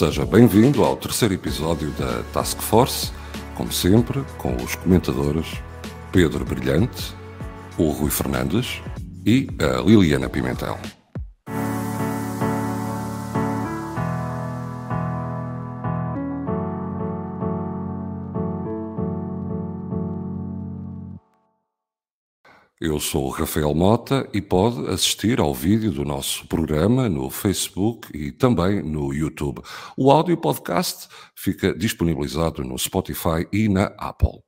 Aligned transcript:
Seja 0.00 0.24
bem-vindo 0.24 0.82
ao 0.82 0.96
terceiro 0.96 1.34
episódio 1.34 1.90
da 1.90 2.22
Task 2.32 2.58
Force, 2.62 3.12
como 3.54 3.70
sempre, 3.70 4.24
com 4.38 4.56
os 4.56 4.74
comentadores 4.74 5.46
Pedro 6.10 6.42
Brilhante, 6.42 7.14
o 7.76 7.90
Rui 7.90 8.08
Fernandes 8.08 8.80
e 9.26 9.46
a 9.60 9.82
Liliana 9.82 10.26
Pimentel. 10.26 10.78
Eu 22.80 22.98
sou 22.98 23.26
o 23.26 23.28
Rafael 23.28 23.74
Mota 23.74 24.26
e 24.32 24.40
pode 24.40 24.88
assistir 24.88 25.38
ao 25.38 25.52
vídeo 25.52 25.92
do 25.92 26.02
nosso 26.02 26.46
programa 26.46 27.10
no 27.10 27.28
Facebook 27.28 28.08
e 28.16 28.32
também 28.32 28.82
no 28.82 29.12
YouTube. 29.12 29.60
O 29.98 30.10
áudio 30.10 30.34
podcast 30.38 31.06
fica 31.34 31.74
disponibilizado 31.74 32.64
no 32.64 32.78
Spotify 32.78 33.46
e 33.52 33.68
na 33.68 33.92
Apple. 33.98 34.42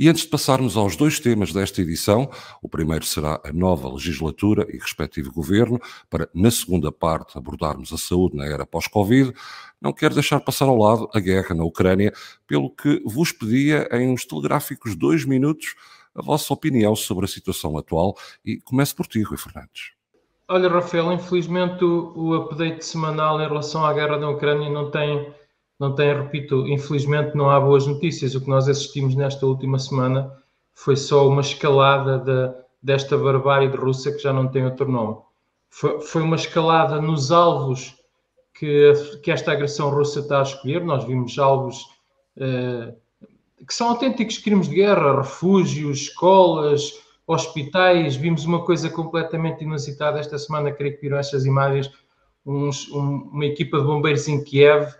E 0.00 0.08
antes 0.08 0.24
de 0.24 0.28
passarmos 0.30 0.76
aos 0.76 0.96
dois 0.96 1.20
temas 1.20 1.52
desta 1.52 1.80
edição, 1.80 2.28
o 2.60 2.68
primeiro 2.68 3.04
será 3.04 3.40
a 3.44 3.52
nova 3.52 3.88
legislatura 3.88 4.66
e 4.68 4.78
respectivo 4.78 5.30
governo, 5.30 5.80
para 6.10 6.28
na 6.34 6.50
segunda 6.50 6.90
parte 6.90 7.38
abordarmos 7.38 7.92
a 7.92 7.96
saúde 7.96 8.36
na 8.36 8.46
era 8.46 8.66
pós-Covid, 8.66 9.32
não 9.80 9.92
quero 9.92 10.14
deixar 10.14 10.40
passar 10.40 10.64
ao 10.64 10.76
lado 10.76 11.08
a 11.14 11.20
guerra 11.20 11.54
na 11.54 11.62
Ucrânia, 11.62 12.12
pelo 12.48 12.68
que 12.68 13.00
vos 13.06 13.30
pedia 13.30 13.88
em 13.92 14.08
uns 14.08 14.24
telegráficos 14.24 14.96
dois 14.96 15.24
minutos 15.24 15.76
a 16.16 16.22
vossa 16.22 16.52
opinião 16.52 16.96
sobre 16.96 17.26
a 17.26 17.28
situação 17.28 17.76
atual 17.76 18.16
e 18.44 18.58
começo 18.60 18.96
por 18.96 19.06
ti, 19.06 19.22
Rui 19.22 19.36
Fernandes. 19.36 19.92
Olha, 20.48 20.68
Rafael, 20.68 21.12
infelizmente 21.12 21.84
o, 21.84 22.12
o 22.16 22.34
update 22.34 22.84
semanal 22.84 23.40
em 23.40 23.46
relação 23.46 23.84
à 23.84 23.92
guerra 23.92 24.16
na 24.16 24.30
Ucrânia 24.30 24.70
não 24.70 24.90
tem, 24.90 25.34
não 25.78 25.94
tem, 25.94 26.14
repito, 26.14 26.66
infelizmente 26.68 27.36
não 27.36 27.50
há 27.50 27.60
boas 27.60 27.86
notícias. 27.86 28.34
O 28.34 28.40
que 28.40 28.48
nós 28.48 28.68
assistimos 28.68 29.14
nesta 29.14 29.44
última 29.44 29.78
semana 29.78 30.32
foi 30.74 30.96
só 30.96 31.28
uma 31.28 31.40
escalada 31.40 32.18
de, 32.18 32.54
desta 32.82 33.18
barbárie 33.18 33.68
de 33.68 33.76
Rússia 33.76 34.12
que 34.12 34.22
já 34.22 34.32
não 34.32 34.48
tem 34.48 34.64
outro 34.64 34.90
nome. 34.90 35.18
Foi, 35.68 36.00
foi 36.00 36.22
uma 36.22 36.36
escalada 36.36 37.00
nos 37.00 37.30
alvos 37.30 37.94
que, 38.54 38.92
que 39.22 39.30
esta 39.30 39.52
agressão 39.52 39.90
russa 39.90 40.20
está 40.20 40.38
a 40.38 40.42
escolher. 40.42 40.82
Nós 40.82 41.04
vimos 41.04 41.38
alvos. 41.38 41.82
Uh, 42.36 42.94
que 43.64 43.74
são 43.74 43.90
autênticos 43.90 44.38
crimes 44.38 44.68
de 44.68 44.76
guerra, 44.76 45.18
refúgios, 45.18 46.02
escolas, 46.02 47.00
hospitais. 47.26 48.16
Vimos 48.16 48.44
uma 48.44 48.64
coisa 48.64 48.90
completamente 48.90 49.64
inusitada 49.64 50.18
esta 50.18 50.38
semana, 50.38 50.72
creio 50.72 50.94
que 50.94 51.02
viram 51.02 51.18
estas 51.18 51.44
imagens, 51.44 51.90
uns, 52.44 52.88
um, 52.90 53.30
uma 53.32 53.46
equipa 53.46 53.78
de 53.78 53.84
bombeiros 53.84 54.28
em 54.28 54.42
Kiev 54.42 54.92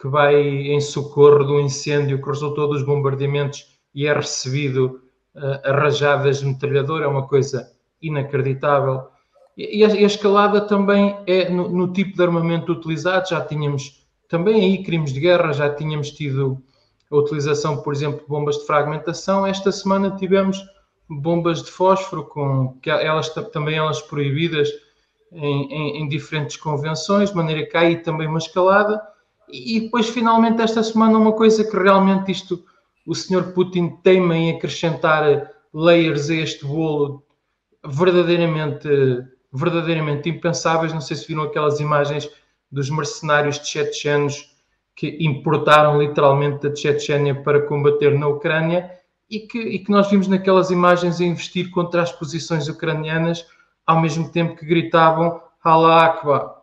que 0.00 0.06
vai 0.06 0.36
em 0.36 0.80
socorro 0.80 1.44
do 1.44 1.60
incêndio 1.60 2.22
que 2.22 2.28
resultou 2.28 2.68
dos 2.68 2.84
bombardeamentos 2.84 3.78
e 3.92 4.06
é 4.06 4.12
recebido 4.12 5.00
uh, 5.34 5.68
a 5.68 5.72
rajadas 5.72 6.38
de 6.38 6.46
metralhador, 6.46 7.02
é 7.02 7.06
uma 7.06 7.26
coisa 7.26 7.72
inacreditável. 8.00 9.08
E 9.56 9.84
a, 9.84 9.88
e 9.88 10.04
a 10.04 10.06
escalada 10.06 10.60
também 10.60 11.16
é 11.26 11.50
no, 11.50 11.68
no, 11.68 11.92
tipo 11.92 12.16
de 12.16 12.22
armamento 12.22 12.70
utilizado, 12.70 13.28
já 13.28 13.40
tínhamos 13.40 14.06
também 14.28 14.62
aí 14.62 14.84
crimes 14.84 15.12
de 15.12 15.18
guerra, 15.18 15.52
já 15.52 15.68
tínhamos 15.68 16.12
tido 16.12 16.62
a 17.10 17.16
utilização, 17.16 17.78
por 17.82 17.92
exemplo, 17.92 18.20
de 18.20 18.26
bombas 18.26 18.58
de 18.58 18.66
fragmentação. 18.66 19.46
Esta 19.46 19.72
semana 19.72 20.16
tivemos 20.16 20.62
bombas 21.08 21.62
de 21.62 21.70
fósforo, 21.70 22.24
com 22.24 22.78
que 22.82 22.90
elas 22.90 23.28
também 23.52 23.76
elas 23.76 24.02
proibidas 24.02 24.68
em, 25.32 25.72
em, 25.72 26.02
em 26.02 26.08
diferentes 26.08 26.56
convenções, 26.56 27.30
de 27.30 27.36
maneira 27.36 27.66
que 27.66 27.76
aí 27.76 27.96
também 27.96 28.26
uma 28.26 28.38
escalada. 28.38 29.00
E, 29.48 29.80
depois, 29.80 30.08
finalmente, 30.08 30.60
esta 30.60 30.82
semana, 30.82 31.16
uma 31.16 31.32
coisa 31.32 31.64
que 31.64 31.76
realmente 31.76 32.30
isto 32.30 32.62
o 33.06 33.14
senhor 33.14 33.52
Putin 33.54 33.96
teima 34.02 34.36
em 34.36 34.50
acrescentar 34.50 35.50
layers 35.72 36.28
a 36.28 36.34
este 36.34 36.66
bolo 36.66 37.24
verdadeiramente, 37.82 38.88
verdadeiramente 39.50 40.28
impensáveis. 40.28 40.92
Não 40.92 41.00
sei 41.00 41.16
se 41.16 41.26
viram 41.26 41.44
aquelas 41.44 41.80
imagens 41.80 42.28
dos 42.70 42.90
mercenários 42.90 43.56
chechenos 43.56 44.57
que 44.98 45.16
importaram 45.20 46.02
literalmente 46.02 46.68
da 46.68 46.74
Chechênia 46.74 47.32
para 47.32 47.62
combater 47.62 48.18
na 48.18 48.26
Ucrânia 48.26 48.90
e 49.30 49.38
que, 49.38 49.56
e 49.56 49.78
que 49.78 49.92
nós 49.92 50.10
vimos 50.10 50.26
naquelas 50.26 50.72
imagens 50.72 51.20
a 51.20 51.24
investir 51.24 51.70
contra 51.70 52.02
as 52.02 52.10
posições 52.10 52.66
ucranianas, 52.66 53.46
ao 53.86 54.00
mesmo 54.00 54.28
tempo 54.28 54.56
que 54.56 54.66
gritavam 54.66 55.40
Allah 55.62 56.06
Akbar. 56.06 56.56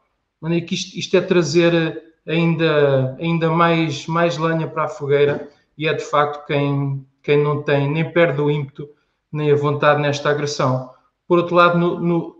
É 0.44 0.60
que 0.60 0.76
isto, 0.76 1.00
isto, 1.00 1.16
é 1.16 1.22
trazer 1.22 2.14
ainda, 2.28 3.16
ainda 3.22 3.50
mais, 3.50 4.06
mais 4.06 4.38
lenha 4.38 4.68
para 4.68 4.84
a 4.84 4.90
fogueira 4.90 5.48
e 5.78 5.88
é 5.88 5.94
de 5.94 6.04
facto 6.04 6.46
quem, 6.46 7.08
quem 7.24 7.42
não 7.42 7.64
tem 7.64 7.90
nem 7.90 8.12
perde 8.12 8.42
o 8.42 8.52
ímpeto 8.52 8.90
nem 9.32 9.50
a 9.50 9.56
vontade 9.56 10.02
nesta 10.02 10.30
agressão. 10.30 10.90
Por 11.26 11.38
outro 11.38 11.56
lado, 11.56 11.78
no, 11.78 12.02
no, 12.02 12.36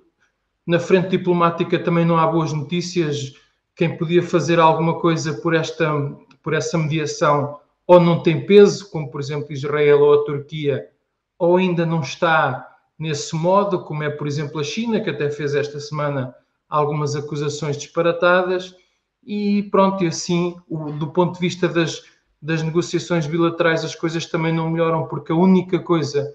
na 0.68 0.78
frente 0.78 1.08
diplomática 1.08 1.80
também 1.80 2.04
não 2.04 2.18
há 2.18 2.28
boas 2.28 2.52
notícias 2.52 3.34
quem 3.76 3.98
podia 3.98 4.24
fazer 4.24 4.60
alguma 4.60 5.00
coisa 5.00 5.34
por 5.34 5.54
esta 5.54 5.92
por 6.42 6.54
essa 6.54 6.78
mediação 6.78 7.60
ou 7.88 8.00
não 8.00 8.22
tem 8.22 8.46
peso, 8.46 8.90
como 8.92 9.10
por 9.10 9.20
exemplo 9.20 9.52
Israel 9.52 10.02
ou 10.02 10.22
a 10.22 10.26
Turquia, 10.26 10.88
ou 11.38 11.58
ainda 11.58 11.86
não 11.86 12.02
está 12.02 12.68
nesse 12.98 13.36
modo, 13.36 13.84
como 13.84 14.04
é 14.04 14.10
por 14.10 14.28
exemplo 14.28 14.60
a 14.60 14.64
China, 14.64 15.02
que 15.02 15.10
até 15.10 15.30
fez 15.30 15.56
esta 15.56 15.80
semana 15.80 16.34
algumas 16.70 17.16
acusações 17.16 17.78
disparatadas, 17.78 18.76
e 19.24 19.64
pronto, 19.72 20.04
e 20.04 20.08
assim, 20.08 20.56
o, 20.70 20.92
do 20.92 21.08
ponto 21.08 21.34
de 21.34 21.40
vista 21.40 21.68
das, 21.68 22.04
das 22.42 22.62
negociações 22.62 23.26
bilaterais, 23.26 23.84
as 23.84 23.96
coisas 23.96 24.26
também 24.28 24.54
não 24.54 24.70
melhoram, 24.70 25.08
porque 25.08 25.32
a 25.32 25.36
única 25.36 25.80
coisa 25.80 26.32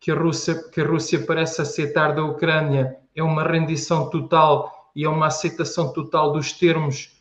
que 0.00 0.10
a 0.12 0.14
Rússia, 0.14 0.54
que 0.70 0.80
a 0.80 0.86
Rússia 0.86 1.24
parece 1.26 1.60
aceitar 1.60 2.14
da 2.14 2.24
Ucrânia 2.24 2.96
é 3.14 3.22
uma 3.22 3.42
rendição 3.42 4.08
total 4.08 4.77
e 4.94 5.04
é 5.04 5.08
uma 5.08 5.26
aceitação 5.26 5.92
total 5.92 6.32
dos 6.32 6.52
termos 6.52 7.16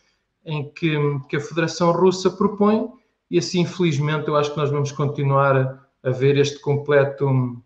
em 0.45 0.69
que, 0.71 0.97
que 1.29 1.35
a 1.35 1.41
Federação 1.41 1.91
Russa 1.91 2.29
propõe, 2.29 2.87
e 3.29 3.37
assim, 3.37 3.61
infelizmente, 3.61 4.29
eu 4.29 4.35
acho 4.37 4.51
que 4.51 4.57
nós 4.57 4.69
vamos 4.69 4.91
continuar 4.91 5.85
a, 6.03 6.09
ver 6.09 6.37
este 6.37 6.59
completo. 6.59 7.61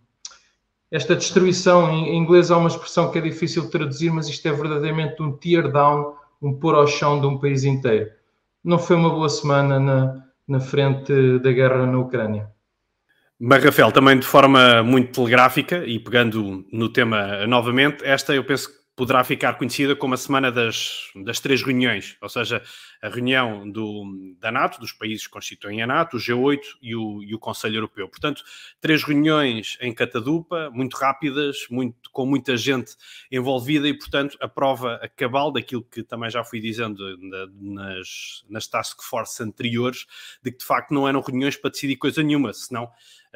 Esta 0.90 1.16
destruição, 1.16 1.90
em 1.92 2.18
inglês 2.18 2.50
há 2.50 2.58
uma 2.58 2.70
expressão 2.70 3.12
que 3.12 3.20
é 3.20 3.22
difícil 3.22 3.64
de 3.64 3.70
traduzir, 3.70 4.12
mas 4.12 4.28
isto 4.28 4.48
é 4.48 4.52
verdadeiramente 4.52 5.22
um 5.22 5.32
tear 5.38 5.72
down, 5.72 6.16
um 6.42 6.54
pôr 6.54 6.74
ao 6.74 6.88
chão 6.88 7.22
de 7.22 7.28
um 7.28 7.38
país 7.38 7.64
inteiro. 7.64 8.10
Não 8.64 8.80
foi 8.80 8.96
uma 8.96 9.12
boa 9.12 9.30
semana 9.30 9.80
na, 9.80 10.24
na 10.48 10.60
frente 10.60 11.40
da 11.40 11.52
guerra 11.52 11.86
na 11.86 12.00
Ucrânia. 12.00 12.50
Mas, 13.40 13.64
Rafael, 13.64 13.92
também 13.92 14.20
de 14.20 14.26
forma 14.26 14.84
muito 14.84 15.14
telegráfica 15.14 15.84
e 15.86 16.00
pegando 16.00 16.66
no 16.72 16.90
tema 16.90 17.46
novamente, 17.48 18.04
esta 18.04 18.36
eu 18.36 18.44
penso 18.44 18.70
que 18.70 18.81
poderá 18.96 19.24
ficar 19.24 19.58
conhecida 19.58 19.96
como 19.96 20.14
a 20.14 20.18
semana 20.18 20.52
das, 20.52 21.10
das 21.24 21.40
três 21.40 21.64
reuniões, 21.64 22.18
ou 22.22 22.30
seja, 22.30 22.62
a 23.02 23.10
reunião 23.10 23.70
do, 23.70 24.36
da 24.40 24.52
NATO, 24.52 24.80
dos 24.80 24.92
países 24.92 25.26
que 25.26 25.34
constituem 25.34 25.82
a 25.82 25.88
NATO, 25.88 26.18
o 26.18 26.20
G8 26.20 26.60
e 26.82 26.96
o, 26.96 27.24
e 27.24 27.34
o 27.34 27.40
Conselho 27.40 27.78
Europeu. 27.78 28.08
Portanto, 28.08 28.44
três 28.80 29.04
reuniões 29.04 29.78
em 29.82 29.94
catadupa, 29.94 30.70
muito 30.72 30.96
rápidas, 30.96 31.66
muito, 31.70 32.12
com 32.12 32.26
muita 32.26 32.56
gente 32.56 32.96
envolvida 33.32 33.88
e, 33.88 33.94
portanto, 33.94 34.38
a 34.40 34.48
prova 34.48 34.96
a 35.02 35.08
cabal 35.08 35.52
daquilo 35.52 35.84
que 35.84 36.04
também 36.04 36.30
já 36.30 36.44
fui 36.44 36.60
dizendo 36.60 37.18
nas, 37.60 38.46
nas 38.48 38.68
task 38.68 39.02
force 39.02 39.42
anteriores, 39.42 40.06
de 40.44 40.52
que 40.52 40.60
de 40.60 40.66
facto 40.66 40.94
não 40.94 41.08
eram 41.08 41.22
reuniões 41.22 41.58
para 41.58 41.72
decidir 41.72 41.96
coisa 41.96 42.22
nenhuma, 42.22 42.54
senão 42.54 42.88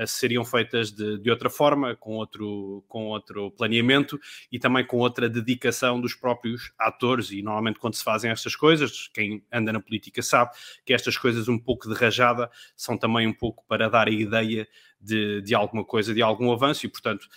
seriam 0.05 0.43
feitas 0.43 0.91
de, 0.91 1.17
de, 1.19 1.31
outra 1.31 1.49
forma, 1.49 1.95
com 1.95 2.15
outro, 2.15 2.83
com 2.87 3.05
outro 3.05 3.51
planeamento 3.51 4.19
e 4.51 4.59
também 4.59 4.85
com 4.85 4.97
outra 4.97 5.29
dedicação 5.29 6.01
dos 6.01 6.13
próprios 6.13 6.73
atores. 6.77 7.31
E 7.31 7.41
normalmente, 7.41 7.79
quando 7.79 7.93
se 7.93 8.03
fazem 8.03 8.29
estas 8.31 8.55
coisas, 8.55 9.09
quem 9.13 9.41
anda 9.55 9.71
na 9.71 9.79
política 9.79 10.21
sabe 10.21 10.51
que 10.85 10.93
estas 10.93 11.17
coisas, 11.17 11.47
um 11.47 11.57
pouco 11.57 11.87
de 11.87 11.95
rajada, 11.95 12.49
são 12.75 12.97
também 12.97 13.27
um 13.27 13.33
pouco 13.33 13.63
para 13.67 13.89
dar 13.89 14.07
a 14.07 14.11
ideia 14.11 14.67
de, 14.99 15.41
de 15.41 15.55
alguma 15.55 15.83
coisa, 15.83 16.13
de 16.13 16.21
algum 16.21 16.51
avanço, 16.51 16.85
e 16.85 16.89
portanto 16.89 17.27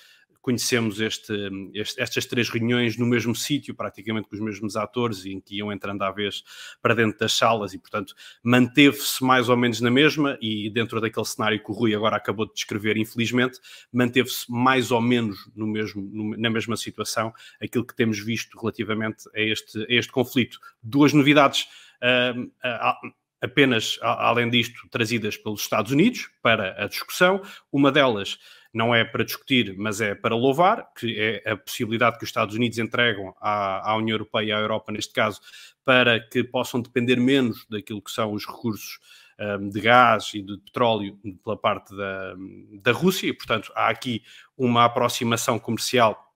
conhecemos 0.48 0.98
este, 0.98 1.32
este, 1.74 2.00
estas 2.00 2.24
três 2.24 2.48
reuniões 2.48 2.96
no 2.96 3.04
mesmo 3.04 3.34
sítio, 3.34 3.74
praticamente 3.74 4.28
com 4.30 4.34
os 4.34 4.40
mesmos 4.40 4.76
atores, 4.76 5.26
em 5.26 5.38
que 5.38 5.56
iam 5.56 5.70
entrando 5.70 6.00
à 6.02 6.10
vez 6.10 6.42
para 6.80 6.94
dentro 6.94 7.18
das 7.18 7.34
salas 7.34 7.74
e, 7.74 7.78
portanto, 7.78 8.14
manteve-se 8.42 9.22
mais 9.22 9.50
ou 9.50 9.58
menos 9.58 9.82
na 9.82 9.90
mesma 9.90 10.38
e 10.40 10.70
dentro 10.70 11.02
daquele 11.02 11.26
cenário 11.26 11.62
que 11.62 11.70
o 11.70 11.74
Rui 11.74 11.94
agora 11.94 12.16
acabou 12.16 12.46
de 12.46 12.54
descrever, 12.54 12.96
infelizmente, 12.96 13.58
manteve-se 13.92 14.50
mais 14.50 14.90
ou 14.90 15.02
menos 15.02 15.36
no 15.54 15.66
mesmo, 15.66 16.00
no, 16.00 16.34
na 16.36 16.48
mesma 16.48 16.78
situação 16.78 17.30
aquilo 17.60 17.84
que 17.84 17.94
temos 17.94 18.18
visto 18.18 18.58
relativamente 18.58 19.28
a 19.36 19.40
este, 19.42 19.78
a 19.82 19.94
este 19.94 20.10
conflito. 20.10 20.58
Duas 20.82 21.12
novidades. 21.12 21.66
Apenas, 23.40 23.98
além 24.02 24.50
disto, 24.50 24.88
trazidas 24.90 25.36
pelos 25.36 25.60
Estados 25.60 25.92
Unidos 25.92 26.28
para 26.42 26.82
a 26.82 26.88
discussão. 26.88 27.40
Uma 27.70 27.92
delas 27.92 28.38
não 28.72 28.94
é 28.94 29.04
para 29.04 29.24
discutir, 29.24 29.74
mas 29.78 30.00
é 30.00 30.14
para 30.14 30.34
louvar, 30.34 30.92
que 30.94 31.18
é 31.18 31.50
a 31.50 31.56
possibilidade 31.56 32.18
que 32.18 32.24
os 32.24 32.28
Estados 32.28 32.54
Unidos 32.54 32.78
entregam 32.78 33.34
à, 33.40 33.90
à 33.90 33.96
União 33.96 34.14
Europeia 34.14 34.46
e 34.46 34.52
à 34.52 34.58
Europa, 34.58 34.92
neste 34.92 35.12
caso, 35.12 35.40
para 35.84 36.20
que 36.20 36.44
possam 36.44 36.80
depender 36.80 37.16
menos 37.16 37.64
daquilo 37.70 38.02
que 38.02 38.10
são 38.10 38.32
os 38.32 38.46
recursos 38.46 38.98
um, 39.38 39.68
de 39.70 39.80
gás 39.80 40.32
e 40.34 40.42
de 40.42 40.58
petróleo 40.58 41.18
pela 41.44 41.56
parte 41.56 41.96
da, 41.96 42.34
da 42.82 42.92
Rússia, 42.92 43.28
e, 43.28 43.32
portanto, 43.32 43.72
há 43.74 43.88
aqui 43.88 44.22
uma 44.56 44.84
aproximação 44.84 45.58
comercial 45.58 46.27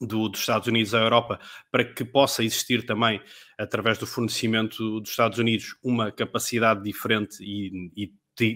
do, 0.00 0.28
dos 0.28 0.40
Estados 0.40 0.68
Unidos 0.68 0.94
à 0.94 0.98
Europa 0.98 1.40
para 1.70 1.84
que 1.84 2.04
possa 2.04 2.44
existir 2.44 2.84
também, 2.86 3.20
através 3.58 3.98
do 3.98 4.06
fornecimento 4.06 5.00
dos 5.00 5.10
Estados 5.10 5.38
Unidos, 5.38 5.76
uma 5.82 6.12
capacidade 6.12 6.82
diferente 6.82 7.42
e, 7.42 7.90
e 7.96 8.12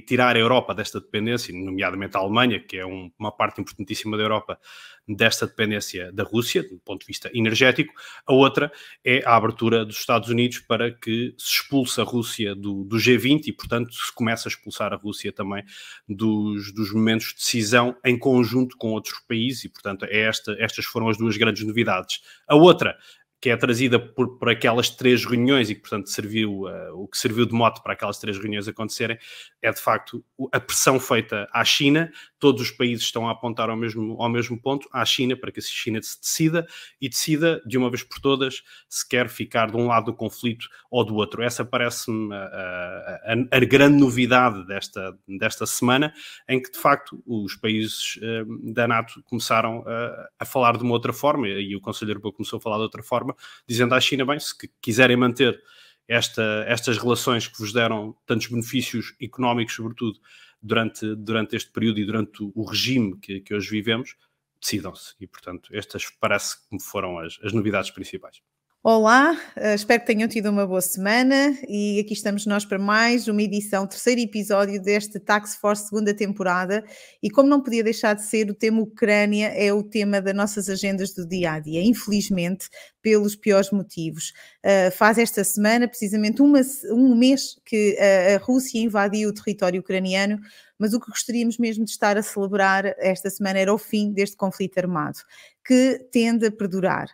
tirar 0.06 0.36
a 0.36 0.38
Europa 0.38 0.74
desta 0.74 1.00
dependência, 1.00 1.54
nomeadamente 1.54 2.16
a 2.16 2.20
Alemanha, 2.20 2.60
que 2.60 2.76
é 2.76 2.86
um, 2.86 3.10
uma 3.18 3.32
parte 3.32 3.60
importantíssima 3.60 4.16
da 4.16 4.22
Europa, 4.22 4.58
desta 5.06 5.46
dependência 5.46 6.12
da 6.12 6.22
Rússia, 6.22 6.62
do 6.62 6.78
ponto 6.78 7.00
de 7.00 7.06
vista 7.06 7.30
energético. 7.34 7.92
A 8.26 8.32
outra 8.32 8.72
é 9.04 9.22
a 9.24 9.34
abertura 9.36 9.84
dos 9.84 9.98
Estados 9.98 10.28
Unidos 10.28 10.60
para 10.60 10.92
que 10.92 11.34
se 11.36 11.54
expulse 11.56 12.00
a 12.00 12.04
Rússia 12.04 12.54
do, 12.54 12.84
do 12.84 12.96
G20 12.96 13.48
e, 13.48 13.52
portanto, 13.52 13.92
se 13.92 14.14
comece 14.14 14.46
a 14.46 14.50
expulsar 14.50 14.92
a 14.92 14.96
Rússia 14.96 15.32
também 15.32 15.64
dos, 16.08 16.72
dos 16.72 16.92
momentos 16.92 17.28
de 17.28 17.34
decisão 17.34 17.96
em 18.04 18.18
conjunto 18.18 18.76
com 18.76 18.92
outros 18.92 19.18
países 19.26 19.64
e, 19.64 19.68
portanto, 19.68 20.04
é 20.04 20.20
esta, 20.20 20.56
estas 20.58 20.84
foram 20.84 21.08
as 21.08 21.18
duas 21.18 21.36
grandes 21.36 21.64
novidades. 21.64 22.20
A 22.46 22.54
outra 22.54 22.96
que 23.42 23.50
é 23.50 23.56
trazida 23.56 23.98
por, 23.98 24.38
por 24.38 24.48
aquelas 24.48 24.88
três 24.88 25.24
reuniões 25.24 25.68
e 25.68 25.74
que, 25.74 25.80
portanto, 25.80 26.08
serviu, 26.08 26.62
uh, 26.62 26.94
o 26.94 27.08
que 27.08 27.18
serviu 27.18 27.44
de 27.44 27.52
mote 27.52 27.82
para 27.82 27.92
aquelas 27.92 28.16
três 28.16 28.38
reuniões 28.38 28.68
acontecerem, 28.68 29.18
é 29.60 29.72
de 29.72 29.80
facto 29.80 30.24
a 30.52 30.60
pressão 30.60 31.00
feita 31.00 31.48
à 31.52 31.64
China. 31.64 32.12
Todos 32.38 32.62
os 32.62 32.70
países 32.70 33.04
estão 33.04 33.28
a 33.28 33.32
apontar 33.32 33.68
ao 33.68 33.76
mesmo, 33.76 34.16
ao 34.22 34.28
mesmo 34.28 34.60
ponto, 34.60 34.88
à 34.92 35.04
China, 35.04 35.36
para 35.36 35.50
que 35.50 35.58
a 35.58 35.62
China 35.62 36.00
se 36.00 36.20
decida 36.20 36.64
e 37.00 37.08
decida 37.08 37.60
de 37.66 37.76
uma 37.76 37.90
vez 37.90 38.04
por 38.04 38.20
todas 38.20 38.62
se 38.88 39.08
quer 39.08 39.28
ficar 39.28 39.72
de 39.72 39.76
um 39.76 39.88
lado 39.88 40.06
do 40.06 40.14
conflito 40.14 40.68
ou 40.88 41.04
do 41.04 41.16
outro. 41.16 41.42
Essa 41.42 41.64
parece-me 41.64 42.32
a, 42.32 42.38
a, 42.38 43.32
a, 43.32 43.56
a, 43.56 43.60
grande 43.60 43.98
novidade 43.98 44.64
desta, 44.68 45.18
desta 45.26 45.66
semana, 45.66 46.14
em 46.48 46.62
que 46.62 46.70
de 46.70 46.78
facto 46.78 47.20
os 47.26 47.56
países 47.56 48.18
uh, 48.18 48.72
da 48.72 48.86
NATO 48.86 49.20
começaram 49.24 49.80
uh, 49.80 50.28
a 50.38 50.44
falar 50.44 50.76
de 50.76 50.84
uma 50.84 50.92
outra 50.92 51.12
forma 51.12 51.48
e 51.48 51.74
o 51.74 51.80
Conselho 51.80 52.12
Europeu 52.12 52.32
começou 52.32 52.58
a 52.58 52.60
falar 52.60 52.76
de 52.76 52.82
outra 52.82 53.02
forma 53.02 53.31
dizendo 53.66 53.94
à 53.94 54.00
China, 54.00 54.24
bem, 54.24 54.38
se 54.38 54.54
quiserem 54.80 55.16
manter 55.16 55.60
esta, 56.08 56.64
estas 56.66 56.98
relações 56.98 57.46
que 57.46 57.58
vos 57.58 57.72
deram 57.72 58.16
tantos 58.26 58.48
benefícios 58.48 59.14
económicos, 59.20 59.74
sobretudo, 59.74 60.18
durante, 60.62 61.14
durante 61.16 61.56
este 61.56 61.70
período 61.70 61.98
e 61.98 62.04
durante 62.04 62.42
o, 62.42 62.64
regime 62.64 63.18
que, 63.18 63.40
que 63.40 63.54
hoje 63.54 63.70
vivemos, 63.70 64.16
decidam-se. 64.60 65.14
E, 65.20 65.26
portanto, 65.26 65.74
estas 65.74 66.08
parece 66.10 66.56
que 66.68 66.78
foram 66.80 67.18
as, 67.18 67.38
as 67.42 67.52
novidades 67.52 67.90
principais. 67.90 68.40
Olá, 68.84 69.40
eh, 69.54 69.76
espero 69.76 70.00
que 70.00 70.08
tenham 70.08 70.28
tido 70.28 70.50
uma 70.50 70.66
boa 70.66 70.80
semana 70.80 71.56
e 71.68 72.00
aqui 72.00 72.14
estamos 72.14 72.44
nós 72.46 72.64
para 72.64 72.80
mais 72.80 73.28
uma 73.28 73.40
edição, 73.40 73.86
terceiro 73.86 74.20
episódio 74.20 74.82
deste 74.82 75.20
Tax 75.20 75.54
Force 75.54 75.84
segunda 75.84 76.12
temporada 76.12 76.84
e 77.22 77.30
como 77.30 77.48
não 77.48 77.62
podia 77.62 77.84
deixar 77.84 78.14
de 78.14 78.24
ser, 78.24 78.50
o 78.50 78.54
tema 78.54 78.82
Ucrânia 78.82 79.52
é 79.54 79.72
o 79.72 79.84
tema 79.84 80.20
das 80.20 80.34
nossas 80.34 80.68
agendas 80.68 81.14
do 81.14 81.24
dia 81.24 81.52
a 81.52 81.58
dia, 81.60 81.80
infelizmente 81.80 82.68
pelos 83.00 83.36
piores 83.36 83.70
motivos. 83.70 84.32
Uh, 84.64 84.90
faz 84.90 85.16
esta 85.16 85.44
semana 85.44 85.86
precisamente 85.86 86.42
uma, 86.42 86.60
um 86.90 87.14
mês 87.14 87.54
que 87.64 87.96
a, 88.00 88.34
a 88.34 88.38
Rússia 88.38 88.80
invadiu 88.80 89.28
o 89.28 89.32
território 89.32 89.80
ucraniano, 89.80 90.40
mas 90.76 90.92
o 90.92 90.98
que 90.98 91.08
gostaríamos 91.08 91.56
mesmo 91.56 91.84
de 91.84 91.92
estar 91.92 92.16
a 92.18 92.22
celebrar 92.22 92.84
esta 92.98 93.30
semana 93.30 93.60
era 93.60 93.72
o 93.72 93.78
fim 93.78 94.12
deste 94.12 94.36
conflito 94.36 94.78
armado, 94.78 95.18
que 95.64 96.04
tende 96.10 96.46
a 96.46 96.50
perdurar. 96.50 97.08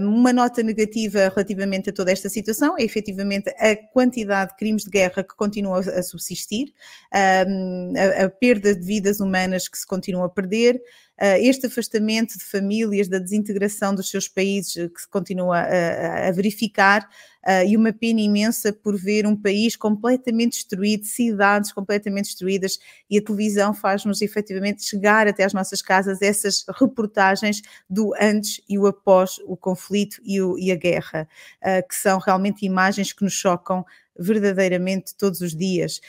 Uma 0.00 0.32
nota 0.32 0.62
negativa 0.62 1.28
relativamente 1.28 1.90
a 1.90 1.92
toda 1.92 2.10
esta 2.10 2.28
situação 2.28 2.76
é 2.78 2.82
efetivamente 2.82 3.50
a 3.50 3.76
quantidade 3.92 4.50
de 4.52 4.56
crimes 4.56 4.84
de 4.84 4.90
guerra 4.90 5.22
que 5.22 5.36
continuam 5.36 5.76
a 5.76 6.02
subsistir, 6.02 6.72
a, 7.12 8.28
perda 8.28 8.74
de 8.74 8.84
vidas 8.84 9.20
humanas 9.20 9.68
que 9.68 9.78
se 9.78 9.86
continua 9.86 10.26
a 10.26 10.28
perder, 10.28 10.80
uh, 11.20 11.36
este 11.38 11.66
afastamento 11.66 12.36
de 12.36 12.44
famílias, 12.44 13.08
da 13.08 13.18
desintegração 13.18 13.94
dos 13.94 14.10
seus 14.10 14.28
países 14.28 14.72
que 14.72 15.00
se 15.00 15.08
continua 15.08 15.58
a, 15.58 16.28
a 16.28 16.32
verificar. 16.32 17.08
Uh, 17.44 17.66
e 17.66 17.76
uma 17.76 17.92
pena 17.92 18.20
imensa 18.20 18.72
por 18.72 18.96
ver 18.96 19.26
um 19.26 19.34
país 19.34 19.74
completamente 19.74 20.52
destruído, 20.52 21.04
cidades 21.04 21.72
completamente 21.72 22.26
destruídas, 22.26 22.78
e 23.10 23.18
a 23.18 23.22
televisão 23.22 23.74
faz-nos 23.74 24.22
efetivamente 24.22 24.84
chegar 24.84 25.26
até 25.26 25.42
às 25.42 25.52
nossas 25.52 25.82
casas 25.82 26.22
essas 26.22 26.64
reportagens 26.78 27.60
do 27.90 28.12
antes 28.20 28.60
e 28.68 28.78
o 28.78 28.86
após 28.86 29.40
o 29.46 29.56
conflito 29.56 30.20
e, 30.24 30.40
o, 30.40 30.58
e 30.58 30.70
a 30.70 30.76
guerra, 30.76 31.28
uh, 31.62 31.86
que 31.88 31.94
são 31.94 32.18
realmente 32.18 32.64
imagens 32.64 33.12
que 33.12 33.24
nos 33.24 33.32
chocam 33.32 33.84
verdadeiramente 34.18 35.14
todos 35.16 35.40
os 35.40 35.56
dias. 35.56 36.00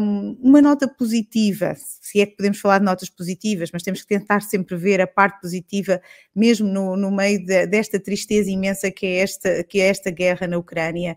Um, 0.00 0.36
uma 0.40 0.60
nota 0.60 0.88
positiva, 0.88 1.74
se 1.76 2.20
é 2.20 2.26
que 2.26 2.36
podemos 2.36 2.58
falar 2.58 2.78
de 2.78 2.84
notas 2.84 3.08
positivas, 3.08 3.70
mas 3.72 3.82
temos 3.82 4.02
que 4.02 4.06
tentar 4.06 4.40
sempre 4.40 4.76
ver 4.76 5.00
a 5.00 5.06
parte 5.06 5.40
positiva, 5.40 6.00
mesmo 6.34 6.68
no, 6.68 6.96
no 6.96 7.10
meio 7.10 7.44
de, 7.44 7.66
desta 7.66 7.98
tristeza 8.00 8.50
imensa 8.50 8.90
que 8.90 9.06
é 9.06 9.16
esta, 9.18 9.64
que 9.64 9.80
é 9.80 9.88
esta 9.88 10.10
guerra 10.10 10.46
na 10.46 10.58
Ucrânia. 10.58 11.16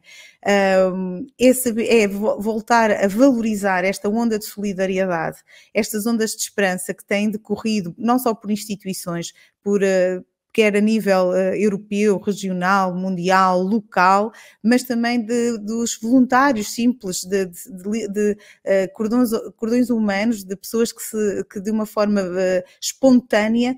Um, 0.93 1.27
esse, 1.37 1.69
é 1.87 2.07
voltar 2.07 2.91
a 2.91 3.07
valorizar 3.07 3.83
esta 3.83 4.09
onda 4.09 4.37
de 4.39 4.45
solidariedade, 4.45 5.37
estas 5.73 6.05
ondas 6.05 6.31
de 6.31 6.41
esperança 6.41 6.93
que 6.93 7.05
têm 7.05 7.29
decorrido 7.29 7.93
não 7.97 8.17
só 8.19 8.33
por 8.33 8.51
instituições, 8.51 9.33
por, 9.61 9.81
uh, 9.83 10.25
quer 10.51 10.75
a 10.75 10.81
nível 10.81 11.29
uh, 11.29 11.55
europeu, 11.55 12.17
regional, 12.17 12.95
mundial, 12.95 13.61
local, 13.61 14.31
mas 14.63 14.83
também 14.83 15.23
de, 15.23 15.57
dos 15.59 15.97
voluntários 16.01 16.73
simples, 16.73 17.23
de, 17.23 17.45
de, 17.45 18.07
de 18.07 18.31
uh, 18.31 18.93
cordões, 18.93 19.29
cordões, 19.55 19.89
humanos, 19.89 20.43
de 20.43 20.55
pessoas 20.55 20.91
que, 20.91 21.01
se, 21.01 21.43
que 21.51 21.59
de 21.59 21.71
uma 21.71 21.85
forma 21.85 22.21
uh, 22.21 22.63
espontânea 22.81 23.75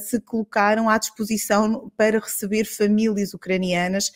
se 0.00 0.20
colocaram 0.20 0.88
à 0.88 0.98
disposição 0.98 1.90
para 1.96 2.18
receber 2.18 2.64
famílias 2.64 3.34
ucranianas, 3.34 4.12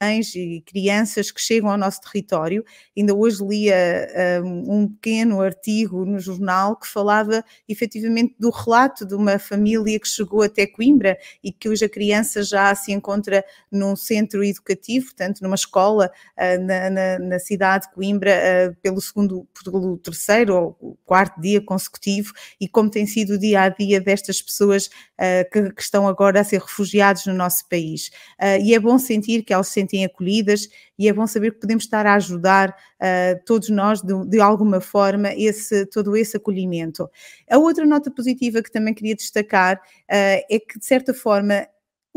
mães 0.00 0.34
e 0.34 0.62
crianças 0.66 1.30
que 1.30 1.40
chegam 1.40 1.70
ao 1.70 1.78
nosso 1.78 2.00
território. 2.00 2.64
Ainda 2.96 3.14
hoje 3.14 3.44
lia 3.44 4.42
um 4.44 4.88
pequeno 4.88 5.40
artigo 5.40 6.04
no 6.04 6.18
jornal 6.18 6.76
que 6.76 6.86
falava 6.86 7.44
efetivamente 7.68 8.34
do 8.38 8.50
relato 8.50 9.06
de 9.06 9.14
uma 9.14 9.38
família 9.38 9.98
que 9.98 10.08
chegou 10.08 10.42
até 10.42 10.66
Coimbra 10.66 11.16
e 11.46 11.52
que 11.52 11.68
hoje 11.68 11.84
a 11.84 11.88
criança 11.88 12.42
já 12.42 12.74
se 12.74 12.90
encontra 12.90 13.44
num 13.70 13.94
centro 13.94 14.42
educativo, 14.42 15.06
portanto, 15.06 15.40
numa 15.40 15.54
escola 15.54 16.10
uh, 16.36 16.60
na, 16.60 16.90
na, 16.90 17.18
na, 17.20 17.38
cidade 17.38 17.86
de 17.86 17.94
Coimbra, 17.94 18.32
uh, 18.32 18.76
pelo 18.82 19.00
segundo, 19.00 19.46
pelo 19.62 19.96
terceiro 19.98 20.76
ou 20.80 20.98
quarto 21.04 21.40
dia 21.40 21.60
consecutivo, 21.60 22.32
e 22.60 22.66
como 22.66 22.90
tem 22.90 23.06
sido 23.06 23.34
o 23.34 23.38
dia 23.38 23.62
a 23.62 23.68
dia 23.68 24.00
destas 24.00 24.42
pessoas 24.42 24.86
uh, 24.86 25.48
que, 25.52 25.72
que, 25.72 25.82
estão 25.82 26.08
agora 26.08 26.40
a 26.40 26.44
ser 26.44 26.60
refugiados 26.60 27.26
no 27.26 27.32
nosso 27.32 27.68
país. 27.68 28.10
e 28.60 28.74
é 28.74 28.80
bom 28.80 28.98
sentir 28.98 29.44
que 29.44 29.52
elas 29.52 29.68
se 29.68 29.74
sentem 29.74 30.04
acolhidas 30.04 30.68
e 30.98 31.08
é 31.08 31.12
bom 31.12 31.26
saber 31.26 31.52
que 31.52 31.60
podemos 31.60 31.84
estar 31.84 32.06
a 32.06 32.14
ajudar 32.14 32.70
uh, 32.70 33.44
todos 33.44 33.68
nós 33.68 34.00
de, 34.02 34.12
de, 34.26 34.40
alguma 34.40 34.80
forma 34.80 35.32
esse, 35.34 35.86
todo 35.86 36.16
esse 36.16 36.36
acolhimento. 36.36 37.08
A 37.50 37.58
outra 37.58 37.84
nota 37.84 38.10
positiva 38.10 38.62
que 38.62 38.70
também 38.70 38.94
queria 38.94 39.14
destacar 39.14 39.76
uh, 39.76 39.80
é 40.08 40.58
que 40.58 40.78
de 40.78 40.86
certa 40.86 41.12
forma 41.12 41.66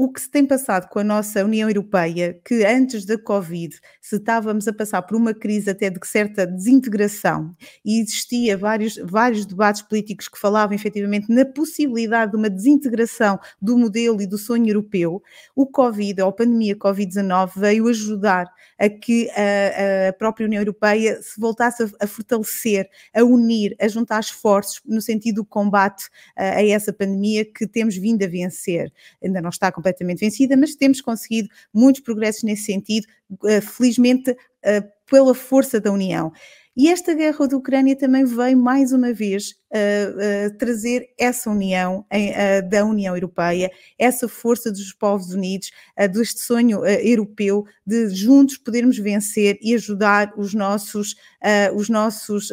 o 0.01 0.09
que 0.09 0.21
se 0.21 0.31
tem 0.31 0.45
passado 0.45 0.87
com 0.87 0.99
a 0.99 1.03
nossa 1.03 1.43
União 1.43 1.67
Europeia, 1.67 2.39
que 2.45 2.63
antes 2.63 3.03
da 3.03 3.17
Covid 3.17 3.77
se 3.99 4.15
estávamos 4.15 4.65
a 4.65 4.71
passar 4.71 5.01
por 5.01 5.17
uma 5.17 5.33
crise 5.33 5.69
até 5.69 5.89
de 5.89 5.99
certa 6.07 6.47
desintegração 6.47 7.53
e 7.83 8.01
existia 8.01 8.57
vários, 8.57 8.95
vários 8.95 9.45
debates 9.45 9.81
políticos 9.81 10.29
que 10.29 10.39
falavam 10.39 10.73
efetivamente 10.73 11.29
na 11.29 11.43
possibilidade 11.43 12.31
de 12.31 12.37
uma 12.37 12.49
desintegração 12.49 13.37
do 13.61 13.77
modelo 13.77 14.21
e 14.21 14.25
do 14.25 14.37
sonho 14.37 14.69
europeu, 14.69 15.21
o 15.53 15.67
Covid, 15.67 16.21
ou 16.21 16.29
a 16.29 16.31
pandemia 16.31 16.77
Covid-19, 16.77 17.51
veio 17.57 17.89
ajudar 17.89 18.47
a 18.79 18.87
que 18.87 19.29
a, 19.31 20.07
a, 20.07 20.13
própria 20.13 20.45
União 20.45 20.61
Europeia 20.61 21.21
se 21.21 21.37
voltasse 21.37 21.83
a, 21.83 21.89
a, 21.99 22.07
fortalecer, 22.07 22.89
a 23.13 23.21
unir, 23.21 23.75
a 23.77 23.87
juntar 23.89 24.21
esforços 24.21 24.79
no 24.85 25.01
sentido 25.01 25.41
do 25.41 25.45
combate 25.45 26.05
a, 26.37 26.55
a 26.55 26.65
essa 26.65 26.93
pandemia 26.93 27.43
que 27.43 27.67
temos 27.67 27.97
vindo 27.97 28.23
a 28.23 28.27
vencer. 28.27 28.89
Ainda 29.21 29.41
não 29.41 29.49
está 29.49 29.69
completamente 29.69 29.88
completamente 29.89 30.19
vencida, 30.19 30.55
mas 30.57 30.75
temos 30.75 31.01
conseguido 31.01 31.49
muitos 31.73 32.01
progressos 32.01 32.43
nesse 32.43 32.63
sentido, 32.63 33.07
eh, 33.45 33.61
felizmente 33.61 34.35
eh, 34.63 34.81
pela 35.09 35.33
força 35.33 35.79
da 35.79 35.91
União. 35.91 36.31
E 36.77 36.87
esta 36.87 37.13
guerra 37.13 37.47
da 37.47 37.57
Ucrânia 37.57 37.95
também 37.95 38.23
veio 38.23 38.57
mais 38.57 38.93
uma 38.93 39.11
vez 39.11 39.51
uh, 39.73 40.47
uh, 40.47 40.57
trazer 40.57 41.09
essa 41.17 41.49
união 41.49 42.05
uh, 42.09 42.69
da 42.69 42.85
União 42.85 43.15
Europeia, 43.15 43.69
essa 43.97 44.29
força 44.29 44.71
dos 44.71 44.93
povos 44.93 45.33
unidos, 45.33 45.71
deste 46.13 46.39
sonho 46.39 46.85
europeu 46.85 47.65
de 47.85 48.09
juntos 48.09 48.57
podermos 48.57 48.97
vencer 48.97 49.57
e 49.61 49.73
ajudar 49.75 50.31
os 50.37 50.53
nossos, 50.53 51.15
os 51.75 51.89
nossos 51.89 52.49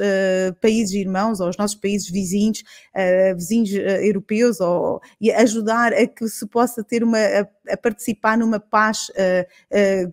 países 0.61 0.94
irmãos 0.94 1.38
ou 1.38 1.49
os 1.49 1.56
nossos 1.56 1.76
países 1.76 2.11
vizinhos, 2.11 2.64
vizinhos 3.37 3.70
europeus, 3.73 4.61
ou, 4.61 5.00
e 5.20 5.30
ajudar 5.30 5.92
a 5.92 6.06
que 6.06 6.26
se 6.28 6.46
possa 6.49 6.82
ter 6.82 7.04
uma, 7.04 7.18
a, 7.18 7.73
a 7.73 7.76
participar 7.76 8.37
numa 8.37 8.58
paz 8.58 9.11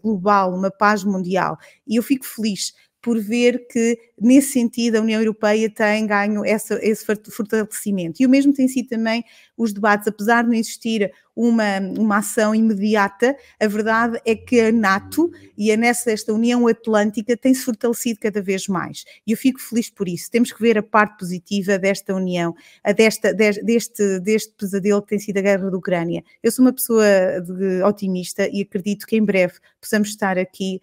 global, 0.02 0.54
uma 0.54 0.70
paz 0.70 1.04
mundial. 1.04 1.58
E 1.88 1.96
eu 1.96 2.04
fico 2.04 2.26
feliz 2.26 2.74
por 3.04 3.20
ver 3.20 3.68
que, 3.68 4.00
nesse 4.20 4.54
sentido, 4.54 4.96
a 4.96 5.02
União 5.02 5.20
Europeia 5.20 5.70
tem 5.70 6.08
ganho 6.08 6.46
essa, 6.46 6.80
esse 6.82 7.06
fortalecimento. 7.06 8.24
E 8.24 8.26
o 8.26 8.30
mesmo 8.30 8.54
tem 8.54 8.66
sido 8.66 8.88
também 8.88 9.26
os 9.58 9.74
debates, 9.74 10.08
apesar 10.08 10.44
de 10.44 10.50
não 10.50 10.56
existir 10.56 11.12
uma, 11.36 11.80
uma 11.98 12.20
ação 12.20 12.56
imediata, 12.56 13.36
a 13.60 13.68
verdade 13.68 14.22
é 14.26 14.36
que 14.36 14.58
a 14.62 14.72
NATO 14.72 15.30
e 15.58 15.70
a 15.70 15.76
nessa 15.76 16.12
esta 16.12 16.32
União 16.32 16.66
Atlântica 16.66 17.36
tem-se 17.36 17.66
fortalecido 17.66 18.22
cada 18.22 18.42
vez 18.42 18.70
mais. 18.70 19.04
E 19.28 19.34
eu 19.34 19.38
fico 19.38 19.60
feliz 19.60 19.90
por 19.90 20.08
isso. 20.08 20.32
Temos 20.32 20.54
que 20.54 20.62
ver 20.62 20.78
a 20.78 20.84
parte 20.84 21.18
positiva 21.20 21.78
desta 21.78 22.16
União, 22.16 22.56
a 22.86 22.94
desta, 22.94 23.34
deste, 23.34 24.22
deste 24.22 24.54
pesadelo 24.56 25.02
que 25.02 25.10
tem 25.10 25.20
sido 25.20 25.40
a 25.40 25.42
guerra 25.42 25.70
da 25.70 25.78
Ucrânia. 25.78 26.24
Eu 26.42 26.54
sou 26.54 26.64
uma 26.64 26.72
pessoa 26.72 27.06
de, 27.42 27.84
otimista 27.84 28.48
e 28.48 28.62
acredito 28.62 29.06
que 29.06 29.18
em 29.18 29.26
breve 29.26 29.56
possamos 29.82 30.08
estar 30.08 30.38
aqui. 30.40 30.80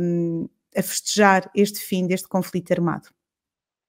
Um, 0.00 0.48
a 0.76 0.82
festejar 0.82 1.50
este 1.54 1.80
fim 1.80 2.06
deste 2.06 2.28
conflito 2.28 2.72
armado. 2.72 3.08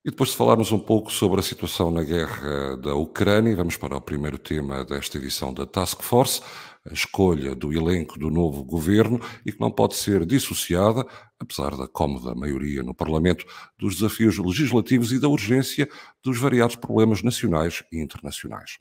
E 0.05 0.11
depois 0.11 0.29
de 0.29 0.35
falarmos 0.35 0.71
um 0.71 0.77
pouco 0.77 1.11
sobre 1.11 1.39
a 1.39 1.43
situação 1.43 1.89
na 1.89 2.03
guerra 2.03 2.77
da 2.77 2.93
Ucrânia, 2.93 3.55
vamos 3.55 3.75
para 3.75 3.97
o 3.97 4.01
primeiro 4.01 4.37
tema 4.37 4.85
desta 4.85 5.17
edição 5.17 5.51
da 5.51 5.65
Task 5.65 6.03
Force, 6.03 6.41
a 6.87 6.93
escolha 6.93 7.55
do 7.55 7.73
elenco 7.73 8.19
do 8.19 8.29
novo 8.29 8.63
governo 8.63 9.19
e 9.43 9.51
que 9.51 9.59
não 9.59 9.71
pode 9.71 9.95
ser 9.95 10.23
dissociada, 10.23 11.03
apesar 11.39 11.75
da 11.75 11.87
cómoda 11.87 12.35
maioria 12.35 12.83
no 12.83 12.93
Parlamento, 12.93 13.47
dos 13.79 13.95
desafios 13.95 14.37
legislativos 14.37 15.11
e 15.11 15.19
da 15.19 15.27
urgência 15.27 15.89
dos 16.23 16.37
variados 16.37 16.75
problemas 16.75 17.23
nacionais 17.23 17.83
e 17.91 17.99
internacionais. 17.99 18.77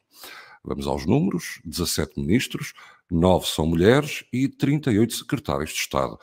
Vamos 0.63 0.87
aos 0.87 1.07
números: 1.07 1.59
17 1.65 2.21
ministros, 2.21 2.75
9 3.11 3.47
são 3.47 3.67
mulheres 3.67 4.25
e 4.31 4.47
38 4.47 5.15
secretários 5.15 5.71
de 5.71 5.77
Estado. 5.77 6.19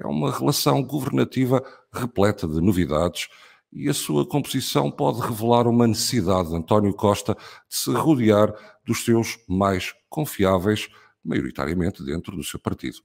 É 0.00 0.06
uma 0.06 0.32
relação 0.32 0.82
governativa 0.82 1.62
repleta 1.92 2.48
de 2.48 2.58
novidades 2.58 3.28
e 3.70 3.88
a 3.88 3.94
sua 3.94 4.26
composição 4.26 4.90
pode 4.90 5.20
revelar 5.20 5.68
uma 5.68 5.86
necessidade 5.86 6.48
de 6.48 6.56
António 6.56 6.94
Costa 6.94 7.34
de 7.68 7.76
se 7.76 7.92
rodear 7.92 8.52
dos 8.84 9.04
seus 9.04 9.38
mais 9.46 9.94
confiáveis, 10.08 10.88
maioritariamente 11.22 12.02
dentro 12.02 12.34
do 12.34 12.42
seu 12.42 12.58
partido. 12.58 12.96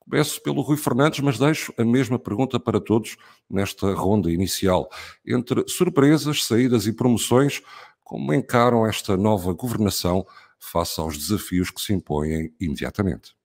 Começo 0.00 0.42
pelo 0.42 0.62
Rui 0.62 0.78
Fernandes, 0.78 1.20
mas 1.20 1.38
deixo 1.38 1.72
a 1.76 1.84
mesma 1.84 2.18
pergunta 2.18 2.58
para 2.58 2.80
todos 2.80 3.16
nesta 3.48 3.92
ronda 3.92 4.32
inicial. 4.32 4.88
Entre 5.24 5.68
surpresas, 5.68 6.46
saídas 6.46 6.86
e 6.86 6.94
promoções, 6.94 7.60
como 8.02 8.32
encaram 8.32 8.86
esta 8.86 9.18
nova 9.18 9.52
governação 9.52 10.26
face 10.58 10.98
aos 10.98 11.16
desafios 11.16 11.70
que 11.70 11.80
se 11.80 11.92
impõem 11.92 12.52
imediatamente? 12.58 13.37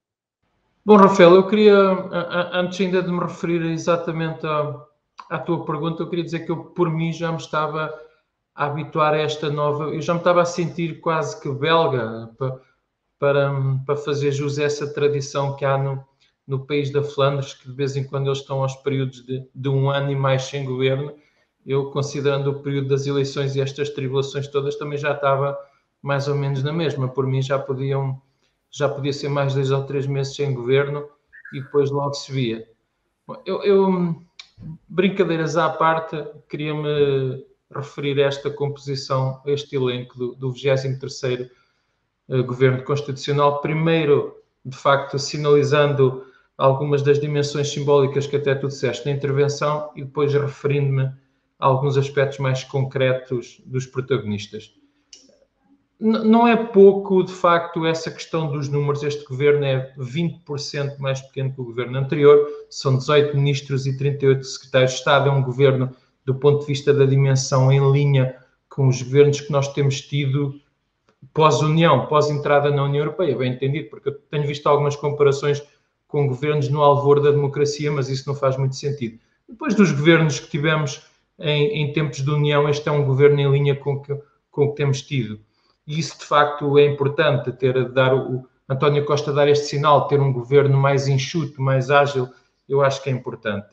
Bom, 0.86 0.98
Rafael, 0.98 1.34
eu 1.36 1.48
queria, 1.48 1.74
antes 2.52 2.82
ainda 2.82 3.02
de 3.02 3.10
me 3.10 3.22
referir 3.22 3.62
exatamente 3.72 4.46
à, 4.46 4.86
à, 5.30 5.40
tua 5.40 5.66
pergunta, 5.66 6.04
eu 6.04 6.10
queria 6.10 6.26
dizer 6.26 6.40
que 6.46 6.52
eu, 6.52 6.58
por 6.58 6.90
mim, 6.90 7.14
já 7.14 7.32
me 7.32 7.38
estava 7.38 7.98
a 8.54 8.66
habituar 8.66 9.14
a 9.14 9.20
esta 9.20 9.50
nova, 9.50 9.86
eu 9.86 10.02
já 10.02 10.14
me 10.14 10.20
estava 10.20 10.42
a 10.42 10.46
sentir 10.46 11.00
quase 11.00 11.40
que 11.40 11.50
belga 11.50 12.30
para, 12.38 12.60
para, 13.18 13.52
para 13.86 13.96
fazer 13.96 14.34
jus 14.34 14.60
a 14.60 14.64
essa 14.64 14.94
tradição 14.94 15.56
que 15.56 15.64
há 15.64 15.78
no, 15.78 16.04
no 16.46 16.66
país 16.68 16.92
da 16.92 17.02
Flandres, 17.02 17.54
que 17.54 17.70
de 17.70 17.74
vez 17.74 17.96
em 17.96 18.04
quando 18.04 18.28
eles 18.28 18.40
estão 18.40 18.62
aos 18.62 18.76
períodos 18.76 19.26
de, 19.26 19.48
de 19.56 19.70
um 19.70 19.90
ano 19.90 20.12
e 20.12 20.16
mais 20.18 20.44
sem 20.44 20.66
governo. 20.66 21.14
Eu, 21.66 21.92
considerando 21.92 22.52
o 22.52 22.60
período 22.62 22.90
das 22.90 23.08
eleições 23.08 23.56
e 23.56 23.62
estas 23.62 23.90
tribulações 23.92 24.50
todas, 24.50 24.76
também 24.76 24.98
já 24.98 25.14
estava 25.14 25.58
mais 26.02 26.28
ou 26.28 26.36
menos 26.36 26.62
na 26.62 26.74
mesma. 26.74 27.08
Por 27.08 27.26
mim, 27.26 27.42
já 27.42 27.58
podiam 27.58 28.22
já 28.74 28.90
podia 28.90 29.14
ser 29.14 29.30
mais 29.30 29.54
dois 29.54 29.72
ou 29.72 29.84
três 29.86 30.08
meses 30.08 30.36
sem 30.36 30.54
governo 30.54 31.08
e 31.54 31.62
depois 31.62 31.92
logo 31.92 32.14
se 32.16 32.32
via. 32.32 32.68
Eu, 33.46 33.64
eu 33.64 34.16
brincadeiras 34.90 35.56
à 35.56 35.70
parte, 35.70 36.18
queria-me 36.50 37.46
referir 37.74 38.22
a 38.22 38.28
esta 38.28 38.50
composição, 38.50 39.42
a 39.46 39.52
este 39.52 39.76
elenco 39.76 40.18
do, 40.18 40.36
do 40.36 40.52
23º 40.52 41.50
uh, 42.30 42.44
Governo 42.44 42.84
Constitucional. 42.84 43.62
Primeiro, 43.62 44.36
de 44.66 44.76
facto, 44.76 45.20
sinalizando 45.20 46.26
algumas 46.58 47.04
das 47.04 47.20
dimensões 47.20 47.72
simbólicas 47.72 48.26
que 48.26 48.36
até 48.36 48.56
tu 48.56 48.68
disseste 48.68 49.06
na 49.06 49.12
intervenção 49.12 49.92
e 49.96 50.04
depois 50.04 50.34
referindo-me 50.34 51.04
a 51.60 51.66
alguns 51.66 51.96
aspectos 51.96 52.40
mais 52.40 52.64
concretos 52.64 53.62
dos 53.66 53.86
protagonistas 53.86 54.74
não 56.04 56.46
é 56.46 56.58
pouco, 56.58 57.24
de 57.24 57.32
facto, 57.32 57.86
essa 57.86 58.12
questão 58.12 58.52
dos 58.52 58.68
números. 58.68 59.04
Este 59.04 59.24
governo 59.24 59.64
é 59.64 59.94
20% 59.98 61.00
mais 61.00 61.22
pequeno 61.22 61.54
que 61.54 61.62
o 61.62 61.64
governo 61.64 61.98
anterior, 61.98 62.46
são 62.70 62.98
18 62.98 63.38
ministros 63.38 63.88
e 63.88 63.96
38 63.96 64.44
secretários 64.44 64.92
de 64.92 64.98
Estado. 64.98 65.30
É 65.30 65.32
um 65.32 65.42
governo, 65.42 65.90
do 66.26 66.36
ponto 66.36 66.60
de 66.60 66.66
vista 66.66 66.94
da 66.94 67.06
dimensão, 67.06 67.72
em 67.72 67.90
linha 67.90 68.36
com 68.70 68.88
os 68.88 69.02
governos 69.02 69.40
que 69.40 69.52
nós 69.52 69.72
temos 69.72 70.02
tido 70.02 70.60
pós-União, 71.34 72.06
pós-entrada 72.08 72.70
na 72.70 72.84
União 72.84 73.06
Europeia, 73.06 73.38
bem 73.38 73.54
entendido, 73.54 73.90
porque 73.90 74.10
eu 74.10 74.20
tenho 74.30 74.46
visto 74.46 74.68
algumas 74.68 74.98
comparações 74.98 75.64
com 76.06 76.28
governos 76.28 76.68
no 76.68 76.82
alvor 76.82 77.22
da 77.22 77.32
democracia, 77.32 77.90
mas 77.90 78.10
isso 78.10 78.28
não 78.28 78.36
faz 78.36 78.58
muito 78.58 78.76
sentido. 78.76 79.18
Depois 79.48 79.74
dos 79.74 79.94
governos 79.94 80.38
que 80.38 80.50
tivemos 80.50 81.08
em, 81.40 81.82
em 81.82 81.94
tempos 81.94 82.22
de 82.22 82.30
União, 82.30 82.68
este 82.68 82.90
é 82.90 82.92
um 82.92 83.06
governo 83.06 83.40
em 83.40 83.50
linha 83.50 83.76
com 83.76 84.02
que, 84.02 84.14
com 84.52 84.66
o 84.66 84.70
que 84.72 84.76
temos 84.76 85.02
tido 85.02 85.40
e 85.86 86.00
isso 86.00 86.18
de 86.20 86.26
facto 86.26 86.78
é 86.78 86.86
importante, 86.86 87.52
ter 87.52 87.90
dar 87.92 88.14
o 88.14 88.48
António 88.70 89.06
Costa 89.06 89.34
dar 89.34 89.48
este 89.48 89.66
sinal, 89.66 90.08
ter 90.08 90.20
um 90.20 90.32
governo 90.32 90.78
mais 90.78 91.08
enxuto, 91.08 91.62
mais 91.62 91.90
ágil, 91.92 92.30
eu 92.68 92.82
acho 92.82 93.02
que 93.04 93.10
é 93.10 93.14
importante. 93.14 93.68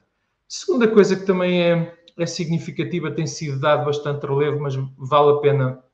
Segunda 0.49 0.89
coisa 0.89 1.15
que 1.15 1.25
também 1.25 1.63
é, 1.63 1.95
é 2.19 2.27
significativa, 2.27 3.11
tem 3.11 3.27
sido 3.27 3.61
dado 3.61 3.85
bastante 3.85 4.27
relevo, 4.27 4.61
mas 4.61 4.75
vale 4.99 5.33
a 5.33 5.37
pena 5.37 5.85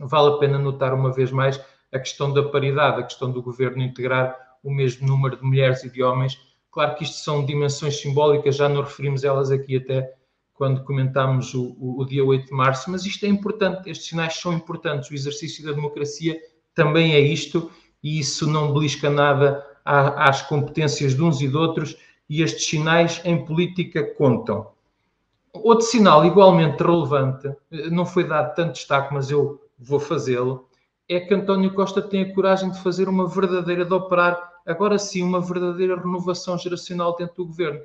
vale 0.00 0.34
a 0.34 0.38
pena 0.38 0.58
notar 0.58 0.92
uma 0.92 1.12
vez 1.12 1.30
mais 1.30 1.60
a 1.92 1.98
questão 2.00 2.32
da 2.32 2.42
paridade, 2.42 3.00
a 3.00 3.04
questão 3.04 3.30
do 3.30 3.40
governo 3.40 3.82
integrar 3.82 4.36
o 4.62 4.70
mesmo 4.70 5.06
número 5.06 5.36
de 5.36 5.44
mulheres 5.44 5.84
e 5.84 5.90
de 5.90 6.02
homens. 6.02 6.38
Claro 6.72 6.96
que 6.96 7.04
isto 7.04 7.18
são 7.18 7.46
dimensões 7.46 8.00
simbólicas, 8.00 8.56
já 8.56 8.68
nos 8.68 8.88
referimos 8.88 9.22
elas 9.22 9.52
aqui 9.52 9.76
até 9.76 10.12
quando 10.54 10.84
comentámos 10.84 11.52
o, 11.52 11.76
o, 11.78 12.00
o, 12.00 12.06
dia 12.06 12.24
8 12.24 12.46
de 12.46 12.52
março, 12.52 12.90
mas 12.90 13.04
isto 13.04 13.26
é 13.26 13.28
importante, 13.28 13.90
estes 13.90 14.08
sinais 14.08 14.34
são 14.36 14.52
importantes, 14.52 15.10
o 15.10 15.14
exercício 15.14 15.64
da 15.64 15.72
democracia 15.72 16.40
também 16.74 17.14
é 17.14 17.20
isto, 17.20 17.70
e 18.02 18.18
isso 18.20 18.48
não 18.48 18.72
belisca 18.72 19.10
nada 19.10 19.64
às 19.84 20.42
competências 20.42 21.14
de 21.14 21.22
uns 21.22 21.40
e 21.40 21.48
de 21.48 21.56
outros, 21.56 21.96
e 22.28 22.42
estes 22.42 22.66
sinais 22.66 23.20
em 23.24 23.44
política 23.44 24.02
contam. 24.14 24.68
Outro 25.52 25.86
sinal 25.86 26.24
igualmente 26.24 26.82
relevante, 26.82 27.52
não 27.90 28.06
foi 28.06 28.24
dado 28.24 28.54
tanto 28.54 28.72
destaque, 28.72 29.12
mas 29.12 29.30
eu 29.30 29.60
vou 29.78 30.00
fazê-lo, 30.00 30.68
é 31.08 31.20
que 31.20 31.34
António 31.34 31.74
Costa 31.74 32.00
tem 32.00 32.22
a 32.22 32.34
coragem 32.34 32.70
de 32.70 32.80
fazer 32.80 33.08
uma 33.08 33.28
verdadeira, 33.28 33.84
de 33.84 33.92
operar 33.92 34.52
agora 34.66 34.98
sim 34.98 35.22
uma 35.22 35.40
verdadeira 35.40 35.96
renovação 35.96 36.56
geracional 36.56 37.14
dentro 37.16 37.36
do 37.36 37.46
governo. 37.46 37.80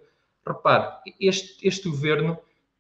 Repare, 0.46 0.88
este, 1.20 1.68
este 1.68 1.90
governo 1.90 2.38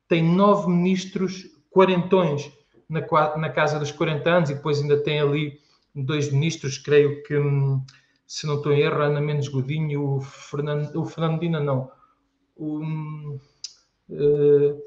tem 0.09 0.23
nove 0.23 0.67
ministros 0.69 1.45
quarentões 1.69 2.51
na, 2.89 3.01
na 3.37 3.49
casa 3.49 3.79
dos 3.79 3.91
40 3.91 4.29
anos 4.29 4.49
e 4.49 4.55
depois 4.55 4.81
ainda 4.81 4.97
tem 4.97 5.21
ali 5.21 5.59
dois 5.95 6.31
ministros, 6.31 6.77
creio 6.77 7.23
que, 7.23 7.37
hum, 7.37 7.81
se 8.27 8.45
não 8.45 8.55
estou 8.55 8.73
em 8.73 8.81
erro, 8.81 9.01
Ana 9.01 9.21
Mendes 9.21 9.47
Godinho 9.47 9.91
e 9.91 9.97
o, 9.97 10.19
Fernand, 10.19 10.91
o 10.95 11.05
não. 11.61 11.91
O, 12.57 12.79
uh, 14.09 14.81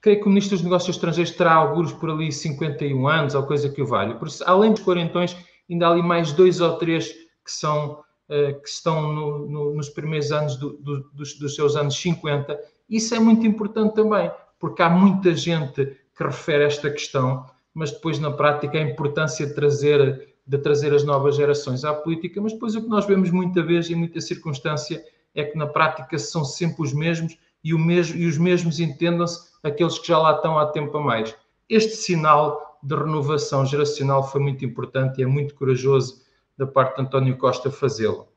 creio 0.00 0.20
que 0.20 0.26
o 0.26 0.28
Ministro 0.28 0.56
dos 0.56 0.64
Negócios 0.64 0.96
Estrangeiros 0.96 1.32
terá 1.32 1.52
alguns 1.54 1.92
por 1.92 2.10
ali 2.10 2.32
51 2.32 3.06
anos, 3.06 3.34
ou 3.34 3.42
coisa 3.44 3.68
que 3.68 3.82
o 3.82 3.86
valha. 3.86 4.14
Por 4.16 4.28
isso, 4.28 4.42
além 4.46 4.72
dos 4.72 4.82
quarentões, 4.82 5.36
ainda 5.70 5.86
há 5.86 5.90
ali 5.90 6.02
mais 6.02 6.32
dois 6.32 6.60
ou 6.60 6.76
três 6.78 7.12
que 7.44 7.52
são 7.52 8.02
uh, 8.28 8.60
que 8.60 8.68
estão 8.68 9.12
no, 9.12 9.46
no, 9.46 9.74
nos 9.74 9.90
primeiros 9.90 10.32
anos 10.32 10.56
do, 10.56 10.72
do, 10.74 11.10
dos, 11.12 11.38
dos 11.38 11.54
seus 11.54 11.76
anos 11.76 11.96
50. 11.96 12.58
Isso 12.88 13.14
é 13.14 13.20
muito 13.20 13.46
importante 13.46 13.94
também, 13.94 14.30
porque 14.58 14.82
há 14.82 14.88
muita 14.88 15.34
gente 15.34 15.96
que 16.16 16.24
refere 16.24 16.64
esta 16.64 16.90
questão, 16.90 17.46
mas 17.72 17.90
depois 17.90 18.18
na 18.18 18.30
prática 18.30 18.78
a 18.78 18.82
importância 18.82 19.46
de 19.46 19.54
trazer, 19.54 20.34
de 20.46 20.58
trazer 20.58 20.94
as 20.94 21.04
novas 21.04 21.36
gerações 21.36 21.84
à 21.84 21.92
política, 21.92 22.40
mas 22.40 22.52
depois 22.52 22.74
o 22.74 22.82
que 22.82 22.88
nós 22.88 23.06
vemos 23.06 23.30
muita 23.30 23.62
vez 23.62 23.90
e 23.90 23.94
muita 23.94 24.20
circunstância 24.20 25.04
é 25.34 25.44
que 25.44 25.58
na 25.58 25.66
prática 25.66 26.18
são 26.18 26.44
sempre 26.44 26.82
os 26.82 26.92
mesmos 26.92 27.36
e, 27.62 27.74
mesmo, 27.74 28.16
e 28.16 28.26
os 28.26 28.38
mesmos 28.38 28.78
entendam-se 28.78 29.50
aqueles 29.62 29.98
que 29.98 30.08
já 30.08 30.18
lá 30.18 30.36
estão 30.36 30.58
há 30.58 30.66
tempo 30.66 30.96
a 30.96 31.00
mais. 31.00 31.34
Este 31.68 31.96
sinal 31.96 32.78
de 32.82 32.94
renovação 32.94 33.64
geracional 33.64 34.28
foi 34.30 34.40
muito 34.40 34.64
importante 34.64 35.18
e 35.18 35.24
é 35.24 35.26
muito 35.26 35.54
corajoso 35.54 36.22
da 36.56 36.66
parte 36.66 36.96
de 36.96 37.02
António 37.02 37.36
Costa 37.36 37.70
fazê-lo. 37.70 38.28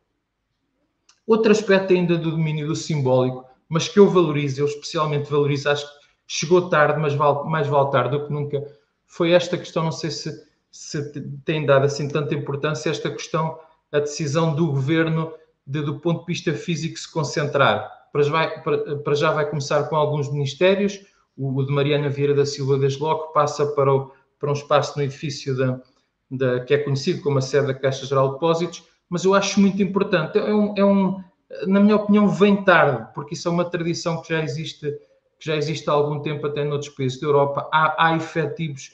Outro 1.26 1.52
aspecto 1.52 1.92
ainda 1.92 2.18
do 2.18 2.32
domínio 2.32 2.68
do 2.68 2.76
simbólico, 2.76 3.46
mas 3.68 3.90
que 3.90 4.00
eu 4.00 4.10
valorizo, 4.10 4.62
eu 4.62 4.66
especialmente 4.66 5.30
valorizo, 5.30 5.70
acho 5.70 5.86
que 5.86 5.97
chegou 6.28 6.70
tarde, 6.70 7.00
mas 7.00 7.14
vale, 7.14 7.50
mais 7.50 7.68
vale 7.68 7.90
tarde 7.90 8.18
do 8.18 8.28
que 8.28 8.34
nunca, 8.34 8.64
foi 9.06 9.32
esta 9.32 9.58
questão, 9.58 9.84
não 9.84 9.92
sei 9.92 10.12
se, 10.12 10.46
se 10.70 11.12
tem 11.46 11.66
dado 11.66 11.86
assim 11.86 12.08
tanta 12.08 12.36
importância, 12.36 12.90
esta 12.90 13.10
questão, 13.10 13.58
a 13.92 14.00
decisão 14.00 14.54
do 14.54 14.68
governo 14.68 15.34
de, 15.66 15.82
do 15.82 16.00
ponto 16.00 16.22
de 16.22 16.28
vista 16.28 16.54
físico 16.54 17.00
se 17.00 17.12
concentrar. 17.12 17.90
Para 18.12 18.24
já, 18.24 18.32
vai, 18.32 18.62
para, 18.62 18.98
para 18.98 19.16
já 19.16 19.32
vai 19.32 19.50
começar 19.50 19.84
com 19.84 19.96
alguns 19.96 20.32
ministérios, 20.32 21.00
o, 21.38 21.58
o 21.58 21.66
de 21.66 21.72
Mariana 21.72 22.10
Vieira 22.10 22.34
da 22.34 22.46
Silva 22.46 22.78
desde 22.78 23.02
logo 23.02 23.28
passa 23.28 23.66
para, 23.68 23.94
o, 23.94 24.12
para 24.40 24.50
um 24.50 24.54
espaço 24.54 24.98
no 24.98 25.04
edifício 25.04 25.56
da, 25.56 25.82
da, 26.30 26.60
que 26.62 26.74
é 26.74 26.78
conhecido 26.80 27.22
como 27.22 27.38
a 27.38 27.42
sede 27.42 27.68
da 27.68 27.74
Caixa 27.74 28.06
Geral 28.06 28.28
de 28.28 28.34
Depósitos, 28.34 28.84
mas 29.10 29.24
eu 29.24 29.34
acho 29.34 29.60
muito 29.60 29.82
importante. 29.82 30.38
É 30.38 30.54
um, 30.54 30.74
é 30.78 30.84
um, 30.84 31.24
na 31.66 31.80
minha 31.80 31.96
opinião, 31.96 32.28
vem 32.28 32.64
tarde, 32.64 33.08
porque 33.14 33.34
isso 33.34 33.48
é 33.48 33.52
uma 33.52 33.66
tradição 33.66 34.22
que 34.22 34.30
já 34.34 34.44
existe, 34.44 34.94
que 35.40 35.46
já 35.46 35.56
existe 35.56 35.90
há 35.90 35.94
algum 35.94 36.22
tempo 36.22 36.48
até 36.48 36.64
noutros 36.64 36.90
países 36.90 37.20
da 37.20 37.28
Europa. 37.28 37.70
Há, 37.72 38.08
há 38.08 38.16
efetivos, 38.16 38.92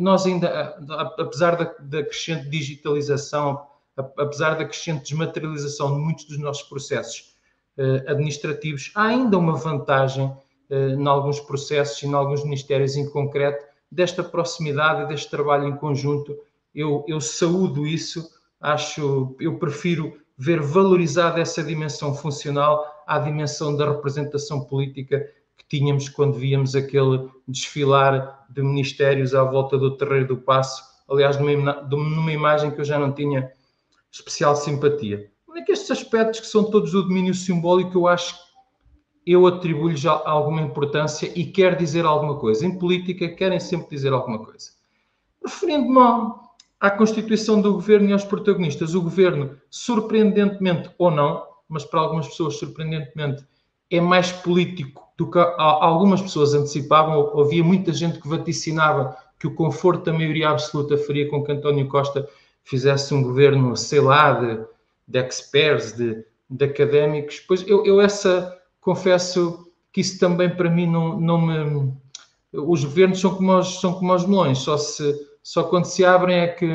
nós 0.00 0.26
ainda, 0.26 0.76
apesar 1.18 1.56
da, 1.56 1.64
da 1.80 2.04
crescente 2.04 2.48
digitalização, 2.48 3.66
apesar 3.96 4.54
da 4.54 4.64
crescente 4.64 5.02
desmaterialização 5.02 5.94
de 5.94 6.00
muitos 6.00 6.24
dos 6.24 6.38
nossos 6.38 6.62
processos 6.68 7.34
eh, 7.76 8.04
administrativos, 8.06 8.90
há 8.94 9.04
ainda 9.04 9.36
uma 9.36 9.54
vantagem 9.54 10.34
eh, 10.70 10.90
em 10.90 11.06
alguns 11.06 11.40
processos 11.40 12.02
e 12.02 12.06
em 12.06 12.14
alguns 12.14 12.44
ministérios 12.44 12.96
em 12.96 13.08
concreto 13.10 13.64
desta 13.90 14.22
proximidade 14.22 15.08
deste 15.08 15.30
trabalho 15.30 15.68
em 15.68 15.76
conjunto. 15.76 16.38
Eu, 16.74 17.04
eu 17.06 17.20
saúdo 17.20 17.86
isso, 17.86 18.30
acho, 18.60 19.36
eu 19.38 19.58
prefiro 19.58 20.18
ver 20.36 20.60
valorizada 20.60 21.40
essa 21.40 21.62
dimensão 21.62 22.14
funcional 22.14 23.04
à 23.06 23.18
dimensão 23.18 23.76
da 23.76 23.90
representação 23.90 24.64
política 24.64 25.28
que 25.56 25.64
tínhamos 25.68 26.08
quando 26.08 26.34
víamos 26.34 26.74
aquele 26.74 27.28
desfilar 27.46 28.46
de 28.50 28.62
ministérios 28.62 29.34
à 29.34 29.42
volta 29.42 29.78
do 29.78 29.96
Terreiro 29.96 30.28
do 30.28 30.36
Passo, 30.36 30.82
aliás, 31.08 31.38
numa, 31.38 31.82
numa 31.82 32.32
imagem 32.32 32.70
que 32.70 32.80
eu 32.80 32.84
já 32.84 32.98
não 32.98 33.12
tinha 33.12 33.50
especial 34.10 34.54
simpatia. 34.56 35.30
É 35.54 35.62
que 35.62 35.72
estes 35.72 35.90
aspectos 35.90 36.40
que 36.40 36.46
são 36.46 36.70
todos 36.70 36.92
do 36.92 37.02
domínio 37.02 37.34
simbólico, 37.34 37.98
eu 37.98 38.08
acho 38.08 38.34
que 38.34 38.52
eu 39.26 39.46
atribuo-lhe 39.46 39.96
já 39.96 40.12
alguma 40.24 40.62
importância 40.62 41.30
e 41.36 41.44
quer 41.44 41.76
dizer 41.76 42.04
alguma 42.04 42.38
coisa. 42.38 42.66
Em 42.66 42.78
política, 42.78 43.28
querem 43.28 43.60
sempre 43.60 43.90
dizer 43.90 44.12
alguma 44.12 44.38
coisa. 44.44 44.70
Referindo-me 45.44 46.00
à 46.80 46.90
Constituição 46.90 47.60
do 47.60 47.74
governo 47.74 48.08
e 48.08 48.12
aos 48.12 48.24
protagonistas, 48.24 48.94
o 48.94 49.02
governo, 49.02 49.56
surpreendentemente 49.70 50.90
ou 50.98 51.10
não, 51.10 51.46
mas 51.68 51.84
para 51.84 52.00
algumas 52.00 52.26
pessoas, 52.28 52.56
surpreendentemente, 52.56 53.44
é 53.92 54.00
mais 54.00 54.32
político 54.32 55.06
do 55.18 55.30
que 55.30 55.38
algumas 55.38 56.22
pessoas 56.22 56.54
antecipavam. 56.54 57.38
Havia 57.38 57.62
muita 57.62 57.92
gente 57.92 58.18
que 58.18 58.26
vaticinava 58.26 59.14
que 59.38 59.46
o 59.46 59.54
conforto 59.54 60.06
da 60.06 60.12
maioria 60.12 60.48
absoluta 60.48 60.96
faria 60.96 61.28
com 61.28 61.44
que 61.44 61.52
António 61.52 61.86
Costa 61.88 62.26
fizesse 62.64 63.12
um 63.12 63.22
governo, 63.22 63.76
sei 63.76 64.00
lá, 64.00 64.32
de, 64.32 64.64
de 65.06 65.18
experts, 65.18 65.92
de, 65.92 66.24
de 66.48 66.64
académicos. 66.64 67.40
Pois 67.40 67.66
eu, 67.68 67.84
eu, 67.84 68.00
essa 68.00 68.58
confesso 68.80 69.70
que 69.92 70.00
isso 70.00 70.18
também 70.18 70.48
para 70.48 70.70
mim 70.70 70.86
não, 70.86 71.20
não 71.20 71.40
me. 71.40 71.92
Os 72.52 72.84
governos 72.84 73.20
são 73.20 73.34
como 73.34 73.58
os, 73.58 73.80
são 73.80 73.92
como 73.94 74.14
os 74.14 74.26
melões, 74.26 74.58
só, 74.58 74.76
se, 74.78 75.14
só 75.42 75.64
quando 75.64 75.84
se 75.84 76.04
abrem 76.04 76.36
é 76.36 76.48
que, 76.48 76.66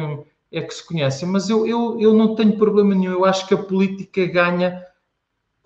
é 0.52 0.62
que 0.62 0.74
se 0.74 0.86
conhecem. 0.86 1.28
Mas 1.28 1.50
eu, 1.50 1.66
eu, 1.66 2.00
eu 2.00 2.14
não 2.14 2.36
tenho 2.36 2.58
problema 2.58 2.94
nenhum, 2.94 3.14
eu 3.14 3.26
acho 3.26 3.48
que 3.48 3.54
a 3.54 3.58
política 3.58 4.26
ganha 4.26 4.84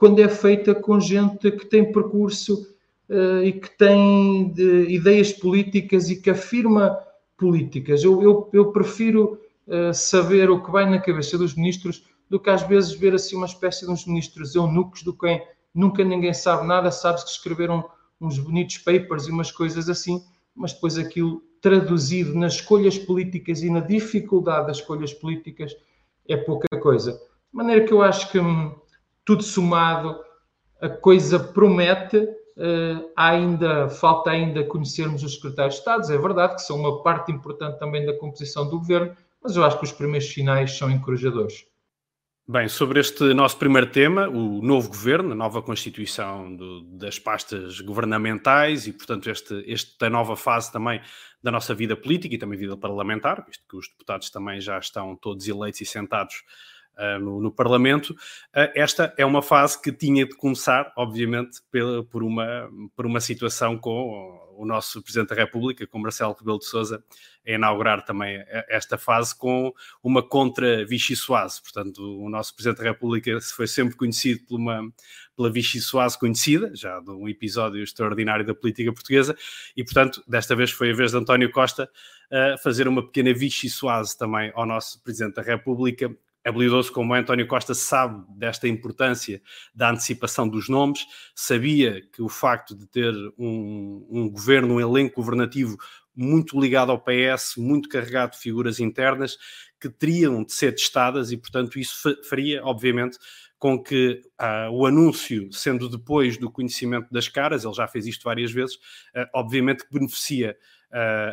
quando 0.02 0.18
é 0.18 0.28
feita 0.28 0.74
com 0.74 1.00
gente 1.00 1.52
que 1.52 1.64
tem 1.64 1.92
percurso 1.92 2.76
uh, 3.08 3.44
e 3.44 3.54
que 3.54 3.70
tem 3.78 4.52
de, 4.52 4.88
ideias 4.90 5.32
políticas 5.32 6.10
e 6.10 6.20
que 6.20 6.32
afirma 6.32 6.98
políticas. 7.38 8.04
Eu, 8.04 8.20
eu, 8.20 8.50
eu 8.52 8.72
prefiro 8.72 9.40
uh, 9.68 9.94
saber 9.94 10.50
o 10.50 10.60
que 10.60 10.72
vai 10.72 10.90
na 10.90 11.00
cabeça 11.00 11.38
dos 11.38 11.54
ministros 11.54 12.04
do 12.28 12.40
que 12.40 12.50
às 12.50 12.64
vezes 12.64 12.94
ver 12.94 13.14
assim 13.14 13.36
uma 13.36 13.46
espécie 13.46 13.86
de 13.86 13.92
uns 13.92 14.08
ministros 14.08 14.56
eunucos 14.56 15.04
do 15.04 15.14
quem 15.16 15.40
nunca 15.72 16.04
ninguém 16.04 16.34
sabe 16.34 16.66
nada, 16.66 16.90
sabes 16.90 17.24
que 17.24 17.30
escreveram 17.30 17.88
uns 18.20 18.40
bonitos 18.40 18.80
papers 18.80 19.28
e 19.28 19.32
umas 19.32 19.52
coisas 19.52 19.88
assim, 19.88 20.20
mas 20.56 20.74
depois 20.74 20.98
aquilo 20.98 21.44
traduzido 21.62 22.34
nas 22.34 22.54
escolhas 22.56 22.98
políticas 22.98 23.62
e 23.62 23.70
na 23.70 23.82
dificuldade 23.82 24.66
das 24.66 24.78
escolhas 24.78 25.14
políticas 25.14 25.78
é 26.28 26.36
pouca 26.36 26.68
coisa. 26.80 27.12
De 27.12 27.20
maneira 27.54 27.86
que 27.86 27.94
eu 27.94 28.02
acho 28.02 28.32
que 28.32 28.40
hum, 28.40 28.74
tudo 29.32 29.44
somado, 29.44 30.20
a 30.82 30.89
coisa 30.89 31.39
promete, 31.39 32.17
uh, 32.17 33.12
ainda, 33.15 33.88
falta 33.88 34.32
ainda 34.32 34.62
conhecermos 34.65 35.24
os 35.24 35.36
secretários 35.36 35.76
de 35.76 35.80
Estado, 35.80 36.12
é 36.12 36.17
verdade 36.17 36.56
que 36.56 36.62
são 36.62 36.78
uma 36.78 37.02
parte 37.02 37.32
importante 37.32 37.80
também 37.80 38.06
da 38.06 38.17
composição 38.17 38.70
do 38.70 38.78
governo, 38.80 39.15
mas 39.41 39.56
eu 39.56 39.63
acho 39.63 39.78
que 39.78 39.86
os 39.86 39.91
primeiros 39.94 40.28
finais 40.28 40.78
são 40.78 40.91
encorajadores. 40.91 41.65
Bem, 42.46 42.67
sobre 42.67 43.00
este 43.00 43.34
nosso 43.34 43.56
primeiro 43.56 43.89
tema, 43.89 44.28
o 44.28 44.62
novo 44.62 44.89
governo, 44.89 45.32
a 45.32 45.36
nova 45.36 45.62
constituição 45.62 46.54
do, 46.54 46.82
das 46.98 47.17
pastas 47.17 47.80
governamentais 47.80 48.86
e, 48.86 48.91
portanto, 48.91 49.30
este, 49.30 49.63
esta 49.72 50.10
nova 50.10 50.36
fase 50.36 50.70
também 50.74 51.00
da 51.41 51.52
nossa 51.52 51.74
vida 51.74 51.96
política 51.96 52.36
e 52.36 52.38
também 52.38 52.60
vida 52.60 52.76
parlamentar, 52.76 53.46
visto 53.48 53.63
que 53.70 53.78
os 53.78 53.88
deputados 53.88 54.30
também 54.30 54.60
já 54.60 54.78
estão 54.78 55.15
todos 55.15 55.48
eleitos 55.48 55.80
e 55.80 55.86
sentados 55.86 56.44
no, 57.19 57.41
no, 57.41 57.51
Parlamento, 57.51 58.12
uh, 58.12 58.71
esta 58.75 59.13
é 59.17 59.25
uma 59.25 59.41
fase 59.41 59.82
que 59.82 59.91
tinha 59.91 60.25
de 60.25 60.36
começar, 60.36 60.91
obviamente, 60.95 61.60
pela, 61.71 62.04
por, 62.04 62.23
uma, 62.23 62.69
por 62.95 63.06
uma 63.06 63.19
situação 63.19 63.77
com 63.77 64.39
o 64.56 64.65
nosso 64.65 65.01
Presidente 65.01 65.30
da 65.30 65.36
República, 65.36 65.88
com 65.88 65.97
Marcelo 65.97 66.36
Rebelo 66.38 66.60
de 66.60 66.65
Sousa, 66.65 67.04
a 67.47 67.51
inaugurar 67.51 68.06
também 68.06 68.43
esta 68.69 68.97
fase 68.97 69.36
com 69.36 69.73
uma 70.04 70.21
contra 70.21 70.86
Vichy 70.86 71.15
Soase. 71.15 71.60
Portanto, 71.62 71.99
o 71.99 72.30
nosso 72.30 72.54
Presidente 72.54 72.77
da 72.77 72.84
República 72.84 73.39
foi 73.41 73.65
sempre 73.65 73.95
conhecido 73.95 74.45
por 74.45 74.60
uma, 74.60 74.88
pela 75.36 75.49
Vichy 75.49 75.82
Soase 75.82 76.19
conhecida, 76.19 76.71
já 76.75 76.99
de 76.99 77.10
um 77.10 77.27
episódio 77.27 77.82
extraordinário 77.82 78.45
da 78.45 78.54
política 78.54 78.93
portuguesa, 78.93 79.36
e, 79.75 79.84
portanto, 79.84 80.23
desta 80.27 80.56
vez 80.56 80.69
foi 80.69 80.91
a 80.91 80.95
vez 80.95 81.12
de 81.12 81.17
António 81.17 81.51
Costa 81.51 81.89
fazer 82.63 82.88
uma 82.88 83.04
pequena 83.04 83.34
Vichy 83.34 83.69
Soase 83.69 84.17
também 84.17 84.51
ao 84.56 84.65
nosso 84.65 85.01
Presidente 85.04 85.36
da 85.36 85.41
República, 85.41 86.15
habilidoso 86.43 86.91
como 86.91 87.13
António 87.13 87.47
Costa 87.47 87.73
sabe 87.73 88.23
desta 88.36 88.67
importância 88.67 89.41
da 89.73 89.91
antecipação 89.91 90.47
dos 90.47 90.67
nomes, 90.67 91.06
sabia 91.36 92.01
que 92.12 92.21
o 92.21 92.30
facto 92.30 92.75
de 92.75 92.88
ter 92.88 93.13
um, 93.38 94.08
um, 94.10 94.30
governo, 94.30 94.75
um 94.75 94.80
elenco 94.82 95.15
governativo 95.15 95.77
muito 96.15 96.60
ligado 96.60 96.91
ao 96.91 96.99
PS, 96.99 97.56
muito 97.58 97.88
carregado 97.88 98.32
de 98.32 98.39
figuras 98.39 98.80
internas, 98.80 99.38
que 99.80 99.89
teriam 99.89 100.43
de 100.43 100.54
ser 100.54 100.73
testadas 100.73 101.32
e, 101.32 101.38
portanto, 101.38 101.80
isso 101.80 102.15
faria, 102.27 102.63
obviamente, 102.63 103.17
com 103.58 103.82
que 103.82 104.21
uh, 104.41 104.71
o 104.71 104.86
anúncio, 104.86 105.47
sendo 105.51 105.88
depois 105.88 106.38
do 106.38 106.51
conhecimento 106.51 107.08
das 107.12 107.27
caras, 107.27 107.63
ele 107.63 107.73
já 107.73 107.88
fez 107.88 108.08
isto 108.08 108.23
várias 108.23 108.51
vezes, 108.51 108.75
uh, 108.75 109.30
obviamente 109.36 109.86
que 109.86 109.93
beneficia 109.93 110.58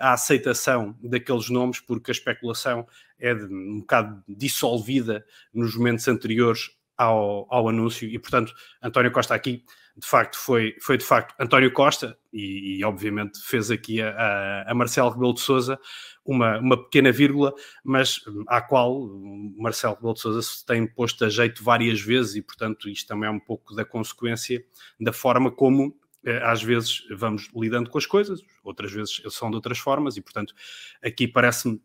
a 0.00 0.12
aceitação 0.12 0.96
daqueles 1.02 1.50
nomes, 1.50 1.80
porque 1.80 2.10
a 2.10 2.12
especulação 2.12 2.86
é 3.18 3.34
de, 3.34 3.44
um 3.44 3.80
bocado 3.80 4.22
dissolvida 4.28 5.24
nos 5.52 5.76
momentos 5.76 6.06
anteriores 6.06 6.70
ao, 6.96 7.46
ao 7.52 7.68
anúncio. 7.68 8.08
E, 8.08 8.18
portanto, 8.18 8.52
António 8.82 9.12
Costa 9.12 9.34
aqui, 9.34 9.64
de 9.96 10.06
facto, 10.06 10.38
foi, 10.38 10.76
foi 10.80 10.96
de 10.96 11.04
facto 11.04 11.34
António 11.40 11.72
Costa 11.72 12.16
e, 12.32 12.78
e 12.78 12.84
obviamente, 12.84 13.40
fez 13.44 13.70
aqui 13.70 14.00
a, 14.00 14.64
a, 14.66 14.74
Marcelo 14.74 15.10
Rebelo 15.10 15.34
de 15.34 15.40
Sousa 15.40 15.78
uma, 16.24 16.58
uma 16.58 16.76
pequena 16.84 17.10
vírgula, 17.10 17.52
mas 17.82 18.20
à 18.46 18.60
qual 18.60 19.08
Marcelo 19.56 19.94
Rebelo 19.94 20.14
de 20.14 20.20
Sousa 20.20 20.42
se 20.42 20.64
tem 20.64 20.86
posto 20.86 21.24
a 21.24 21.28
jeito 21.28 21.64
várias 21.64 22.00
vezes 22.00 22.36
e, 22.36 22.42
portanto, 22.42 22.88
isto 22.88 23.08
também 23.08 23.28
é 23.28 23.32
um 23.32 23.40
pouco 23.40 23.74
da 23.74 23.84
consequência 23.84 24.64
da 25.00 25.12
forma 25.12 25.50
como 25.50 25.86
eh, 25.86 26.07
às 26.42 26.62
vezes 26.62 27.04
vamos 27.10 27.48
lidando 27.54 27.90
com 27.90 27.98
as 27.98 28.06
coisas, 28.06 28.40
outras 28.62 28.92
vezes 28.92 29.20
são 29.30 29.50
de 29.50 29.56
outras 29.56 29.78
formas, 29.78 30.16
e 30.16 30.20
portanto 30.20 30.54
aqui 31.02 31.28
parece-me 31.28 31.80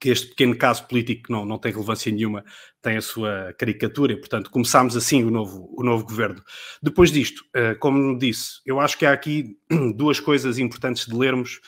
que 0.00 0.10
este 0.10 0.28
pequeno 0.28 0.56
caso 0.56 0.86
político 0.86 1.24
que 1.24 1.32
não, 1.32 1.44
não 1.44 1.58
tem 1.58 1.72
relevância 1.72 2.10
nenhuma 2.12 2.44
tem 2.80 2.96
a 2.96 3.02
sua 3.02 3.54
caricatura 3.58 4.12
e, 4.12 4.16
portanto, 4.16 4.50
começámos 4.50 4.96
assim 4.96 5.24
o 5.24 5.30
novo, 5.30 5.68
o 5.76 5.82
novo 5.82 6.04
governo. 6.04 6.42
Depois 6.82 7.10
disto, 7.10 7.44
eh, 7.54 7.74
como 7.74 8.16
disse, 8.18 8.60
eu 8.64 8.80
acho 8.80 8.96
que 8.96 9.04
há 9.04 9.12
aqui 9.12 9.56
duas 9.96 10.20
coisas 10.20 10.58
importantes 10.58 11.06
de 11.06 11.14
lermos 11.14 11.60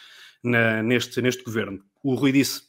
na, 0.42 0.82
neste, 0.82 1.20
neste 1.20 1.42
governo. 1.42 1.82
O 2.02 2.14
Rui 2.14 2.32
disse 2.32 2.62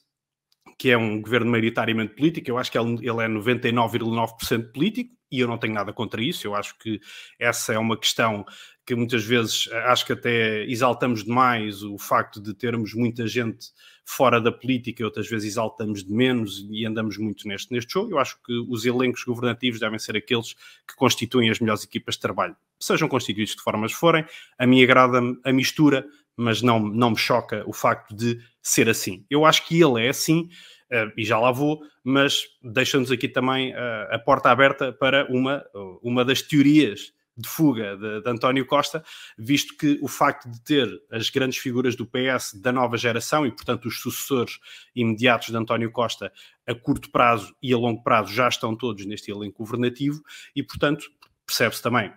que 0.78 0.90
é 0.90 0.98
um 0.98 1.22
governo 1.22 1.52
maioritariamente 1.52 2.16
político, 2.16 2.50
eu 2.50 2.58
acho 2.58 2.72
que 2.72 2.78
ele, 2.78 2.96
ele 2.96 3.22
é 3.22 3.28
99,9% 3.28 4.72
político, 4.72 5.16
e 5.32 5.40
eu 5.40 5.48
não 5.48 5.58
tenho 5.58 5.74
nada 5.74 5.94
contra 5.94 6.22
isso, 6.22 6.46
eu 6.46 6.56
acho 6.56 6.78
que 6.80 7.00
essa 7.40 7.72
é 7.72 7.78
uma 7.78 7.98
questão 7.98 8.44
que 8.92 8.96
muitas 8.96 9.24
vezes 9.24 9.70
acho 9.86 10.06
que 10.06 10.12
até 10.12 10.66
exaltamos 10.66 11.24
demais 11.24 11.82
o 11.82 11.98
facto 11.98 12.42
de 12.42 12.54
termos 12.54 12.94
muita 12.94 13.26
gente 13.26 13.70
fora 14.04 14.42
da 14.42 14.52
política, 14.52 15.06
outras 15.06 15.30
vezes 15.30 15.54
exaltamos 15.54 16.04
de 16.04 16.12
menos 16.12 16.68
e 16.70 16.86
andamos 16.86 17.18
muito 17.18 17.48
neste, 17.48 17.72
neste 17.72 17.94
jogo. 17.94 18.12
Eu 18.12 18.20
acho 18.20 18.38
que 18.44 18.52
os 18.68 18.86
elencos 18.86 19.24
governativos 19.24 19.80
devem 19.80 19.98
ser 19.98 20.18
aqueles 20.18 20.56
que 20.86 20.94
constituem 20.98 21.50
as 21.50 21.62
melhores 21.62 21.86
equipas 21.86 22.16
de 22.16 22.22
trabalho, 22.22 22.54
sejam 22.78 23.08
constituídos 23.08 23.56
de 23.56 23.62
formas 23.62 23.94
forem. 23.94 24.26
A 24.60 24.68
mim 24.68 24.84
agrada-me 24.84 25.40
a 25.46 25.54
mistura, 25.54 26.06
mas 26.36 26.62
não, 26.62 26.78
não 26.78 27.12
me 27.12 27.18
choca 27.18 27.64
o 27.66 27.72
facto 27.72 28.14
de 28.14 28.42
ser 28.62 28.90
assim. 28.90 29.26
Eu 29.30 29.46
acho 29.46 29.66
que 29.66 29.82
ele 29.82 30.06
é 30.06 30.10
assim. 30.10 30.50
Uh, 30.92 31.08
e 31.16 31.24
já 31.24 31.40
lá 31.40 31.50
vou, 31.50 31.80
mas 32.04 32.44
deixa-nos 32.62 33.10
aqui 33.10 33.30
também 33.30 33.72
uh, 33.72 34.14
a 34.14 34.20
porta 34.20 34.52
aberta 34.52 34.92
para 34.92 35.26
uma, 35.32 35.64
uma 36.04 36.26
das 36.26 36.42
teorias 36.42 37.14
de 37.38 37.48
fuga 37.48 37.98
de, 37.98 38.22
de, 38.22 38.30
António 38.30 38.66
Costa, 38.66 39.04
visto 39.38 39.76
que 39.78 39.98
o 40.02 40.08
facto 40.08 40.50
de 40.50 40.62
ter 40.64 41.02
as 41.12 41.30
grandes 41.30 41.58
figuras 41.58 41.96
do 41.96 42.06
PS 42.06 42.54
da 42.62 42.72
nova 42.72 42.98
geração 42.98 43.46
e, 43.46 43.52
portanto, 43.52 43.88
os 43.88 44.00
sucessores 44.00 44.60
imediatos 44.96 45.50
de 45.50 45.58
António 45.58 45.92
Costa 45.92 46.32
a 46.68 46.76
curto 46.76 47.10
prazo 47.12 47.56
e 47.62 47.74
a 47.74 47.78
longo 47.78 48.04
prazo 48.04 48.34
já 48.34 48.48
estão 48.48 48.76
todos 48.76 49.06
neste 49.06 49.32
elenco 49.32 49.64
governativo 49.64 50.22
e, 50.56 50.62
portanto, 50.62 51.10
percebe-se 51.46 51.82
também 51.82 52.14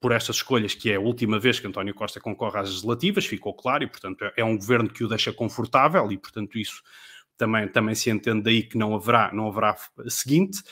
por 0.00 0.12
estas 0.12 0.36
escolhas 0.36 0.74
que 0.74 0.90
é 0.90 0.96
a 0.96 1.00
última 1.00 1.38
vez 1.38 1.58
que 1.58 1.66
António 1.66 1.94
Costa 1.94 2.20
concorre 2.20 2.58
às 2.58 2.68
legislativas, 2.68 3.26
ficou 3.26 3.54
claro, 3.54 3.84
e, 3.84 3.86
portanto, 3.86 4.24
é 4.36 4.44
um 4.44 4.56
governo 4.56 4.88
que 4.88 5.04
o 5.04 5.08
deixa 5.08 5.32
confortável 5.32 6.10
e, 6.10 6.18
portanto, 6.18 6.58
isso 6.58 6.82
também, 7.36 7.66
também 7.68 7.94
se 7.94 8.10
entende 8.10 8.42
daí 8.42 8.62
que 8.62 8.78
não 8.78 8.94
haverá, 8.94 9.32
não 9.32 9.48
haverá 9.48 9.76
seguinte 10.08 10.62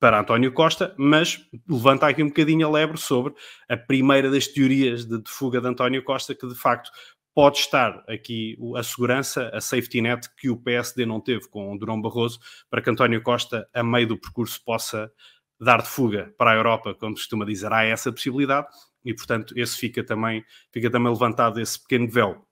para 0.00 0.18
António 0.18 0.50
Costa, 0.50 0.94
mas 0.96 1.46
levanta 1.68 2.08
aqui 2.08 2.22
um 2.22 2.28
bocadinho 2.28 2.66
a 2.66 2.70
lebre 2.70 2.98
sobre 2.98 3.34
a 3.68 3.76
primeira 3.76 4.30
das 4.30 4.48
teorias 4.48 5.04
de, 5.04 5.22
de 5.22 5.30
fuga 5.30 5.60
de 5.60 5.68
António 5.68 6.02
Costa, 6.02 6.34
que 6.34 6.48
de 6.48 6.54
facto 6.54 6.90
pode 7.34 7.58
estar 7.58 8.02
aqui 8.08 8.56
a 8.74 8.82
segurança, 8.82 9.50
a 9.52 9.60
safety 9.60 10.00
net 10.00 10.26
que 10.36 10.48
o 10.48 10.56
PSD 10.56 11.04
não 11.04 11.20
teve 11.20 11.48
com 11.48 11.72
o 11.72 11.78
Durão 11.78 12.00
Barroso, 12.00 12.40
para 12.70 12.80
que 12.80 12.88
António 12.88 13.22
Costa, 13.22 13.68
a 13.74 13.82
meio 13.82 14.08
do 14.08 14.18
percurso, 14.18 14.64
possa 14.64 15.12
dar 15.60 15.82
de 15.82 15.88
fuga 15.88 16.34
para 16.38 16.52
a 16.52 16.54
Europa, 16.54 16.94
como 16.94 17.14
costuma 17.14 17.44
dizer, 17.44 17.70
há 17.70 17.84
essa 17.84 18.10
possibilidade, 18.10 18.66
e 19.04 19.14
portanto 19.14 19.52
esse 19.56 19.76
fica 19.76 20.02
também, 20.02 20.42
fica 20.72 20.90
também 20.90 21.12
levantado 21.12 21.60
esse 21.60 21.78
pequeno 21.78 22.08
véu. 22.08 22.46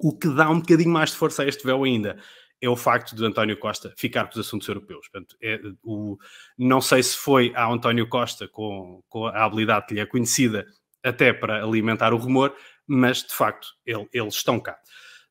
O 0.00 0.16
que 0.16 0.28
dá 0.28 0.48
um 0.48 0.60
bocadinho 0.60 0.90
mais 0.90 1.10
de 1.10 1.16
força 1.16 1.42
a 1.42 1.46
este 1.46 1.64
véu 1.64 1.82
ainda 1.82 2.16
é 2.64 2.68
o 2.68 2.76
facto 2.76 3.14
de 3.14 3.24
António 3.24 3.58
Costa 3.58 3.92
ficar 3.96 4.24
com 4.24 4.38
os 4.38 4.46
assuntos 4.46 4.66
europeus. 4.66 5.06
Portanto, 5.08 5.36
é, 5.42 5.60
o, 5.82 6.16
não 6.56 6.80
sei 6.80 7.02
se 7.02 7.16
foi 7.16 7.52
a 7.54 7.66
António 7.66 8.08
Costa, 8.08 8.48
com, 8.48 9.02
com, 9.08 9.26
a 9.26 9.44
habilidade 9.44 9.86
que 9.86 9.94
lhe 9.94 10.00
é 10.00 10.06
conhecida, 10.06 10.66
até 11.02 11.32
para 11.32 11.62
alimentar 11.62 12.14
o 12.14 12.16
rumor, 12.16 12.54
mas 12.86 13.22
de 13.22 13.34
facto 13.34 13.68
ele, 13.84 14.08
eles 14.12 14.34
estão 14.34 14.58
cá. 14.58 14.76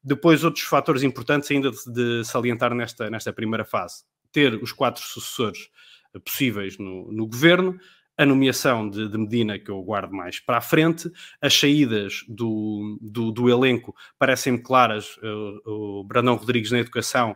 Depois, 0.04 0.44
outros 0.44 0.66
fatores 0.66 1.02
importantes 1.02 1.50
ainda 1.50 1.72
de, 1.72 1.78
de, 1.92 2.26
salientar 2.26 2.76
nesta, 2.76 3.10
nesta 3.10 3.34
primeira 3.34 3.66
fase: 3.66 4.04
ter 4.32 4.54
os 4.56 4.72
quatro 4.72 5.02
sucessores 5.02 5.70
possíveis 6.24 6.78
no, 6.78 7.12
no 7.12 7.26
governo, 7.26 7.80
a 8.18 8.26
nomeação 8.26 8.90
de, 8.90 9.08
de, 9.08 9.18
Medina, 9.18 9.58
que 9.58 9.72
eu 9.72 9.82
guardo 9.82 10.14
mais 10.14 10.40
para 10.40 10.58
a 10.58 10.62
frente, 10.62 11.12
as 11.42 11.54
saídas 11.54 12.24
do, 12.28 13.00
do, 13.02 13.32
do 13.32 13.50
elenco 13.50 13.96
parecem-me 14.20 14.60
claras. 14.60 15.18
O, 15.66 16.00
o 16.00 16.04
Brandão 16.04 16.36
Rodrigues 16.36 16.72
na 16.72 16.80
educação 16.80 17.36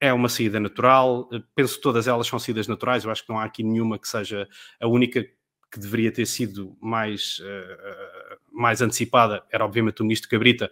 é 0.00 0.12
uma 0.12 0.28
saída 0.28 0.60
natural, 0.60 1.28
penso 1.54 1.76
que 1.76 1.82
todas 1.82 2.06
elas 2.06 2.26
são 2.26 2.38
saídas 2.38 2.68
naturais, 2.68 3.04
eu 3.04 3.10
acho 3.10 3.24
que 3.24 3.30
não 3.30 3.38
há 3.38 3.44
aqui 3.44 3.62
nenhuma 3.62 3.98
que 3.98 4.08
seja 4.08 4.46
a 4.80 4.86
única 4.86 5.24
que 5.72 5.80
deveria 5.80 6.12
ter 6.12 6.26
sido 6.26 6.76
mais, 6.80 7.38
uh, 7.40 8.36
mais 8.52 8.82
antecipada, 8.82 9.42
era 9.50 9.64
obviamente 9.64 10.00
o 10.00 10.04
ministro 10.04 10.28
Cabrita, 10.28 10.70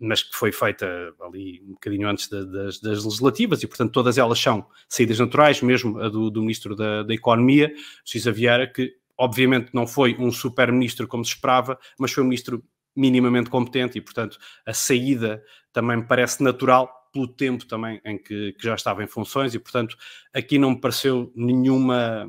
mas 0.00 0.22
que 0.22 0.34
foi 0.34 0.52
feita 0.52 0.86
ali 1.20 1.62
um 1.66 1.72
bocadinho 1.72 2.08
antes 2.08 2.28
de, 2.28 2.44
das, 2.44 2.80
das, 2.80 3.04
legislativas, 3.04 3.62
e 3.62 3.66
portanto 3.66 3.92
todas 3.92 4.18
elas 4.18 4.38
são 4.38 4.66
saídas 4.88 5.18
naturais, 5.18 5.60
mesmo 5.62 6.00
a 6.00 6.08
do, 6.08 6.30
do 6.30 6.40
Ministro 6.40 6.76
da, 6.76 7.02
da 7.02 7.14
Economia, 7.14 7.72
Cisa 8.04 8.32
Vieira, 8.32 8.66
que 8.66 8.94
obviamente 9.16 9.70
não 9.74 9.86
foi 9.86 10.16
um 10.18 10.30
super-ministro 10.30 11.08
como 11.08 11.24
se 11.24 11.32
esperava, 11.32 11.78
mas 11.98 12.12
foi 12.12 12.22
um 12.22 12.26
ministro 12.26 12.62
minimamente 12.94 13.50
competente 13.50 13.98
e 13.98 14.00
portanto 14.00 14.38
a 14.66 14.74
saída 14.74 15.42
também 15.72 15.98
me 15.98 16.04
parece 16.04 16.42
natural 16.42 16.92
pelo 17.12 17.28
tempo 17.28 17.64
também 17.66 18.00
em 18.04 18.18
que, 18.18 18.52
que 18.52 18.64
já 18.64 18.74
estava 18.74 19.02
em 19.02 19.06
funções 19.06 19.54
e 19.54 19.58
portanto 19.58 19.96
aqui 20.32 20.58
não 20.58 20.70
me 20.70 20.80
pareceu 20.80 21.32
nenhuma 21.34 22.28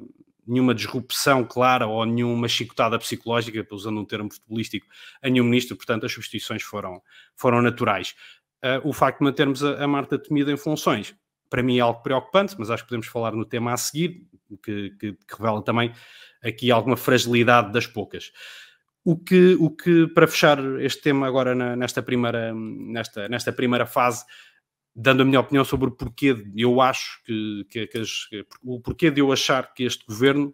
nenhuma 0.50 0.74
disrupção 0.74 1.46
clara 1.46 1.86
ou 1.86 2.04
nenhuma 2.06 2.48
chicotada 2.48 2.98
psicológica, 2.98 3.66
usando 3.72 4.00
um 4.00 4.06
termo 4.06 4.34
futebolístico, 4.34 4.88
a 5.22 5.30
nenhum 5.30 5.46
ministro, 5.46 5.78
portanto 5.78 6.06
as 6.06 6.12
substituições 6.12 6.64
foram, 6.64 7.02
foram 7.36 7.62
naturais. 7.62 8.16
Uh, 8.64 8.90
o 8.90 8.92
facto 8.92 9.20
de 9.20 9.26
mantermos 9.26 9.64
a, 9.64 9.84
a 9.84 9.88
Marta 9.88 10.18
Temida 10.18 10.52
em 10.52 10.58
funções, 10.58 11.16
para 11.50 11.64
mim 11.64 11.78
é 11.78 11.82
algo 11.82 12.02
preocupante, 12.02 12.56
mas 12.58 12.70
acho 12.70 12.84
que 12.84 12.90
podemos 12.90 13.08
falar 13.08 13.32
no 13.32 13.46
tema 13.46 13.74
a 13.74 13.78
seguir, 13.78 14.24
que, 14.64 14.90
que, 15.00 15.14
que 15.14 15.36
revela 15.38 15.64
também 15.64 15.94
aqui 16.44 16.72
alguma 16.72 16.98
fragilidade 16.98 17.72
das 17.72 17.88
poucas. 17.88 18.32
O 19.04 19.18
que, 19.18 19.56
o 19.60 19.70
que 19.70 20.08
para 20.08 20.28
fechar 20.28 20.60
este 20.82 21.02
tema 21.02 21.26
agora 21.26 21.56
na, 21.56 21.76
nesta, 21.76 22.02
primeira, 22.02 22.54
nesta, 22.54 23.30
nesta 23.30 23.52
primeira 23.54 23.86
fase, 23.86 24.26
dando 24.96 25.22
a 25.22 25.26
minha 25.26 25.40
opinião 25.40 25.64
sobre 25.64 25.88
o 25.88 25.92
porquê 25.92 26.36
eu 26.56 26.82
acho 26.82 27.24
que, 27.24 27.66
que, 27.70 27.88
que 27.88 27.98
as, 27.98 28.28
o 28.64 28.80
porquê 28.80 29.10
de 29.10 29.22
eu 29.22 29.32
achar 29.32 29.74
que 29.74 29.84
este 29.84 30.06
governo 30.06 30.54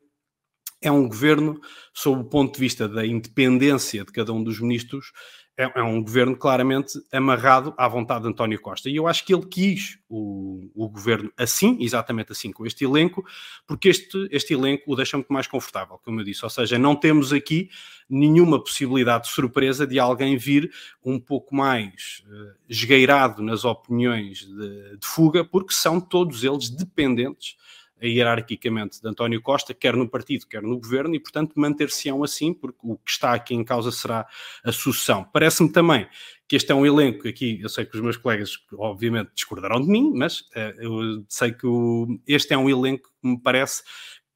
é 0.82 0.92
um 0.92 1.08
governo, 1.08 1.60
sob 1.94 2.22
o 2.22 2.26
ponto 2.26 2.54
de 2.54 2.60
vista 2.60 2.88
da 2.88 3.06
independência 3.06 4.06
de 4.06 4.12
cada 4.12 4.32
um 4.32 4.44
dos 4.44 4.60
ministros, 4.60 5.12
é, 5.58 5.80
é, 5.80 5.84
um 5.84 6.02
governo 6.04 6.36
claramente 6.36 7.00
amarrado 7.12 7.74
à 7.78 7.88
vontade 7.88 8.24
de 8.24 8.30
António 8.30 8.60
Costa. 8.60 8.90
E 8.90 8.96
eu 8.96 9.08
acho 9.08 9.26
que 9.26 9.34
ele 9.34 9.46
quis 9.46 9.98
o, 10.10 10.70
o 10.76 10.90
governo 10.90 11.32
assim, 11.38 11.78
exatamente 11.80 12.32
assim, 12.32 12.52
com 12.52 12.66
este 12.66 12.84
elenco, 12.84 13.26
porque 13.66 13.90
este, 13.90 14.28
este 14.32 14.54
elenco 14.54 14.84
o 14.88 14.96
deixa 14.96 15.16
muito 15.18 15.32
mais 15.32 15.48
confortável, 15.48 16.00
como 16.04 16.20
eu 16.20 16.26
disse. 16.26 16.44
Ou 16.44 16.50
seja, 16.50 16.78
não 16.78 16.96
temos 16.96 17.32
aqui 17.32 17.70
nenhuma 18.10 18.62
possibilidade 18.62 19.26
de 19.26 19.32
surpresa 19.32 19.88
de 19.88 19.98
alguém 19.98 20.38
vir 20.38 20.72
um 21.04 21.20
pouco 21.20 21.56
mais 21.56 22.24
uh, 22.28 22.56
esgueirado 22.68 23.42
nas 23.42 23.64
opiniões 23.64 24.40
de, 24.40 24.98
de 24.98 25.08
fuga, 25.08 25.46
porque 25.46 25.74
são 25.74 26.02
todos 26.02 26.44
eles 26.44 26.70
dependentes 26.70 27.56
hierarquicamente 28.02 29.02
de 29.02 29.08
António 29.08 29.42
Costa, 29.42 29.74
quer 29.74 29.96
no 29.96 30.08
partido, 30.10 30.48
quer 30.48 30.62
no 30.62 30.78
governo, 30.78 31.16
e 31.16 31.20
portanto 31.20 31.54
manter-se-ão 31.56 32.24
assim, 32.24 32.54
porque 32.54 32.80
o 32.84 32.98
que 32.98 33.12
está 33.12 33.34
aqui 33.34 33.54
em 33.54 33.64
causa 33.64 33.92
será 33.92 34.28
a 34.64 34.72
sucessão. 34.72 35.24
Parece-me 35.32 35.72
também 35.72 36.08
que 36.48 36.56
este 36.56 36.72
é 36.72 36.76
um 36.76 36.86
elenco 36.86 37.28
aqui, 37.28 37.60
eu 37.62 37.70
sei 37.70 37.86
que 37.86 37.96
os 37.96 38.02
meus 38.02 38.18
colegas 38.18 38.58
obviamente 38.74 39.32
discordarão 39.34 39.82
de 39.82 39.88
mim, 39.88 40.12
mas 40.14 40.42
uh, 40.42 40.76
eu 40.80 41.26
sei 41.28 41.52
que 41.52 41.66
o, 41.66 42.20
este 42.28 42.54
é 42.54 42.58
um 42.58 42.70
elenco 42.70 43.10
que 43.22 43.28
me 43.28 43.40
parece 43.40 43.84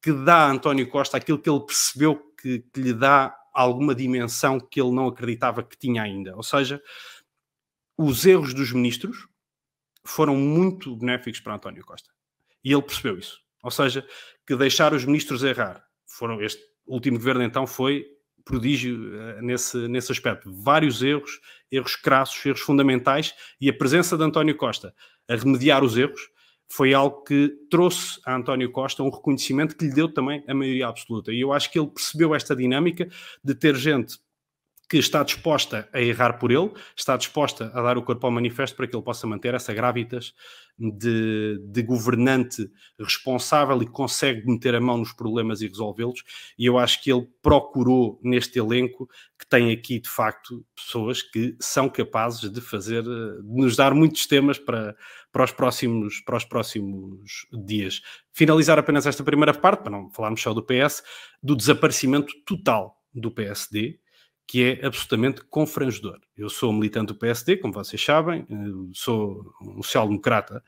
que 0.01 0.11
dá 0.11 0.47
a 0.47 0.51
António 0.51 0.89
Costa 0.89 1.17
aquilo 1.17 1.37
que 1.39 1.49
ele 1.49 1.59
percebeu 1.59 2.15
que, 2.41 2.59
que 2.73 2.81
lhe 2.81 2.93
dá 2.93 3.35
alguma 3.53 3.93
dimensão 3.93 4.59
que 4.59 4.79
ele 4.79 4.91
não 4.91 5.07
acreditava 5.07 5.61
que 5.61 5.77
tinha 5.77 6.01
ainda. 6.01 6.35
Ou 6.35 6.43
seja, 6.43 6.81
os 7.97 8.25
erros 8.25 8.53
dos 8.53 8.71
ministros 8.71 9.27
foram 10.05 10.35
muito 10.35 10.95
benéficos 10.95 11.41
para 11.41 11.55
António 11.55 11.85
Costa. 11.85 12.09
E 12.63 12.71
ele 12.71 12.81
percebeu 12.81 13.17
isso. 13.17 13.41
Ou 13.63 13.71
seja, 13.71 14.05
que 14.45 14.55
deixar 14.55 14.93
os 14.93 15.05
ministros 15.05 15.43
errar. 15.43 15.83
Foram, 16.05 16.41
este 16.41 16.61
último 16.87 17.17
governo, 17.17 17.43
então, 17.43 17.67
foi 17.67 18.05
prodígio 18.43 18.95
uh, 18.95 19.41
nesse, 19.41 19.87
nesse 19.87 20.11
aspecto. 20.11 20.51
Vários 20.51 21.03
erros, 21.03 21.39
erros 21.71 21.95
crassos, 21.95 22.43
erros 22.45 22.61
fundamentais, 22.61 23.33
e 23.61 23.69
a 23.69 23.73
presença 23.73 24.17
de 24.17 24.23
António 24.23 24.55
Costa 24.55 24.93
a 25.27 25.35
remediar 25.35 25.83
os 25.83 25.97
erros 25.97 26.21
foi 26.71 26.93
algo 26.93 27.23
que 27.23 27.51
trouxe 27.69 28.19
a 28.25 28.35
António 28.35 28.71
Costa 28.71 29.01
um 29.01 29.09
reconhecimento 29.09 29.75
que 29.75 29.85
lhe 29.85 29.93
deu 29.93 30.11
também 30.11 30.43
a 30.47 30.53
maioria 30.53 30.87
absoluta. 30.87 31.31
E 31.31 31.41
eu 31.41 31.51
acho 31.51 31.71
que 31.71 31.79
ele 31.79 31.87
percebeu 31.87 32.35
esta 32.35 32.55
dinâmica 32.55 33.07
de 33.43 33.55
ter 33.55 33.75
gente 33.75 34.19
que 34.89 34.97
está 34.97 35.21
disposta 35.21 35.87
a 35.93 36.01
errar 36.01 36.39
por 36.39 36.51
ele, 36.51 36.71
está 36.97 37.15
disposta 37.15 37.71
a 37.75 37.81
dar 37.81 37.95
o 37.95 38.01
corpo 38.01 38.25
ao 38.25 38.31
manifesto 38.31 38.75
para 38.75 38.87
que 38.87 38.95
ele 38.95 39.03
possa 39.03 39.27
manter 39.27 39.53
essa 39.53 39.71
gravitas 39.71 40.33
de, 40.79 41.61
de 41.63 41.83
governante 41.83 42.67
responsável 42.99 43.79
e 43.83 43.87
consegue 43.87 44.47
meter 44.47 44.73
a 44.73 44.81
mão 44.81 44.97
nos 44.97 45.13
problemas 45.13 45.61
e 45.61 45.67
resolvê-los. 45.67 46.23
E 46.57 46.65
eu 46.65 46.79
acho 46.79 47.03
que 47.03 47.11
ele 47.11 47.27
procurou 47.39 48.19
neste 48.23 48.57
elenco 48.57 49.07
que 49.37 49.45
tem 49.47 49.71
aqui 49.71 49.99
de 49.99 50.09
facto 50.09 50.65
pessoas 50.75 51.21
que 51.21 51.55
são 51.59 51.87
capazes 51.87 52.51
de 52.51 52.59
fazer, 52.59 53.03
de 53.03 53.43
nos 53.43 53.75
dar 53.75 53.93
muitos 53.93 54.25
temas 54.25 54.57
para, 54.57 54.95
para, 55.31 55.43
os 55.43 55.51
próximos, 55.51 56.19
para 56.21 56.37
os 56.37 56.45
próximos 56.45 57.45
dias. 57.63 58.01
Finalizar 58.33 58.79
apenas 58.79 59.05
esta 59.05 59.23
primeira 59.23 59.53
parte, 59.53 59.83
para 59.83 59.91
não 59.91 60.09
falarmos 60.09 60.41
só 60.41 60.51
do 60.51 60.65
PS, 60.65 61.03
do 61.43 61.55
desaparecimento 61.55 62.33
total 62.43 62.97
do 63.13 63.29
PSD 63.29 63.99
que 64.49 64.63
é 64.63 64.83
absolutamente 64.83 65.43
confrangedor. 65.43 66.19
Eu 66.35 66.49
sou 66.49 66.73
militante 66.73 67.13
do 67.13 67.19
PSD, 67.19 67.57
como 67.57 67.71
vocês 67.71 68.03
sabem, 68.03 68.47
eh, 68.49 68.55
sou 68.93 69.53
um 69.61 69.83
social-democrata 69.83 70.63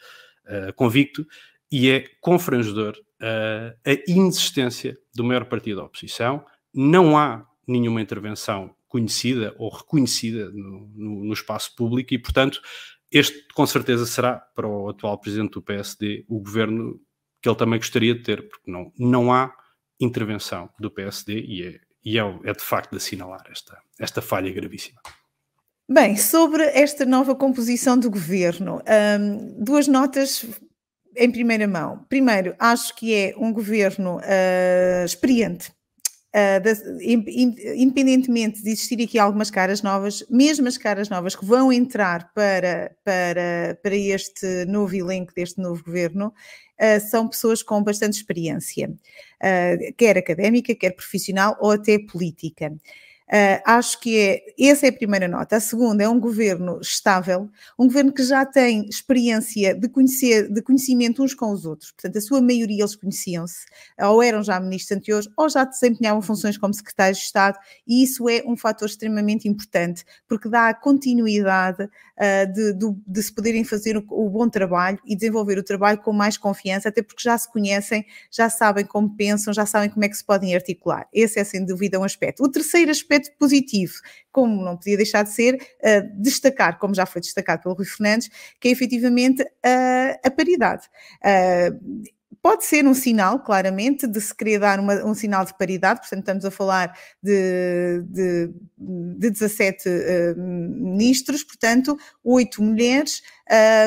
uh, 0.46 0.72
convicto, 0.74 1.26
e 1.72 1.90
é 1.90 2.06
confrangedor 2.22 2.96
uh, 2.96 3.76
a 3.84 3.92
inexistência 4.08 4.96
do 5.16 5.24
maior 5.24 5.46
partido 5.46 5.78
da 5.78 5.86
oposição. 5.86 6.46
Não 6.72 7.18
há 7.18 7.44
nenhuma 7.68 8.00
intervenção 8.00 8.76
conhecida 8.88 9.56
ou 9.58 9.70
reconhecida 9.70 10.52
no, 10.52 10.88
no, 10.94 11.24
no 11.26 11.34
espaço 11.34 11.76
público 11.76 12.14
e, 12.14 12.20
portanto, 12.20 12.62
este 13.12 13.48
com 13.52 13.66
certeza 13.66 14.06
será 14.06 14.36
para 14.36 14.68
o 14.68 14.90
atual 14.90 15.18
presidente 15.18 15.54
do 15.54 15.62
PSD 15.62 16.24
o 16.30 16.40
governo 16.40 17.02
que 17.42 17.50
ele 17.50 17.58
também 17.58 17.80
gostaria 17.80 18.14
de 18.14 18.22
ter, 18.22 18.48
porque 18.48 18.70
não, 18.70 18.94
não 19.00 19.34
há 19.34 19.52
intervenção 20.00 20.70
do 20.80 20.92
PSD 20.92 21.42
e 21.42 21.64
é, 21.64 21.80
e 22.04 22.18
é, 22.18 22.22
é 22.44 22.54
de 22.54 22.62
facto 22.62 22.92
de 22.92 22.98
assinalar 22.98 23.44
esta, 23.52 23.78
esta 24.00 24.22
falha 24.22 24.52
gravíssima. 24.52 25.02
Bem, 25.90 26.16
sobre 26.16 26.64
esta 26.64 27.06
nova 27.06 27.36
composição 27.36 27.98
do 27.98 28.10
governo, 28.10 28.82
um, 29.20 29.64
duas 29.64 29.88
notas 29.88 30.46
em 31.16 31.30
primeira 31.30 31.68
mão. 31.68 32.06
Primeiro, 32.08 32.56
acho 32.58 32.96
que 32.96 33.14
é 33.14 33.34
um 33.38 33.52
governo 33.52 34.18
uh, 34.18 35.06
experiente. 35.06 35.72
Uh, 36.34 36.62
de, 36.62 37.74
independentemente 37.76 38.64
de 38.64 38.70
existir 38.70 39.04
aqui 39.04 39.20
algumas 39.20 39.52
caras 39.52 39.82
novas, 39.82 40.26
mesmo 40.30 40.66
as 40.66 40.78
caras 40.78 41.10
novas 41.10 41.36
que 41.36 41.44
vão 41.44 41.74
entrar 41.74 42.32
para, 42.34 42.96
para, 43.04 43.78
para 43.84 43.96
este 43.96 44.64
novo 44.64 44.96
elenco 44.96 45.34
deste 45.36 45.60
novo 45.60 45.84
governo, 45.84 46.28
uh, 46.28 47.10
são 47.10 47.28
pessoas 47.28 47.62
com 47.62 47.84
bastante 47.84 48.14
experiência, 48.14 48.90
quer 49.98 50.18
académica, 50.18 50.74
quer 50.74 50.92
profissional 50.92 51.58
ou 51.60 51.72
até 51.72 52.00
política. 52.00 52.72
Uh, 53.32 53.64
acho 53.66 53.98
que 54.02 54.18
é, 54.18 54.42
essa 54.60 54.86
é 54.86 54.90
a 54.90 54.94
primeira 54.94 55.26
nota. 55.26 55.56
A 55.56 55.60
segunda 55.62 56.04
é 56.04 56.10
um 56.10 56.20
governo 56.20 56.82
estável, 56.82 57.50
um 57.80 57.88
governo 57.88 58.12
que 58.12 58.24
já 58.24 58.46
tem 58.46 58.86
experiência 58.90 59.74
de, 59.74 59.88
conhecer, 59.88 60.52
de 60.52 60.62
conhecimento 60.62 61.24
uns 61.24 61.34
com 61.34 61.50
os 61.50 61.66
outros. 61.66 61.92
Portanto, 61.92 62.18
a 62.18 62.22
sua 62.22 62.42
maioria 62.42 62.82
eles 62.82 62.94
conheciam-se, 62.94 63.66
ou 63.98 64.22
eram 64.22 64.44
já 64.44 64.60
ministros 64.60 64.98
anteriores, 64.98 65.30
ou 65.38 65.48
já 65.48 65.64
desempenhavam 65.64 66.22
funções 66.22 66.58
como 66.58 66.74
secretários 66.74 67.20
de 67.20 67.24
Estado, 67.24 67.58
e 67.88 68.04
isso 68.04 68.28
é 68.28 68.44
um 68.46 68.58
fator 68.58 68.86
extremamente 68.86 69.48
importante, 69.48 70.04
porque 70.28 70.50
dá 70.50 70.68
a 70.68 70.74
continuidade 70.74 71.84
uh, 71.84 72.54
de, 72.54 72.74
de, 72.74 72.96
de, 73.08 73.24
se 73.24 73.34
poderem 73.34 73.64
fazer 73.64 73.96
o, 73.96 74.04
o 74.10 74.30
bom 74.30 74.50
trabalho 74.50 75.00
e 75.06 75.16
desenvolver 75.16 75.58
o 75.58 75.64
trabalho 75.64 76.00
com 76.00 76.12
mais 76.12 76.38
confiança, 76.38 76.90
até 76.90 77.02
porque 77.02 77.24
já 77.24 77.38
se 77.38 77.50
conhecem, 77.50 78.06
já 78.30 78.50
sabem 78.50 78.84
como 78.84 79.16
pensam, 79.16 79.54
já 79.54 79.66
sabem 79.66 79.90
como 79.90 80.04
é 80.04 80.10
que 80.10 80.18
se 80.18 80.24
podem 80.26 80.54
articular. 80.54 81.08
Esse 81.14 81.40
é, 81.40 81.46
sem 81.46 81.64
dúvida, 81.66 81.98
um 81.98 82.04
aspecto. 82.04 82.44
O 82.44 82.50
terceiro 82.50 82.92
aspecto 82.92 83.21
aspecto 83.22 83.38
positivo, 83.38 83.94
como 84.32 84.64
não 84.64 84.76
podia 84.76 84.98
deixar 84.98 85.24
de 85.24 85.32
ser, 85.32 85.56
uh, 85.56 86.22
destacar, 86.22 86.80
como 86.80 86.96
já 86.96 87.06
foi 87.06 87.22
destacado 87.22 87.62
pelo 87.62 87.76
Rui 87.76 87.86
Fernandes, 87.86 88.30
que 88.60 88.68
é 88.68 88.72
efetivamente 88.72 89.44
uh, 89.44 90.20
a 90.24 90.32
paridade. 90.32 90.88
Uh, 91.24 92.12
pode 92.42 92.66
ser 92.66 92.86
um 92.88 92.94
sinal, 92.94 93.40
claramente, 93.40 94.08
de 94.08 94.20
se 94.20 94.34
querer 94.34 94.60
dar 94.60 94.80
uma, 94.80 95.06
um 95.06 95.14
sinal 95.14 95.46
de 95.46 95.56
paridade, 95.56 96.00
portanto, 96.00 96.22
estamos 96.22 96.46
a 96.46 96.52
falar 96.52 96.98
de, 97.22 98.02
de, 98.08 98.52
de 98.78 99.30
17 99.30 99.88
uh, 99.88 100.42
ministros, 100.42 101.44
portanto, 101.44 101.98
8 102.24 102.64
mulheres 102.64 103.22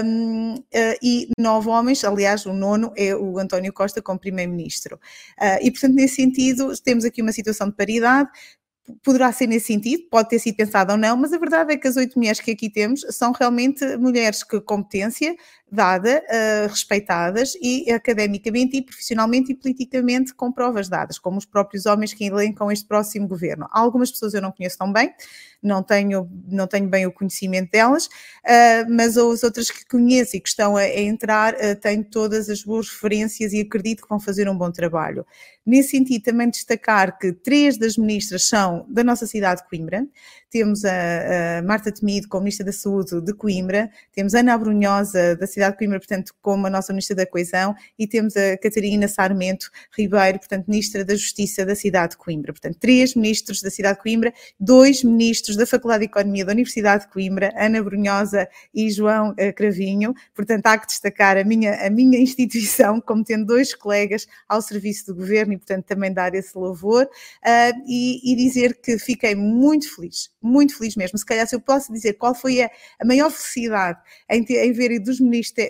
um, 0.04 0.54
uh, 0.54 0.98
e 1.02 1.28
9 1.38 1.68
homens, 1.68 2.04
aliás, 2.04 2.46
o 2.46 2.52
nono 2.52 2.92
é 2.96 3.14
o 3.14 3.38
António 3.38 3.72
Costa 3.72 4.00
como 4.00 4.20
primeiro-ministro. 4.20 4.96
Uh, 5.40 5.58
e, 5.60 5.70
portanto, 5.70 5.94
nesse 5.94 6.16
sentido, 6.16 6.72
temos 6.82 7.04
aqui 7.04 7.22
uma 7.22 7.32
situação 7.32 7.68
de 7.68 7.74
paridade, 7.74 8.30
poderá 9.02 9.32
ser 9.32 9.46
nesse 9.46 9.66
sentido, 9.68 10.04
pode 10.10 10.28
ter 10.28 10.38
sido 10.38 10.56
pensado 10.56 10.92
ou 10.92 10.98
não, 10.98 11.16
mas 11.16 11.32
a 11.32 11.38
verdade 11.38 11.72
é 11.72 11.76
que 11.76 11.88
as 11.88 11.96
oito 11.96 12.18
mulheres 12.18 12.40
que 12.40 12.50
aqui 12.50 12.70
temos 12.70 13.00
são 13.10 13.32
realmente 13.32 13.96
mulheres 13.96 14.42
que 14.42 14.60
competência 14.60 15.34
dada, 15.74 16.22
uh, 16.22 16.68
respeitadas 16.68 17.54
e 17.60 17.90
academicamente 17.90 18.76
e 18.76 18.82
profissionalmente 18.82 19.52
e 19.52 19.54
politicamente 19.54 20.32
com 20.32 20.52
provas 20.52 20.88
dadas, 20.88 21.18
como 21.18 21.38
os 21.38 21.44
próprios 21.44 21.84
homens 21.86 22.14
que 22.14 22.24
elencam 22.24 22.70
este 22.70 22.86
próximo 22.86 23.26
governo. 23.28 23.66
Algumas 23.70 24.10
pessoas 24.10 24.34
eu 24.34 24.40
não 24.40 24.52
conheço 24.52 24.78
tão 24.78 24.92
bem, 24.92 25.12
não 25.62 25.82
tenho, 25.82 26.30
não 26.46 26.66
tenho 26.66 26.88
bem 26.88 27.06
o 27.06 27.12
conhecimento 27.12 27.70
delas, 27.70 28.06
uh, 28.06 28.90
mas 28.90 29.16
as 29.16 29.42
outras 29.42 29.70
que 29.70 29.84
conheço 29.86 30.36
e 30.36 30.40
que 30.40 30.48
estão 30.48 30.76
a, 30.76 30.80
a 30.80 31.00
entrar 31.00 31.54
uh, 31.54 31.74
tenho 31.80 32.04
todas 32.04 32.48
as 32.48 32.62
boas 32.62 32.88
referências 32.88 33.52
e 33.52 33.60
acredito 33.60 34.02
que 34.02 34.08
vão 34.08 34.20
fazer 34.20 34.48
um 34.48 34.56
bom 34.56 34.70
trabalho. 34.70 35.26
Nesse 35.66 35.90
sentido, 35.90 36.22
também 36.22 36.50
destacar 36.50 37.18
que 37.18 37.32
três 37.32 37.78
das 37.78 37.96
ministras 37.96 38.46
são 38.46 38.86
da 38.88 39.02
nossa 39.02 39.26
cidade 39.26 39.62
de 39.62 39.68
Coimbra. 39.68 40.06
Temos 40.54 40.84
a, 40.84 41.58
a 41.58 41.62
Marta 41.62 41.90
Temido 41.90 42.28
como 42.28 42.44
Ministra 42.44 42.64
da 42.64 42.70
Saúde 42.70 43.20
de 43.20 43.34
Coimbra, 43.34 43.90
temos 44.12 44.36
a 44.36 44.38
Ana 44.38 44.56
Brunhosa 44.56 45.34
da 45.34 45.48
cidade 45.48 45.72
de 45.72 45.78
Coimbra, 45.78 45.98
portanto, 45.98 46.32
como 46.40 46.68
a 46.68 46.70
nossa 46.70 46.92
Ministra 46.92 47.16
da 47.16 47.26
Coesão, 47.26 47.74
e 47.98 48.06
temos 48.06 48.36
a 48.36 48.56
Catarina 48.58 49.08
Sarmento 49.08 49.68
Ribeiro, 49.98 50.38
portanto, 50.38 50.68
Ministra 50.68 51.04
da 51.04 51.16
Justiça 51.16 51.66
da 51.66 51.74
cidade 51.74 52.12
de 52.12 52.18
Coimbra. 52.18 52.52
Portanto, 52.52 52.78
três 52.78 53.16
ministros 53.16 53.60
da 53.62 53.68
cidade 53.68 53.96
de 53.96 54.04
Coimbra, 54.04 54.32
dois 54.60 55.02
ministros 55.02 55.56
da 55.56 55.66
Faculdade 55.66 56.04
de 56.04 56.06
Economia 56.06 56.44
da 56.44 56.52
Universidade 56.52 57.06
de 57.06 57.10
Coimbra, 57.10 57.52
Ana 57.56 57.82
Brunhosa 57.82 58.48
e 58.72 58.88
João 58.92 59.34
eh, 59.36 59.50
Cravinho. 59.50 60.14
Portanto, 60.36 60.66
há 60.66 60.78
que 60.78 60.86
destacar 60.86 61.36
a 61.36 61.42
minha, 61.42 61.84
a 61.84 61.90
minha 61.90 62.20
instituição 62.20 63.00
como 63.00 63.24
tendo 63.24 63.44
dois 63.44 63.74
colegas 63.74 64.28
ao 64.48 64.62
serviço 64.62 65.06
do 65.06 65.16
governo 65.16 65.54
e, 65.54 65.56
portanto, 65.56 65.84
também 65.84 66.12
dar 66.12 66.32
esse 66.32 66.56
louvor 66.56 67.06
uh, 67.06 67.82
e, 67.88 68.32
e, 68.32 68.36
dizer 68.36 68.78
que 68.80 69.00
fiquei 69.00 69.34
muito 69.34 69.92
feliz, 69.92 70.30
muito 70.44 70.76
feliz 70.76 70.96
mesmo. 70.96 71.18
Se 71.18 71.24
calhar, 71.24 71.46
se 71.46 71.56
eu 71.56 71.60
posso 71.60 71.92
dizer 71.92 72.14
qual 72.14 72.34
foi 72.34 72.62
a, 72.62 72.70
a 73.00 73.04
maior 73.04 73.30
felicidade 73.30 73.98
em, 74.30 74.44
em 74.44 74.72
ver 74.72 74.98
dos, 75.00 75.18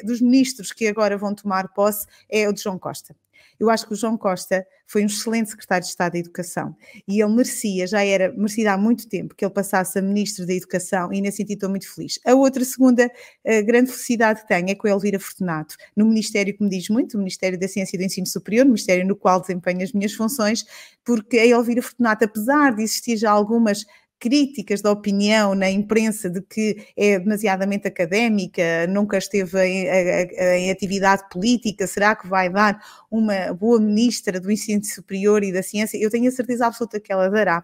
dos 0.05 0.21
ministros 0.21 0.73
que 0.73 0.87
agora 0.87 1.17
vão 1.17 1.35
tomar 1.35 1.69
posse, 1.73 2.07
é 2.29 2.49
o 2.49 2.53
de 2.53 2.63
João 2.63 2.79
Costa. 2.79 3.15
Eu 3.59 3.71
acho 3.71 3.87
que 3.87 3.93
o 3.93 3.97
João 3.97 4.17
Costa 4.17 4.67
foi 4.87 5.03
um 5.03 5.07
excelente 5.07 5.51
secretário 5.51 5.85
de 5.85 5.91
Estado 5.91 6.13
da 6.13 6.19
Educação 6.19 6.77
e 7.07 7.23
ele 7.23 7.33
merecia, 7.33 7.87
já 7.87 8.05
era 8.05 8.33
merecido 8.33 8.69
há 8.69 8.77
muito 8.77 9.09
tempo 9.09 9.35
que 9.35 9.45
ele 9.45 9.53
passasse 9.53 9.99
a 9.99 10.03
ministro 10.03 10.47
da 10.47 10.53
Educação 10.53 11.13
e 11.13 11.21
nesse 11.21 11.39
sentido 11.39 11.55
estou 11.55 11.71
muito 11.71 11.93
feliz. 11.93 12.19
A 12.27 12.35
outra 12.35 12.65
segunda 12.65 13.11
a 13.47 13.61
grande 13.63 13.91
felicidade 13.91 14.43
que 14.43 14.49
tenho 14.49 14.71
é 14.71 14.75
com 14.75 14.87
a 14.87 14.91
Elvira 14.91 15.19
Fortunato, 15.19 15.77
no 15.97 16.05
Ministério 16.05 16.57
que 16.57 16.63
me 16.63 16.69
diz 16.69 16.89
muito, 16.89 17.15
o 17.15 17.19
Ministério 17.19 17.59
da 17.59 17.69
Ciência 17.69 17.97
e 17.97 17.99
do 17.99 18.05
Ensino 18.05 18.27
Superior, 18.27 18.67
Ministério 18.67 19.07
no 19.07 19.17
qual 19.17 19.41
desempenho 19.41 19.83
as 19.83 19.93
minhas 19.93 20.13
funções, 20.13 20.65
porque 21.05 21.39
a 21.39 21.47
Elvira 21.47 21.83
Fortunato, 21.83 22.25
apesar 22.25 22.75
de 22.75 22.83
existir 22.83 23.17
já 23.17 23.31
algumas 23.31 23.85
críticas 24.25 24.81
da 24.81 24.91
opinião 24.91 25.55
na 25.55 25.71
imprensa 25.71 26.31
de 26.31 26.41
que 26.41 26.87
é 26.97 27.19
demasiadamente 27.19 27.87
académica, 27.87 28.87
nunca 28.89 29.19
esteve 29.19 29.63
em, 29.63 29.85
em, 29.87 30.71
atividade 30.71 31.29
política, 31.31 31.87
será 31.87 32.17
que 32.17 32.27
vai 32.27 32.49
dar 32.49 32.83
uma 33.11 33.53
boa 33.53 33.79
ministra 33.79 34.41
do 34.41 34.51
ensino 34.51 34.83
superior 34.83 35.45
e 35.45 35.53
da 35.53 35.63
ciência? 35.63 35.99
Eu 35.99 36.09
tenho 36.09 36.27
a 36.27 36.33
certeza 36.33 36.67
absoluta 36.67 36.99
que 36.99 37.13
ela 37.13 37.29
dará 37.29 37.63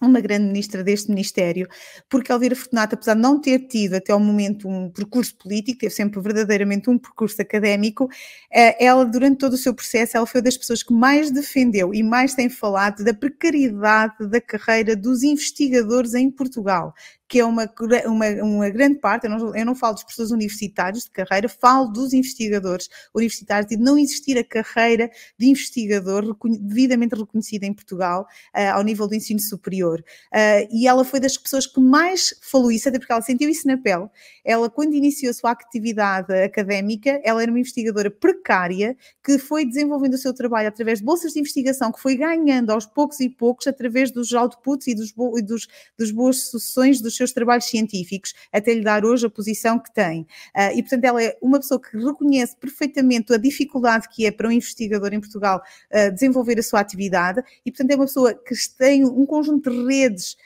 uma 0.00 0.20
grande 0.20 0.46
ministra 0.46 0.84
deste 0.84 1.08
Ministério, 1.08 1.66
porque 2.08 2.30
Elvira 2.30 2.54
Fortunato, 2.54 2.94
apesar 2.94 3.14
de 3.14 3.20
não 3.20 3.40
ter 3.40 3.60
tido 3.66 3.94
até 3.94 4.14
o 4.14 4.20
momento 4.20 4.68
um 4.68 4.90
percurso 4.90 5.36
político, 5.36 5.78
teve 5.80 5.94
sempre 5.94 6.20
verdadeiramente 6.20 6.90
um 6.90 6.98
percurso 6.98 7.40
académico, 7.40 8.08
eh, 8.52 8.84
ela, 8.84 9.04
durante 9.04 9.38
todo 9.38 9.54
o 9.54 9.58
seu 9.58 9.74
processo, 9.74 10.16
ela 10.16 10.26
foi 10.26 10.42
das 10.42 10.56
pessoas 10.56 10.82
que 10.82 10.92
mais 10.92 11.30
defendeu 11.30 11.94
e 11.94 12.02
mais 12.02 12.34
tem 12.34 12.50
falado 12.50 13.02
da 13.02 13.14
precariedade 13.14 14.26
da 14.28 14.40
carreira 14.40 14.94
dos 14.94 15.22
investigadores 15.22 16.14
em 16.14 16.30
Portugal 16.30 16.94
que 17.28 17.40
é 17.40 17.44
uma, 17.44 17.70
uma, 18.04 18.26
uma 18.42 18.70
grande 18.70 18.98
parte, 18.98 19.24
eu 19.24 19.30
não, 19.30 19.56
eu 19.56 19.66
não 19.66 19.74
falo 19.74 19.94
dos 19.94 20.04
professores 20.04 20.30
universitários 20.30 21.04
de 21.04 21.10
carreira, 21.10 21.48
falo 21.48 21.88
dos 21.88 22.12
investigadores 22.12 22.88
universitários 23.14 23.70
e 23.72 23.76
de 23.76 23.82
não 23.82 23.98
existir 23.98 24.38
a 24.38 24.44
carreira 24.44 25.10
de 25.38 25.46
investigador 25.48 26.36
devidamente 26.60 27.16
reconhecida 27.16 27.66
em 27.66 27.74
Portugal 27.74 28.26
uh, 28.54 28.74
ao 28.74 28.82
nível 28.82 29.08
do 29.08 29.14
ensino 29.14 29.40
superior. 29.40 30.00
Uh, 30.32 30.68
e 30.70 30.86
ela 30.86 31.04
foi 31.04 31.18
das 31.18 31.36
pessoas 31.36 31.66
que 31.66 31.80
mais 31.80 32.34
falou 32.42 32.70
isso, 32.70 32.88
até 32.88 32.98
porque 32.98 33.12
ela 33.12 33.22
sentiu 33.22 33.48
isso 33.48 33.66
na 33.66 33.76
pele. 33.76 34.08
Ela, 34.44 34.70
quando 34.70 34.94
iniciou 34.94 35.30
a 35.30 35.34
sua 35.34 35.50
atividade 35.50 36.32
académica, 36.32 37.20
ela 37.24 37.42
era 37.42 37.50
uma 37.50 37.58
investigadora 37.58 38.10
precária 38.10 38.96
que 39.24 39.38
foi 39.38 39.64
desenvolvendo 39.64 40.14
o 40.14 40.18
seu 40.18 40.32
trabalho 40.32 40.68
através 40.68 41.00
de 41.00 41.04
bolsas 41.04 41.32
de 41.32 41.40
investigação, 41.40 41.90
que 41.90 42.00
foi 42.00 42.16
ganhando 42.16 42.70
aos 42.70 42.86
poucos 42.86 43.18
e 43.20 43.28
poucos 43.28 43.66
através 43.66 44.12
dos 44.12 44.32
outputs 44.32 44.86
e 44.86 44.94
dos, 44.94 45.12
e 45.36 45.42
dos, 45.42 45.66
dos 45.98 46.10
boas 46.12 46.44
sucessões 46.50 47.00
dos 47.00 47.15
seus 47.16 47.32
trabalhos 47.32 47.64
científicos, 47.66 48.34
até 48.52 48.74
lhe 48.74 48.82
dar 48.82 49.04
hoje 49.04 49.26
a 49.26 49.30
posição 49.30 49.78
que 49.78 49.92
tem. 49.92 50.22
Uh, 50.54 50.76
e, 50.76 50.82
portanto, 50.82 51.04
ela 51.04 51.22
é 51.22 51.36
uma 51.40 51.58
pessoa 51.58 51.80
que 51.80 51.96
reconhece 51.96 52.56
perfeitamente 52.56 53.32
a 53.32 53.36
dificuldade 53.36 54.08
que 54.08 54.26
é 54.26 54.30
para 54.30 54.48
um 54.48 54.52
investigador 54.52 55.12
em 55.12 55.20
Portugal 55.20 55.62
uh, 55.92 56.12
desenvolver 56.12 56.58
a 56.58 56.62
sua 56.62 56.80
atividade, 56.80 57.42
e, 57.64 57.70
portanto, 57.70 57.90
é 57.90 57.96
uma 57.96 58.06
pessoa 58.06 58.34
que 58.34 58.54
tem 58.78 59.04
um 59.04 59.26
conjunto 59.26 59.70
de 59.70 59.86
redes 59.86 60.36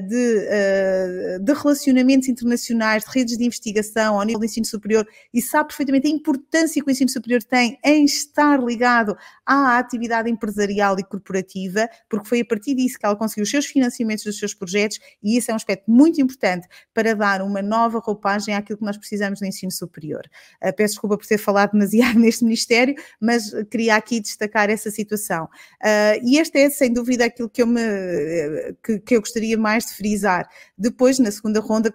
de, 0.00 0.48
uh, 1.36 1.44
de, 1.44 1.52
relacionamentos 1.52 2.28
internacionais, 2.28 3.04
de 3.04 3.10
redes 3.10 3.38
de 3.38 3.44
investigação 3.44 4.18
ao 4.18 4.24
nível 4.24 4.40
do 4.40 4.44
ensino 4.44 4.66
superior 4.66 5.06
e 5.32 5.40
sabe 5.40 5.68
perfeitamente 5.68 6.08
a 6.08 6.10
importância 6.10 6.82
que 6.82 6.88
o 6.88 6.90
ensino 6.90 7.08
superior 7.08 7.40
tem 7.42 7.78
em 7.84 8.04
estar 8.04 8.60
ligado 8.60 9.16
à 9.46 9.78
atividade 9.78 10.28
empresarial 10.28 10.98
e 10.98 11.04
corporativa, 11.04 11.88
porque 12.08 12.28
foi 12.28 12.40
a 12.40 12.44
partir 12.44 12.74
disso 12.74 12.98
que 12.98 13.06
ela 13.06 13.14
conseguiu 13.14 13.44
os 13.44 13.50
seus 13.50 13.66
financiamentos 13.66 14.24
dos 14.24 14.38
seus 14.38 14.52
projetos 14.52 14.98
e 15.22 15.36
isso 15.36 15.52
é 15.52 15.54
um 15.54 15.56
aspecto 15.56 15.88
muito 15.88 16.20
importante 16.20 16.66
para 16.92 17.14
dar 17.14 17.40
uma 17.40 17.62
nova 17.62 18.00
roupagem 18.00 18.54
àquilo 18.56 18.78
que 18.78 18.84
nós 18.84 18.96
precisamos 18.96 19.40
no 19.40 19.46
ensino 19.46 19.70
superior. 19.70 20.22
Uh, 20.60 20.74
peço 20.74 20.94
desculpa 20.94 21.16
por 21.16 21.26
ter 21.26 21.38
falado 21.38 21.72
demasiado 21.72 22.18
neste 22.20 22.42
Ministério, 22.42 22.96
mas 23.20 23.52
queria 23.70 23.94
aqui 23.94 24.18
destacar 24.18 24.68
essa 24.68 24.90
situação. 24.90 25.48
E 26.24 26.38
este 26.38 26.58
é, 26.58 26.70
sem 26.70 26.92
dúvida, 26.92 27.26
aquilo 27.26 27.48
que 27.48 27.62
eu, 27.62 27.66
me, 27.66 27.80
que, 28.82 28.98
que 28.98 29.16
eu 29.16 29.20
gostaria 29.20 29.59
mais 29.60 29.86
de 29.86 29.94
frisar. 29.94 30.48
Depois, 30.76 31.18
na 31.18 31.30
segunda 31.30 31.60
ronda, 31.60 31.92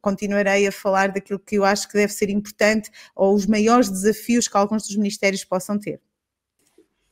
continuarei 0.00 0.66
a 0.66 0.72
falar 0.72 1.08
daquilo 1.12 1.38
que 1.38 1.56
eu 1.56 1.64
acho 1.64 1.88
que 1.88 1.94
deve 1.94 2.12
ser 2.12 2.30
importante 2.30 2.90
ou 3.14 3.34
os 3.34 3.46
maiores 3.46 3.90
desafios 3.90 4.48
que 4.48 4.56
alguns 4.56 4.86
dos 4.86 4.96
ministérios 4.96 5.44
possam 5.44 5.78
ter. 5.78 6.00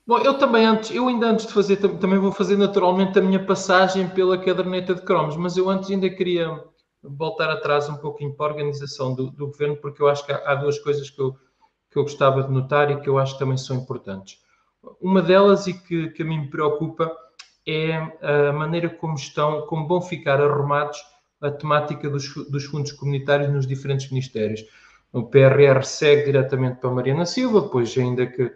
Bom, 0.06 0.18
eu 0.20 0.38
também 0.38 0.64
antes, 0.64 0.90
eu 0.90 1.06
ainda 1.06 1.26
antes 1.26 1.46
de 1.46 1.52
fazer, 1.52 1.76
também 1.76 2.18
vou 2.18 2.32
fazer 2.32 2.56
naturalmente 2.56 3.18
a 3.18 3.22
minha 3.22 3.44
passagem 3.44 4.08
pela 4.08 4.38
caderneta 4.38 4.94
de 4.94 5.02
cromos, 5.02 5.36
mas 5.36 5.58
eu 5.58 5.68
antes 5.68 5.90
ainda 5.90 6.08
queria 6.08 6.48
voltar 7.02 7.50
atrás 7.50 7.90
um 7.90 7.96
pouquinho 7.96 8.34
para 8.34 8.46
a 8.46 8.54
organização 8.54 9.14
do, 9.14 9.30
do 9.30 9.48
governo, 9.48 9.76
porque 9.76 10.02
eu 10.02 10.08
acho 10.08 10.24
que 10.24 10.32
há, 10.32 10.36
há, 10.46 10.54
duas 10.54 10.78
coisas 10.78 11.10
que 11.10 11.20
eu, 11.20 11.36
que 11.90 11.98
eu 11.98 12.04
gostava 12.04 12.42
de 12.42 12.50
notar 12.50 12.90
e 12.90 13.00
que 13.00 13.08
eu 13.08 13.18
acho 13.18 13.34
que 13.34 13.38
também 13.38 13.58
são 13.58 13.76
importantes. 13.76 14.38
Uma 14.98 15.20
delas, 15.20 15.66
e 15.66 15.74
que, 15.74 16.08
que 16.08 16.22
a 16.22 16.24
mim 16.24 16.40
me 16.40 16.50
preocupa, 16.50 17.14
é 17.68 18.48
a 18.48 18.52
maneira 18.52 18.88
como 18.88 19.14
estão, 19.14 19.66
como 19.66 19.86
vão 19.86 20.00
ficar 20.00 20.40
arrumados 20.40 20.98
a 21.40 21.50
temática 21.50 22.08
dos, 22.08 22.34
dos 22.48 22.64
fundos 22.64 22.92
comunitários 22.92 23.52
nos 23.52 23.66
diferentes 23.66 24.10
ministérios. 24.10 24.64
O 25.12 25.24
PRR 25.24 25.84
segue 25.84 26.24
diretamente 26.24 26.80
para 26.80 26.90
Mariana 26.90 27.26
Silva, 27.26 27.68
pois 27.68 27.96
ainda 27.96 28.26
que, 28.26 28.50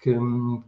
que, 0.00 0.16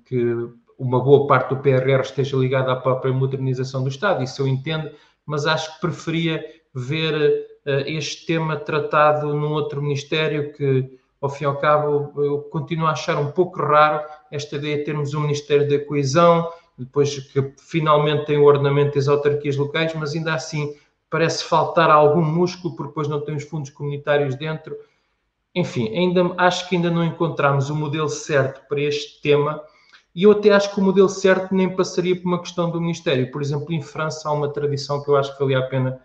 que 0.05 0.49
uma 0.79 1.03
boa 1.03 1.27
parte 1.27 1.55
do 1.55 1.61
PRR 1.61 2.01
esteja 2.01 2.37
ligada 2.37 2.73
à 2.73 2.77
própria 2.77 3.13
modernização 3.13 3.83
do 3.83 3.89
Estado, 3.89 4.23
isso 4.23 4.43
eu 4.43 4.49
entendo, 4.49 4.91
mas 5.27 5.47
acho 5.47 5.75
que 5.75 5.81
preferia 5.81 6.45
ver 6.75 7.47
uh, 7.67 7.71
este 7.87 8.27
tema 8.27 8.57
tratado 8.57 9.35
num 9.35 9.53
outro 9.53 9.83
ministério 9.83 10.53
que, 10.53 10.99
ao 11.21 11.29
fim 11.29 11.45
e 11.45 11.47
ao 11.47 11.59
cabo, 11.59 12.13
eu 12.23 12.43
continuo 12.45 12.87
a 12.87 12.93
achar 12.93 13.17
um 13.19 13.31
pouco 13.31 13.61
raro 13.61 14.03
esta 14.31 14.57
ideia 14.57 14.79
de 14.79 14.85
termos 14.85 15.13
um 15.13 15.21
Ministério 15.21 15.69
da 15.69 15.85
Coesão, 15.85 16.51
depois 16.81 17.19
que 17.19 17.53
finalmente 17.59 18.25
tem 18.25 18.39
o 18.39 18.45
ordenamento 18.45 18.95
das 18.95 19.07
autarquias 19.07 19.57
locais, 19.57 19.95
mas 19.95 20.15
ainda 20.15 20.35
assim 20.35 20.75
parece 21.11 21.45
faltar 21.45 21.91
algum 21.91 22.23
músculo, 22.23 22.75
porque 22.75 22.89
depois 22.89 23.09
não 23.09 23.21
tem 23.21 23.37
os 23.37 23.45
fundos 23.45 23.71
comunitários 23.71 24.35
dentro. 24.35 24.77
Enfim, 25.55 25.89
ainda, 25.97 26.33
acho 26.39 26.69
que 26.69 26.77
ainda 26.77 26.91
não 26.91 27.05
encontramos 27.05 27.69
o 27.69 27.75
modelo 27.75 28.09
certo 28.09 28.67
para 28.69 28.81
este 28.81 29.21
tema, 29.21 29.63
e 30.15 30.23
eu 30.23 30.33
até 30.33 30.51
acho 30.51 30.73
que 30.75 30.81
o 30.81 30.83
modelo 30.83 31.09
certo 31.09 31.55
nem 31.55 31.75
passaria 31.75 32.17
por 32.17 32.27
uma 32.27 32.41
questão 32.41 32.71
do 32.71 32.81
Ministério. 32.81 33.31
Por 33.31 33.43
exemplo, 33.43 33.73
em 33.73 33.83
França 33.83 34.29
há 34.29 34.33
uma 34.33 34.49
tradição 34.49 35.03
que 35.03 35.09
eu 35.09 35.17
acho 35.17 35.33
que 35.33 35.41
valia 35.41 35.59
a 35.59 35.63
pena, 35.63 36.01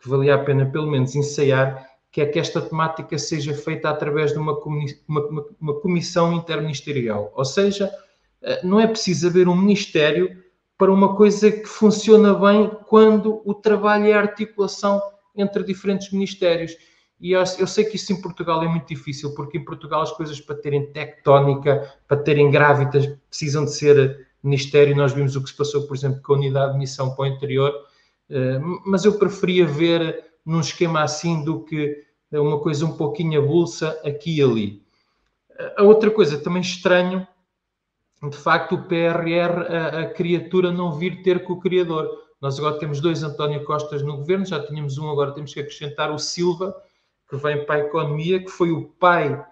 que 0.00 0.08
valia 0.08 0.34
a 0.34 0.38
pena 0.38 0.66
pelo 0.66 0.90
menos 0.90 1.14
ensaiar, 1.14 1.86
que 2.10 2.20
é 2.20 2.26
que 2.26 2.38
esta 2.38 2.60
temática 2.60 3.18
seja 3.18 3.54
feita 3.54 3.90
através 3.90 4.32
de 4.32 4.38
uma, 4.38 4.58
uma, 5.06 5.46
uma 5.60 5.80
comissão 5.80 6.32
interministerial. 6.32 7.32
Ou 7.34 7.44
seja, 7.44 7.92
não 8.62 8.80
é 8.80 8.86
preciso 8.86 9.28
haver 9.28 9.48
um 9.48 9.56
ministério 9.56 10.42
para 10.76 10.92
uma 10.92 11.14
coisa 11.14 11.50
que 11.50 11.66
funciona 11.66 12.34
bem 12.34 12.70
quando 12.86 13.40
o 13.44 13.54
trabalho 13.54 14.06
é 14.06 14.12
a 14.12 14.20
articulação 14.20 15.00
entre 15.36 15.62
diferentes 15.62 16.10
ministérios. 16.10 16.76
E 17.20 17.32
eu, 17.32 17.42
eu, 17.58 17.66
sei 17.66 17.84
que 17.84 17.96
isso 17.96 18.12
em 18.12 18.20
Portugal 18.20 18.62
é 18.62 18.68
muito 18.68 18.88
difícil, 18.88 19.34
porque 19.34 19.56
em 19.56 19.64
Portugal 19.64 20.02
as 20.02 20.12
coisas 20.12 20.40
para 20.40 20.56
terem 20.56 20.92
tectónica, 20.92 21.94
para 22.06 22.18
terem 22.18 22.50
grávidas, 22.50 23.06
precisam 23.28 23.64
de 23.64 23.72
ser 23.72 24.28
ministério. 24.42 24.96
Nós 24.96 25.12
vimos 25.12 25.34
o 25.36 25.42
que 25.42 25.48
se 25.48 25.56
passou, 25.56 25.86
por 25.86 25.96
exemplo, 25.96 26.20
com 26.22 26.34
a 26.34 26.36
unidade 26.36 26.72
de 26.72 26.78
missão 26.78 27.14
para 27.14 27.22
o 27.22 27.26
interior, 27.26 27.72
eh, 28.28 28.58
mas 28.84 29.04
eu 29.04 29.18
preferia 29.18 29.64
ver 29.64 30.24
num 30.44 30.60
esquema 30.60 31.02
assim 31.02 31.44
do 31.44 31.64
que 31.64 32.04
uma 32.30 32.60
coisa 32.60 32.84
um 32.84 32.96
pouquinho 32.96 33.40
avulsa 33.40 33.98
aqui 34.04 34.38
e 34.38 34.42
ali. 34.42 34.82
A 35.76 35.84
outra 35.84 36.10
coisa 36.10 36.36
também 36.36 36.60
estranho, 36.60 37.26
de 38.22 38.36
facto, 38.36 38.74
o 38.74 38.82
PRR, 38.82 39.66
a, 39.68 40.00
a 40.00 40.06
criatura 40.10 40.72
não 40.72 40.92
vir 40.92 41.22
ter 41.22 41.44
com 41.44 41.54
o 41.54 41.60
criador. 41.60 42.08
Nós 42.40 42.58
agora 42.58 42.78
temos 42.78 43.00
dois 43.00 43.22
António 43.22 43.64
Costas 43.64 44.02
no 44.02 44.18
governo, 44.18 44.44
já 44.44 44.64
tínhamos 44.64 44.98
um, 44.98 45.10
agora 45.10 45.32
temos 45.32 45.52
que 45.52 45.60
acrescentar 45.60 46.10
o 46.10 46.18
Silva, 46.18 46.74
que 47.28 47.36
vem 47.36 47.64
para 47.64 47.76
a 47.76 47.86
economia, 47.86 48.42
que 48.42 48.50
foi 48.50 48.70
o 48.70 48.88
pai 48.88 49.44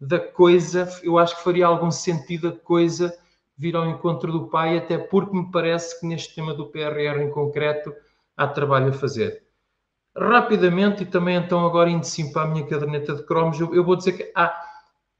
da 0.00 0.18
coisa. 0.18 0.88
Eu 1.02 1.18
acho 1.18 1.36
que 1.36 1.44
faria 1.44 1.66
algum 1.66 1.90
sentido 1.90 2.48
a 2.48 2.52
coisa 2.52 3.16
vir 3.56 3.76
ao 3.76 3.86
encontro 3.86 4.32
do 4.32 4.48
pai, 4.48 4.76
até 4.76 4.98
porque 4.98 5.36
me 5.36 5.50
parece 5.50 5.98
que 6.00 6.06
neste 6.06 6.34
tema 6.34 6.52
do 6.54 6.66
PRR 6.66 7.22
em 7.22 7.30
concreto 7.30 7.94
há 8.36 8.46
trabalho 8.46 8.88
a 8.88 8.92
fazer. 8.92 9.44
Rapidamente, 10.16 11.02
e 11.02 11.06
também 11.06 11.36
então 11.36 11.64
agora 11.64 11.90
indo 11.90 12.04
sim 12.04 12.32
para 12.32 12.42
a 12.42 12.46
minha 12.46 12.66
caderneta 12.66 13.14
de 13.14 13.24
cromos, 13.24 13.58
eu, 13.58 13.74
eu 13.74 13.84
vou 13.84 13.96
dizer 13.96 14.12
que 14.12 14.32
há, 14.34 14.54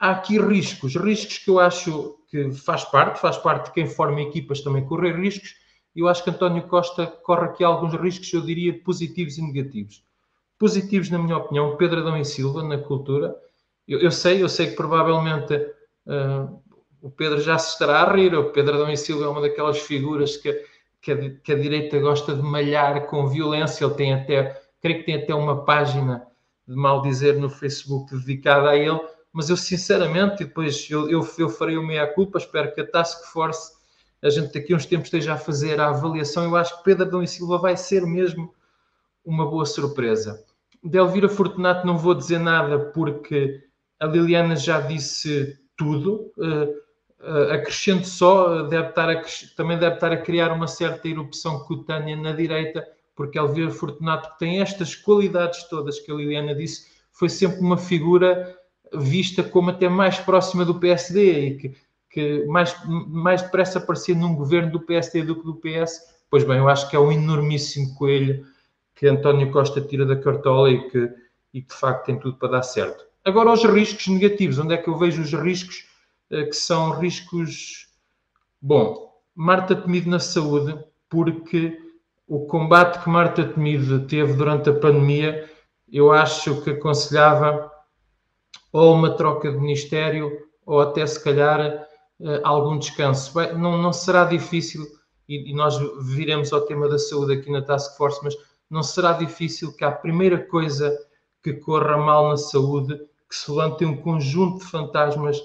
há 0.04 0.10
aqui 0.10 0.38
riscos, 0.38 0.94
riscos 0.96 1.38
que 1.38 1.48
eu 1.48 1.58
acho 1.58 2.18
que 2.28 2.52
faz 2.52 2.84
parte, 2.84 3.20
faz 3.20 3.38
parte 3.38 3.66
de 3.66 3.72
quem 3.72 3.86
forma 3.86 4.20
equipas 4.20 4.60
também 4.60 4.84
correr 4.84 5.18
riscos, 5.18 5.54
eu 5.96 6.08
acho 6.08 6.22
que 6.22 6.30
António 6.30 6.64
Costa 6.64 7.06
corre 7.06 7.46
aqui 7.46 7.64
alguns 7.64 7.94
riscos, 7.94 8.30
eu 8.32 8.42
diria, 8.42 8.78
positivos 8.82 9.38
e 9.38 9.42
negativos. 9.42 10.04
Positivos, 10.58 11.08
na 11.08 11.18
minha 11.18 11.36
opinião, 11.36 11.76
Pedro 11.76 12.00
Adão 12.00 12.18
e 12.18 12.24
Silva, 12.24 12.62
na 12.62 12.78
cultura. 12.78 13.34
Eu, 13.86 14.00
eu 14.00 14.10
sei, 14.10 14.42
eu 14.42 14.48
sei 14.48 14.68
que 14.68 14.76
provavelmente 14.76 15.54
uh, 15.54 16.62
o 17.00 17.10
Pedro 17.10 17.40
já 17.40 17.56
se 17.56 17.72
estará 17.72 18.02
a 18.02 18.12
rir, 18.12 18.34
o 18.34 18.50
Pedro 18.50 18.74
Adão 18.74 18.90
e 18.90 18.96
Silva 18.96 19.24
é 19.24 19.28
uma 19.28 19.40
daquelas 19.40 19.78
figuras 19.78 20.36
que, 20.36 20.52
que, 21.00 21.12
a, 21.12 21.30
que 21.30 21.52
a 21.52 21.58
direita 21.58 21.98
gosta 22.00 22.34
de 22.34 22.42
malhar 22.42 23.06
com 23.06 23.26
violência, 23.28 23.84
ele 23.84 23.94
tem 23.94 24.12
até 24.12 24.60
creio 24.82 24.98
que 24.98 25.06
tem 25.06 25.14
até 25.14 25.34
uma 25.34 25.64
página 25.64 26.26
de 26.66 26.74
mal 26.74 27.00
dizer 27.00 27.38
no 27.38 27.48
Facebook 27.48 28.14
dedicada 28.16 28.70
a 28.70 28.76
ele, 28.76 29.00
mas 29.34 29.50
eu 29.50 29.56
sinceramente, 29.56 30.44
e 30.44 30.46
depois 30.46 30.88
eu, 30.88 31.10
eu, 31.10 31.28
eu 31.36 31.48
farei 31.48 31.76
o 31.76 31.82
meia-culpa, 31.82 32.38
espero 32.38 32.72
que 32.72 32.80
a 32.80 32.86
Task 32.88 33.32
Force, 33.32 33.72
a 34.22 34.30
gente 34.30 34.54
daqui 34.54 34.72
a 34.72 34.76
uns 34.76 34.86
tempos 34.86 35.08
esteja 35.08 35.34
a 35.34 35.36
fazer 35.36 35.80
a 35.80 35.88
avaliação, 35.88 36.44
eu 36.44 36.54
acho 36.54 36.78
que 36.78 36.84
Pedro 36.84 37.04
Adão 37.04 37.20
e 37.20 37.26
Silva 37.26 37.58
vai 37.58 37.76
ser 37.76 38.06
mesmo 38.06 38.54
uma 39.24 39.44
boa 39.44 39.66
surpresa. 39.66 40.40
De 40.84 40.98
Elvira 40.98 41.28
Fortunato 41.28 41.84
não 41.84 41.98
vou 41.98 42.14
dizer 42.14 42.38
nada 42.38 42.78
porque 42.78 43.60
a 43.98 44.06
Liliana 44.06 44.54
já 44.54 44.80
disse 44.80 45.58
tudo, 45.76 46.32
uh, 46.38 47.28
uh, 47.28 47.52
acrescento 47.54 48.06
só, 48.06 48.62
deve 48.62 48.90
estar 48.90 49.10
a, 49.10 49.20
também 49.56 49.76
deve 49.76 49.96
estar 49.96 50.12
a 50.12 50.16
criar 50.16 50.52
uma 50.52 50.68
certa 50.68 51.08
erupção 51.08 51.58
cutânea 51.64 52.14
na 52.14 52.30
direita, 52.30 52.86
porque 53.16 53.36
Elvira 53.36 53.72
Fortunato, 53.72 54.38
tem 54.38 54.60
estas 54.60 54.94
qualidades 54.94 55.64
todas 55.64 55.98
que 55.98 56.12
a 56.12 56.14
Liliana 56.14 56.54
disse, 56.54 56.86
foi 57.10 57.28
sempre 57.28 57.58
uma 57.58 57.76
figura 57.76 58.56
vista 58.98 59.42
como 59.42 59.70
até 59.70 59.88
mais 59.88 60.18
próxima 60.18 60.64
do 60.64 60.78
PSD 60.78 61.46
e 61.46 61.56
que, 61.56 61.74
que 62.10 62.44
mais, 62.46 62.76
mais 62.86 63.42
depressa 63.42 63.78
aparecia 63.78 64.14
num 64.14 64.34
governo 64.34 64.72
do 64.72 64.80
PSD 64.80 65.22
do 65.22 65.36
que 65.36 65.44
do 65.44 65.56
PS. 65.56 66.14
Pois 66.30 66.44
bem, 66.44 66.58
eu 66.58 66.68
acho 66.68 66.88
que 66.88 66.96
é 66.96 66.98
um 66.98 67.12
enormíssimo 67.12 67.94
coelho 67.94 68.46
que 68.94 69.06
António 69.06 69.50
Costa 69.50 69.80
tira 69.80 70.06
da 70.06 70.16
cartola 70.16 70.70
e 70.70 70.88
que, 70.88 71.10
e 71.52 71.62
que 71.62 71.68
de 71.68 71.74
facto 71.74 72.06
tem 72.06 72.18
tudo 72.18 72.36
para 72.36 72.52
dar 72.52 72.62
certo. 72.62 73.04
Agora, 73.24 73.52
os 73.52 73.64
riscos 73.64 74.06
negativos, 74.06 74.58
onde 74.58 74.74
é 74.74 74.76
que 74.76 74.88
eu 74.88 74.98
vejo 74.98 75.22
os 75.22 75.32
riscos 75.32 75.86
eh, 76.30 76.44
que 76.44 76.56
são 76.56 76.90
riscos. 76.98 77.88
Bom, 78.60 79.12
Marta 79.34 79.74
Temido 79.74 80.10
na 80.10 80.18
saúde, 80.18 80.78
porque 81.08 81.78
o 82.26 82.46
combate 82.46 83.02
que 83.02 83.08
Marta 83.08 83.44
Temido 83.44 84.06
teve 84.06 84.34
durante 84.34 84.70
a 84.70 84.74
pandemia, 84.74 85.48
eu 85.90 86.12
acho 86.12 86.62
que 86.62 86.70
aconselhava 86.70 87.70
ou 88.74 88.92
uma 88.92 89.16
troca 89.16 89.50
de 89.50 89.56
ministério 89.56 90.36
ou 90.66 90.80
até 90.80 91.06
se 91.06 91.22
calhar 91.22 91.60
eh, 91.60 92.40
algum 92.42 92.78
descanso. 92.78 93.32
Não, 93.56 93.80
não 93.80 93.92
será 93.92 94.24
difícil, 94.24 94.84
e, 95.28 95.50
e 95.50 95.54
nós 95.54 95.78
viremos 96.02 96.52
ao 96.52 96.62
tema 96.62 96.88
da 96.88 96.98
saúde 96.98 97.34
aqui 97.34 97.50
na 97.50 97.62
Task 97.62 97.96
Force, 97.96 98.20
mas 98.22 98.34
não 98.68 98.82
será 98.82 99.12
difícil 99.12 99.74
que 99.76 99.84
a 99.84 99.92
primeira 99.92 100.38
coisa 100.38 100.92
que 101.42 101.52
corra 101.54 101.96
mal 101.96 102.28
na 102.28 102.36
saúde, 102.36 102.98
que 103.28 103.34
se 103.34 103.50
levante 103.50 103.84
um 103.84 103.96
conjunto 103.96 104.58
de 104.58 104.70
fantasmas 104.70 105.40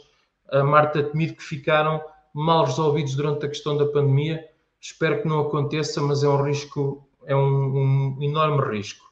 a 0.51 0.63
Marta 0.63 1.03
Temido 1.03 1.35
que 1.35 1.43
ficaram 1.43 2.01
mal 2.33 2.65
resolvidos 2.65 3.15
durante 3.15 3.45
a 3.45 3.49
questão 3.49 3.77
da 3.77 3.85
pandemia 3.85 4.49
Espero 4.81 5.21
que 5.21 5.27
não 5.27 5.41
aconteça, 5.41 6.01
mas 6.01 6.23
é 6.23 6.29
um 6.29 6.41
risco, 6.41 7.05
é 7.25 7.35
um, 7.35 8.17
um 8.17 8.23
enorme 8.23 8.77
risco. 8.77 9.05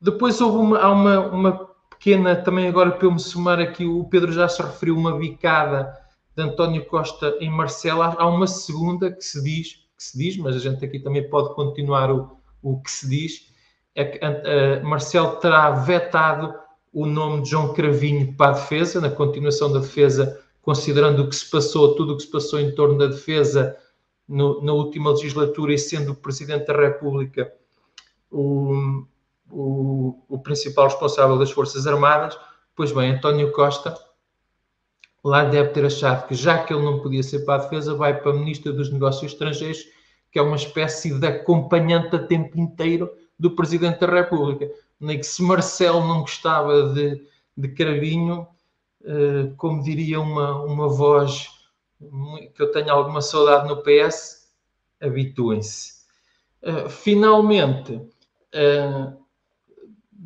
Depois 0.00 0.40
houve 0.40 0.58
uma, 0.58 0.78
há 0.78 0.90
uma, 0.90 1.20
uma 1.20 1.63
pequena, 2.04 2.36
também 2.36 2.68
agora 2.68 2.90
para 2.90 3.06
eu 3.06 3.12
me 3.12 3.18
somar 3.18 3.58
aqui, 3.58 3.86
o 3.86 4.04
Pedro 4.04 4.30
já 4.30 4.46
se 4.46 4.62
referiu, 4.62 4.94
uma 4.94 5.16
bicada 5.16 5.98
de 6.36 6.42
António 6.42 6.84
Costa 6.84 7.34
em 7.40 7.48
Marcela. 7.48 8.14
Há 8.18 8.28
uma 8.28 8.46
segunda 8.46 9.10
que 9.10 9.24
se 9.24 9.42
diz, 9.42 9.68
que 9.96 10.04
se 10.04 10.18
diz, 10.18 10.36
mas 10.36 10.54
a 10.54 10.58
gente 10.58 10.84
aqui 10.84 10.98
também 10.98 11.26
pode 11.30 11.54
continuar 11.54 12.12
o, 12.12 12.36
o 12.62 12.78
que 12.82 12.90
se 12.90 13.08
diz, 13.08 13.50
é 13.94 14.04
que 14.04 14.18
uh, 14.18 14.86
Marcelo 14.86 15.36
terá 15.36 15.70
vetado 15.70 16.54
o 16.92 17.06
nome 17.06 17.42
de 17.42 17.50
João 17.50 17.72
Cravinho 17.72 18.34
para 18.34 18.50
a 18.50 18.54
defesa, 18.54 19.00
na 19.00 19.08
continuação 19.08 19.72
da 19.72 19.78
defesa, 19.78 20.38
considerando 20.60 21.22
o 21.22 21.28
que 21.30 21.34
se 21.34 21.48
passou, 21.50 21.94
tudo 21.94 22.12
o 22.12 22.16
que 22.18 22.24
se 22.24 22.30
passou 22.30 22.60
em 22.60 22.74
torno 22.74 22.98
da 22.98 23.06
defesa, 23.06 23.78
no, 24.28 24.62
na 24.62 24.74
última 24.74 25.10
legislatura 25.10 25.72
e 25.72 25.78
sendo 25.78 26.12
o 26.12 26.16
Presidente 26.16 26.66
da 26.66 26.76
República 26.76 27.50
o, 29.50 30.22
o, 30.28 30.38
principal 30.38 30.86
responsável 30.86 31.38
das 31.38 31.50
Forças 31.50 31.86
Armadas, 31.86 32.38
pois 32.74 32.92
bem, 32.92 33.12
António 33.12 33.52
Costa 33.52 33.94
lá 35.24 35.44
deve 35.44 35.70
ter 35.70 35.86
achado 35.86 36.26
que 36.26 36.34
já 36.34 36.62
que 36.62 36.72
ele 36.72 36.84
não 36.84 37.00
podia 37.00 37.22
ser 37.22 37.40
para 37.40 37.54
a 37.54 37.64
defesa, 37.64 37.94
vai 37.94 38.20
para 38.20 38.32
Ministro 38.34 38.72
dos 38.72 38.90
Negócios 38.90 39.32
Estrangeiros, 39.32 39.84
que 40.30 40.38
é 40.38 40.42
uma 40.42 40.56
espécie 40.56 41.18
de 41.18 41.26
acompanhante 41.26 42.16
a 42.16 42.26
tempo 42.26 42.58
inteiro 42.58 43.10
do 43.38 43.52
Presidente 43.52 44.00
da 44.00 44.06
República. 44.06 44.70
Nem 45.00 45.18
que 45.18 45.24
se 45.24 45.42
Marcelo 45.42 46.06
não 46.06 46.20
gostava 46.20 46.92
de, 46.92 47.26
de 47.56 47.68
Cravinho, 47.68 48.46
eh, 49.04 49.52
como 49.56 49.82
diria 49.82 50.20
uma, 50.20 50.62
uma 50.62 50.88
voz 50.88 51.48
que 52.54 52.62
eu 52.62 52.70
tenho 52.70 52.90
alguma 52.90 53.22
saudade 53.22 53.68
no 53.68 53.82
PS, 53.82 54.50
habituem-se. 55.00 56.04
Eh, 56.62 56.88
finalmente, 56.88 58.00
eh, 58.52 59.12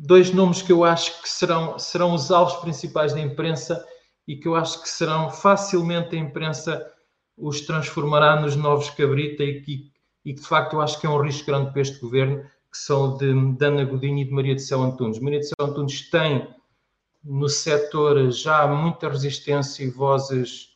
dois 0.01 0.31
nomes 0.31 0.61
que 0.61 0.71
eu 0.71 0.85
acho 0.85 1.21
que 1.21 1.27
serão, 1.27 1.77
serão 1.77 2.13
os 2.13 2.31
alvos 2.31 2.55
principais 2.61 3.13
da 3.13 3.19
imprensa 3.19 3.85
e 4.25 4.37
que 4.37 4.47
eu 4.47 4.55
acho 4.55 4.81
que 4.81 4.87
serão 4.87 5.29
facilmente 5.29 6.15
a 6.15 6.19
imprensa 6.19 6.85
os 7.37 7.61
transformará 7.61 8.39
nos 8.39 8.55
novos 8.55 8.89
cabrita 8.89 9.43
e 9.43 9.61
que, 9.61 9.91
e 10.23 10.33
que 10.33 10.41
de 10.41 10.47
facto 10.47 10.73
eu 10.73 10.81
acho 10.81 10.99
que 10.99 11.05
é 11.05 11.09
um 11.09 11.21
risco 11.21 11.47
grande 11.47 11.71
para 11.71 11.81
este 11.81 11.99
governo, 11.99 12.41
que 12.71 12.77
são 12.77 13.17
de, 13.17 13.33
de 13.55 13.65
Ana 13.65 13.83
Godinho 13.83 14.19
e 14.19 14.25
de 14.25 14.31
Maria 14.31 14.55
de 14.55 14.61
Céu 14.61 14.81
Antunes. 14.81 15.19
Maria 15.19 15.39
de 15.39 15.47
Céu 15.47 15.67
Antunes 15.67 16.09
tem 16.09 16.47
no 17.23 17.49
setor 17.49 18.31
já 18.31 18.67
muita 18.67 19.09
resistência 19.09 19.83
e 19.83 19.89
vozes 19.89 20.69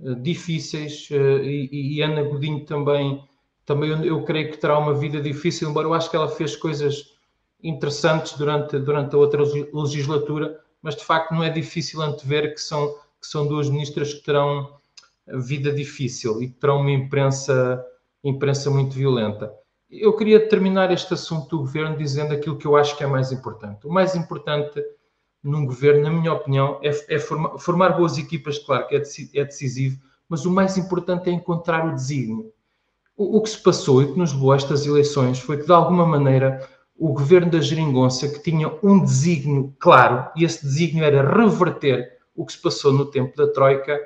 uh, 0.00 0.16
difíceis 0.16 1.08
uh, 1.10 1.42
e, 1.44 1.98
e, 1.98 2.02
Ana 2.02 2.22
Godinho 2.22 2.64
também, 2.64 3.22
também 3.64 3.90
eu, 3.90 4.04
eu, 4.04 4.24
creio 4.24 4.50
que 4.50 4.58
terá 4.58 4.78
uma 4.78 4.94
vida 4.94 5.20
difícil, 5.20 5.70
embora 5.70 5.86
eu 5.86 5.94
acho 5.94 6.10
que 6.10 6.16
ela 6.16 6.28
fez 6.28 6.56
coisas 6.56 7.15
interessantes 7.62 8.32
durante, 8.34 8.78
durante 8.78 9.14
a 9.14 9.18
outra 9.18 9.42
legislatura, 9.72 10.60
mas 10.82 10.94
de 10.96 11.04
facto 11.04 11.32
não 11.32 11.42
é 11.42 11.50
difícil 11.50 12.00
antever 12.02 12.54
que 12.54 12.60
são, 12.60 12.88
que 13.20 13.26
são 13.26 13.46
duas 13.46 13.68
ministras 13.68 14.14
que 14.14 14.24
terão 14.24 14.76
vida 15.26 15.72
difícil 15.72 16.40
e 16.42 16.48
que 16.48 16.54
terão 16.54 16.80
uma 16.80 16.90
imprensa, 16.90 17.84
imprensa 18.22 18.70
muito 18.70 18.94
violenta. 18.94 19.52
Eu 19.90 20.16
queria 20.16 20.48
terminar 20.48 20.92
este 20.92 21.14
assunto 21.14 21.48
do 21.48 21.58
governo 21.58 21.96
dizendo 21.96 22.34
aquilo 22.34 22.56
que 22.56 22.66
eu 22.66 22.76
acho 22.76 22.96
que 22.96 23.04
é 23.04 23.06
mais 23.06 23.32
importante. 23.32 23.86
O 23.86 23.92
mais 23.92 24.14
importante 24.14 24.82
num 25.46 25.64
governo, 25.64 26.02
na 26.02 26.10
minha 26.10 26.32
opinião, 26.32 26.80
é, 26.82 26.90
é 27.14 27.18
formar, 27.18 27.58
formar, 27.58 27.90
boas 27.90 28.18
equipas, 28.18 28.58
claro 28.58 28.88
que 28.88 28.96
é, 28.96 29.02
é, 29.34 29.44
decisivo, 29.44 30.00
mas 30.28 30.44
o 30.44 30.50
mais 30.50 30.76
importante 30.76 31.30
é 31.30 31.32
encontrar 31.32 31.86
o 31.86 31.94
desígnio. 31.94 32.52
O, 33.16 33.38
o, 33.38 33.40
que 33.40 33.50
se 33.50 33.62
passou 33.62 34.02
e 34.02 34.12
que 34.12 34.18
nos 34.18 34.32
levou 34.32 34.52
a 34.52 34.56
estas 34.56 34.84
eleições 34.84 35.38
foi 35.38 35.58
que, 35.58 35.66
de 35.66 35.72
alguma 35.72 36.04
maneira, 36.04 36.68
o 36.98 37.12
governo 37.12 37.50
da 37.50 37.60
Geringonça, 37.60 38.28
que 38.28 38.42
tinha 38.42 38.72
um 38.82 39.02
desígnio 39.02 39.74
claro, 39.78 40.30
e 40.34 40.44
esse 40.44 40.64
desígnio 40.64 41.04
era 41.04 41.22
reverter 41.22 42.16
o 42.34 42.44
que 42.44 42.52
se 42.52 42.60
passou 42.60 42.92
no 42.92 43.06
tempo 43.06 43.36
da 43.36 43.46
Troika, 43.52 43.98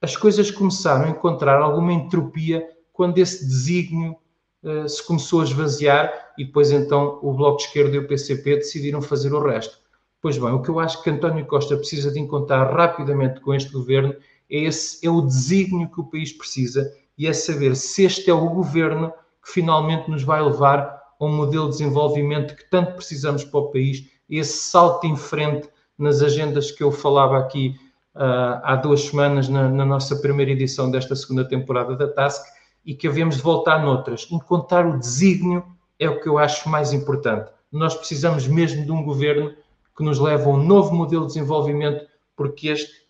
as 0.00 0.16
coisas 0.16 0.50
começaram 0.50 1.06
a 1.06 1.10
encontrar 1.10 1.60
alguma 1.60 1.92
entropia 1.92 2.68
quando 2.92 3.18
esse 3.18 3.46
desígnio 3.46 4.16
uh, 4.62 4.88
se 4.88 5.04
começou 5.06 5.40
a 5.40 5.44
esvaziar 5.44 6.12
e 6.36 6.44
depois 6.44 6.70
então 6.70 7.18
o 7.22 7.32
Bloco 7.32 7.58
de 7.58 7.64
Esquerda 7.64 7.96
e 7.96 7.98
o 7.98 8.06
PCP 8.06 8.56
decidiram 8.56 9.00
fazer 9.00 9.32
o 9.32 9.42
resto. 9.42 9.78
Pois 10.20 10.38
bem, 10.38 10.50
o 10.50 10.62
que 10.62 10.70
eu 10.70 10.78
acho 10.78 11.02
que 11.02 11.10
António 11.10 11.44
Costa 11.46 11.76
precisa 11.76 12.10
de 12.10 12.18
encontrar 12.18 12.74
rapidamente 12.74 13.40
com 13.40 13.54
este 13.54 13.70
governo 13.70 14.14
é, 14.50 14.58
esse, 14.64 15.06
é 15.06 15.10
o 15.10 15.20
desígnio 15.20 15.90
que 15.90 16.00
o 16.00 16.04
país 16.04 16.32
precisa 16.32 16.92
e 17.16 17.26
é 17.26 17.32
saber 17.32 17.76
se 17.76 18.04
este 18.04 18.30
é 18.30 18.34
o 18.34 18.48
governo 18.48 19.12
que 19.44 19.52
finalmente 19.52 20.10
nos 20.10 20.22
vai 20.22 20.42
levar 20.42 21.03
a 21.24 21.28
um 21.28 21.34
modelo 21.34 21.66
de 21.66 21.72
desenvolvimento 21.72 22.54
que 22.54 22.68
tanto 22.70 22.94
precisamos 22.94 23.44
para 23.44 23.60
o 23.60 23.70
país, 23.70 24.08
esse 24.28 24.58
salto 24.70 25.06
em 25.06 25.16
frente 25.16 25.68
nas 25.98 26.22
agendas 26.22 26.70
que 26.70 26.82
eu 26.82 26.90
falava 26.90 27.38
aqui 27.38 27.76
uh, 28.14 28.60
há 28.62 28.76
duas 28.76 29.02
semanas 29.02 29.48
na, 29.48 29.68
na, 29.68 29.84
nossa 29.84 30.16
primeira 30.16 30.52
edição 30.52 30.90
desta 30.90 31.14
segunda 31.14 31.44
temporada 31.46 31.96
da 31.96 32.08
Task 32.08 32.44
e 32.84 32.94
que 32.94 33.06
havemos 33.06 33.36
de 33.36 33.42
voltar 33.42 33.82
noutras. 33.82 34.26
Encontrar 34.30 34.86
o 34.86 34.98
desígnio 34.98 35.64
é 35.98 36.08
o 36.08 36.20
que 36.20 36.28
eu 36.28 36.38
acho 36.38 36.68
mais 36.68 36.92
importante. 36.92 37.50
Nós 37.70 37.94
precisamos 37.94 38.46
mesmo 38.46 38.84
de 38.84 38.92
um 38.92 39.02
governo 39.02 39.54
que 39.96 40.04
nos 40.04 40.18
leve 40.18 40.44
a 40.44 40.48
um 40.48 40.62
novo 40.62 40.94
modelo 40.94 41.26
de 41.26 41.34
desenvolvimento, 41.34 42.04
porque 42.36 42.68
este 42.68 43.04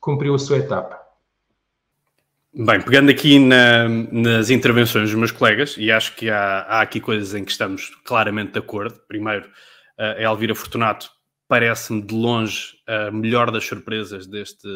cumpriu 0.00 0.34
a 0.34 0.38
sua 0.38 0.58
etapa. 0.58 1.07
Bem, 2.60 2.80
pegando 2.80 3.08
aqui 3.08 3.38
na, 3.38 3.88
nas 3.88 4.50
intervenções 4.50 5.10
dos 5.10 5.16
meus 5.16 5.30
colegas, 5.30 5.76
e 5.78 5.92
acho 5.92 6.16
que 6.16 6.28
há, 6.28 6.62
há 6.62 6.80
aqui 6.80 7.00
coisas 7.00 7.32
em 7.32 7.44
que 7.44 7.52
estamos 7.52 7.94
claramente 8.04 8.54
de 8.54 8.58
acordo. 8.58 9.00
Primeiro, 9.06 9.48
a 9.96 10.20
Elvira 10.20 10.56
Fortunato 10.56 11.08
parece-me 11.46 12.02
de 12.02 12.12
longe 12.12 12.76
a 12.84 13.12
melhor 13.12 13.52
das 13.52 13.64
surpresas 13.64 14.26
deste, 14.26 14.68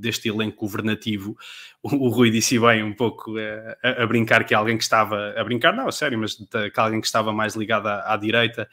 deste 0.00 0.30
elenco 0.30 0.56
governativo. 0.56 1.36
O, 1.82 2.06
o 2.06 2.08
Rui 2.08 2.30
disse 2.30 2.58
bem 2.58 2.82
um 2.82 2.94
pouco 2.94 3.38
eh, 3.38 3.76
a, 3.84 4.02
a, 4.02 4.06
brincar 4.06 4.44
que 4.44 4.54
alguém 4.54 4.78
que 4.78 4.82
estava, 4.82 5.34
a 5.36 5.44
brincar 5.44 5.76
não, 5.76 5.86
a 5.86 5.92
sério, 5.92 6.18
mas 6.18 6.34
que 6.34 6.80
alguém 6.80 6.98
que 6.98 7.06
estava 7.06 7.30
mais 7.30 7.54
ligado 7.54 7.88
à, 7.88 8.14
à 8.14 8.16
direita 8.16 8.66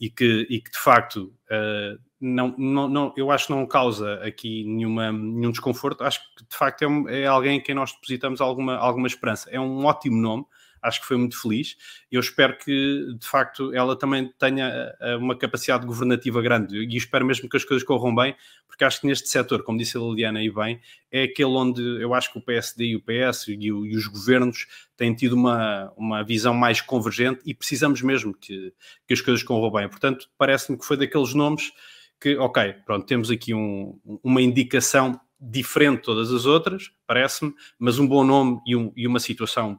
e 0.00 0.10
que, 0.10 0.46
e 0.50 0.60
que 0.60 0.70
de 0.70 0.78
facto 0.78 1.32
uh, 1.50 1.98
não, 2.20 2.54
não, 2.56 2.88
não, 2.88 3.14
eu 3.16 3.30
acho 3.30 3.46
que 3.46 3.52
não 3.52 3.66
causa 3.66 4.14
aqui 4.24 4.64
nenhuma, 4.64 5.12
nenhum 5.12 5.50
desconforto, 5.50 6.02
acho 6.02 6.20
que 6.34 6.44
de 6.48 6.56
facto 6.56 6.82
é, 6.82 6.88
um, 6.88 7.08
é 7.08 7.26
alguém 7.26 7.58
em 7.58 7.62
quem 7.62 7.74
nós 7.74 7.92
depositamos 7.92 8.40
alguma, 8.40 8.76
alguma 8.76 9.06
esperança. 9.06 9.50
É 9.50 9.60
um 9.60 9.84
ótimo 9.84 10.16
nome, 10.16 10.44
acho 10.86 11.00
que 11.00 11.06
foi 11.06 11.16
muito 11.16 11.40
feliz. 11.40 11.76
Eu 12.10 12.20
espero 12.20 12.56
que, 12.56 13.14
de 13.18 13.26
facto, 13.26 13.74
ela 13.74 13.98
também 13.98 14.32
tenha 14.38 14.94
eh, 15.00 15.16
uma 15.16 15.36
capacidade 15.36 15.84
governativa 15.84 16.40
grande 16.40 16.76
e 16.76 16.96
espero 16.96 17.26
mesmo 17.26 17.48
que 17.48 17.56
as 17.56 17.64
coisas 17.64 17.86
corram 17.86 18.14
bem, 18.14 18.34
porque 18.68 18.84
acho 18.84 19.00
que 19.00 19.06
neste 19.06 19.28
setor, 19.28 19.62
como 19.62 19.78
disse 19.78 19.96
a 19.96 20.00
Liliana 20.00 20.42
e 20.42 20.50
bem, 20.50 20.80
é 21.10 21.24
aquele 21.24 21.50
onde 21.50 21.82
eu 22.00 22.14
acho 22.14 22.32
que 22.32 22.38
o 22.38 22.42
PSD 22.42 22.84
e 22.86 22.96
o 22.96 23.00
PS 23.00 23.48
e, 23.48 23.72
o, 23.72 23.84
e 23.84 23.96
os 23.96 24.06
governos 24.06 24.66
têm 24.96 25.14
tido 25.14 25.32
uma, 25.32 25.92
uma 25.96 26.22
visão 26.22 26.54
mais 26.54 26.80
convergente 26.80 27.40
e 27.44 27.52
precisamos 27.52 28.00
mesmo 28.02 28.34
que, 28.34 28.72
que 29.06 29.14
as 29.14 29.20
coisas 29.20 29.42
corram 29.42 29.70
bem. 29.70 29.88
Portanto, 29.88 30.28
parece-me 30.38 30.78
que 30.78 30.84
foi 30.84 30.96
daqueles 30.96 31.34
nomes 31.34 31.72
que, 32.20 32.36
ok, 32.36 32.74
pronto, 32.84 33.06
temos 33.06 33.30
aqui 33.30 33.52
um, 33.52 33.98
uma 34.22 34.40
indicação 34.40 35.20
diferente 35.40 35.98
de 35.98 36.02
todas 36.02 36.32
as 36.32 36.46
outras, 36.46 36.90
parece-me, 37.06 37.54
mas 37.78 37.98
um 37.98 38.06
bom 38.06 38.24
nome 38.24 38.60
e, 38.66 38.74
um, 38.74 38.92
e 38.96 39.06
uma 39.06 39.20
situação 39.20 39.78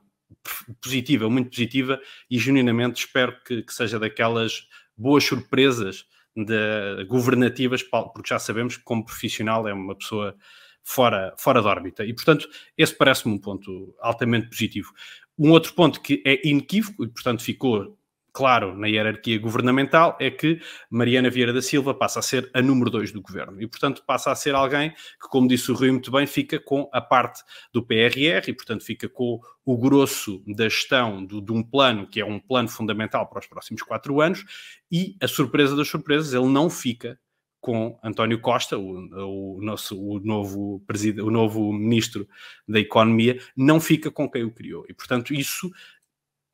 positiva, 0.82 1.30
muito 1.30 1.50
positiva, 1.50 2.00
e 2.30 2.38
genuinamente 2.40 3.06
espero 3.06 3.36
que, 3.44 3.64
que 3.64 3.74
seja 3.74 4.00
daquelas 4.00 4.68
boas 4.96 5.24
surpresas 5.24 6.06
de, 6.36 7.06
governativas, 7.06 7.82
porque 7.84 8.30
já 8.30 8.40
sabemos 8.40 8.78
que 8.78 8.84
como 8.84 9.06
profissional 9.06 9.68
é 9.68 9.74
uma 9.74 9.96
pessoa 9.96 10.36
fora, 10.84 11.34
fora 11.38 11.62
da 11.62 11.70
órbita. 11.70 12.06
E, 12.06 12.14
portanto, 12.14 12.48
esse 12.78 12.96
parece-me 12.96 13.34
um 13.34 13.40
ponto 13.40 13.96
altamente 14.00 14.50
positivo. 14.50 14.92
Um 15.38 15.52
outro 15.52 15.74
ponto 15.74 16.02
que 16.02 16.24
é 16.26 16.48
inequívoco 16.48 17.04
e, 17.04 17.08
portanto, 17.08 17.44
ficou 17.44 17.97
claro 18.38 18.78
na 18.78 18.86
hierarquia 18.86 19.40
governamental 19.40 20.16
é 20.20 20.30
que 20.30 20.62
Mariana 20.92 21.28
Vieira 21.28 21.52
da 21.52 21.60
Silva 21.60 21.92
passa 21.92 22.20
a 22.20 22.22
ser 22.22 22.48
a 22.54 22.62
número 22.62 22.92
dois 22.92 23.12
do 23.12 23.20
governo 23.20 23.60
e, 23.60 23.66
portanto, 23.66 24.04
passa 24.06 24.32
a 24.32 24.36
ser 24.36 24.54
alguém 24.54 24.92
que, 24.92 25.28
como 25.28 25.48
disse 25.48 25.72
o 25.72 25.74
Rui 25.74 25.90
muito 25.90 26.12
bem, 26.12 26.28
fica 26.28 26.60
com 26.60 26.88
a 26.94 27.02
parte 27.02 27.42
do 27.74 27.84
PRR 27.84 28.48
e, 28.48 28.54
portanto, 28.54 28.84
fica 28.84 29.10
com 29.10 29.40
o 29.66 29.76
grosso 29.76 30.44
da 30.46 30.66
gestão 30.70 31.26
do, 31.26 31.42
de 31.42 31.52
um 31.52 31.64
plano 31.64 32.06
que 32.06 32.22
é 32.22 32.26
um 32.26 32.40
plano 32.40 32.70
fundamental 32.70 33.26
para 33.26 33.40
os 33.40 33.48
próximos 33.48 33.82
quatro 33.82 34.22
anos 34.22 34.46
e, 34.92 35.18
a 35.20 35.28
surpresa 35.28 35.76
das 35.76 35.88
surpresas, 35.88 36.32
ele 36.32 36.46
não 36.46 36.70
fica 36.70 37.20
com 37.60 38.00
António 38.04 38.40
Costa, 38.40 38.78
o, 38.78 39.58
o 39.58 39.62
nosso 39.62 40.00
o 40.00 40.20
novo 40.20 40.82
o 41.24 41.32
novo 41.32 41.74
ministro 41.74 42.28
da 42.68 42.80
Economia, 42.80 43.40
não 43.58 43.82
fica 43.82 44.12
com 44.12 44.30
quem 44.30 44.44
o 44.44 44.52
criou. 44.52 44.86
E, 44.88 44.94
portanto, 44.94 45.34
isso 45.34 45.72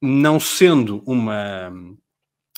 não 0.06 0.38
sendo 0.38 1.01
uma, 1.08 1.72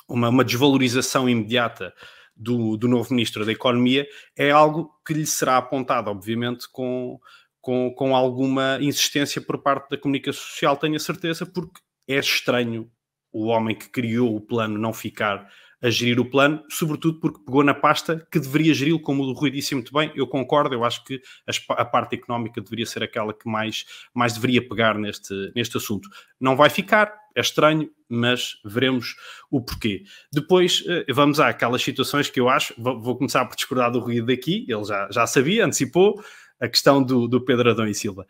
uma, 0.10 0.30
uma 0.30 0.44
desvalorização 0.44 1.30
imediata 1.30 1.94
do, 2.36 2.76
do, 2.76 2.88
novo 2.88 3.14
Ministro 3.14 3.46
da 3.46 3.52
Economia, 3.52 4.08
é 4.36 4.50
algo 4.50 4.90
que 5.06 5.14
lhe 5.14 5.28
será 5.28 5.58
apontado, 5.58 6.10
obviamente, 6.10 6.68
com, 6.72 7.20
com, 7.62 7.94
com 7.94 8.16
alguma 8.16 8.80
insistência 8.82 9.40
por 9.40 9.60
parte 9.60 9.92
da 9.92 9.98
comunicação 9.98 10.42
social, 10.42 10.76
tenho 10.76 10.96
a 10.96 11.00
certeza, 11.00 11.46
porque 11.46 11.80
é 12.08 12.18
estranho 12.18 12.90
o 13.32 13.46
homem 13.46 13.76
que 13.76 13.90
criou 13.90 14.36
o 14.36 14.42
plano 14.42 14.80
não 14.80 14.92
ficar 14.92 15.48
a 15.86 15.90
gerir 15.92 16.20
o 16.20 16.26
plano, 16.26 16.64
sobretudo 16.68 17.20
porque 17.20 17.40
pegou 17.46 17.64
na 17.64 17.74
pasta 17.76 18.28
que 18.32 18.40
deveria 18.40 18.74
geri-lo, 18.74 19.00
como 19.00 19.22
o 19.22 19.34
Rui 19.34 19.52
disse 19.52 19.76
muito 19.76 19.94
bem, 19.94 20.12
eu 20.16 20.26
concordo, 20.26 20.74
eu 20.74 20.84
acho 20.84 21.04
que 21.06 21.22
a 21.70 21.86
parte 21.86 22.16
económica 22.16 22.60
deveria 22.60 22.88
ser 22.88 23.04
aquela 23.04 23.32
que 23.32 23.48
mais, 23.48 23.86
mais 24.12 24.34
deveria 24.34 24.68
pegar 24.68 24.98
neste, 24.98 25.52
neste 25.56 25.78
assunto. 25.78 26.10
Não 26.42 26.56
vai 26.56 26.72
ficar, 26.72 27.14
é 27.36 27.40
estranho, 27.40 27.88
mas 28.10 28.54
veremos 28.66 29.16
o 29.52 29.62
porquê. 29.62 30.04
Depois 30.34 30.84
eh, 30.88 31.06
vamos 31.14 31.40
àquelas 31.40 31.84
situações 31.84 32.32
que 32.32 32.40
eu 32.40 32.50
acho, 32.50 32.74
vou 32.80 33.16
começar 33.16 33.46
por 33.46 33.56
discordar 33.56 33.92
do 33.92 34.00
Rui 34.00 34.24
daqui, 34.24 34.66
ele 34.68 34.84
já, 34.86 35.08
já 35.12 35.28
sabia, 35.28 35.66
antecipou, 35.66 36.20
a 36.60 36.68
questão 36.68 37.04
do, 37.04 37.28
do 37.28 37.46
Pedro 37.46 37.70
Adão 37.70 37.86
e 37.86 37.94
Silva. 37.94 38.26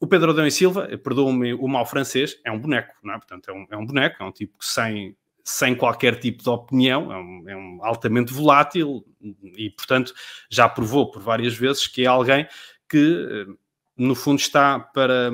O 0.00 0.06
Pedro 0.06 0.30
Adão 0.30 0.46
e 0.46 0.50
Silva, 0.50 0.88
perdoa-me 0.96 1.52
o 1.52 1.68
mal 1.68 1.84
francês, 1.84 2.40
é 2.46 2.50
um 2.50 2.58
boneco, 2.58 2.94
não 3.02 3.12
é? 3.12 3.18
Portanto, 3.18 3.50
é 3.50 3.52
um, 3.52 3.66
é 3.72 3.76
um 3.76 3.84
boneco, 3.84 4.22
é 4.22 4.26
um 4.26 4.32
tipo 4.32 4.56
que 4.56 4.64
sem 4.64 5.14
sem 5.44 5.74
qualquer 5.74 6.18
tipo 6.18 6.42
de 6.42 6.48
opinião, 6.48 7.12
é 7.12 7.16
um, 7.18 7.48
é 7.50 7.56
um, 7.56 7.78
altamente 7.82 8.32
volátil 8.32 9.04
e, 9.56 9.68
portanto, 9.68 10.14
já 10.48 10.66
provou 10.68 11.10
por 11.10 11.20
várias 11.20 11.54
vezes 11.54 11.86
que 11.86 12.04
é 12.04 12.06
alguém 12.06 12.48
que, 12.88 13.46
no 13.94 14.14
fundo, 14.14 14.38
está 14.38 14.80
para, 14.80 15.30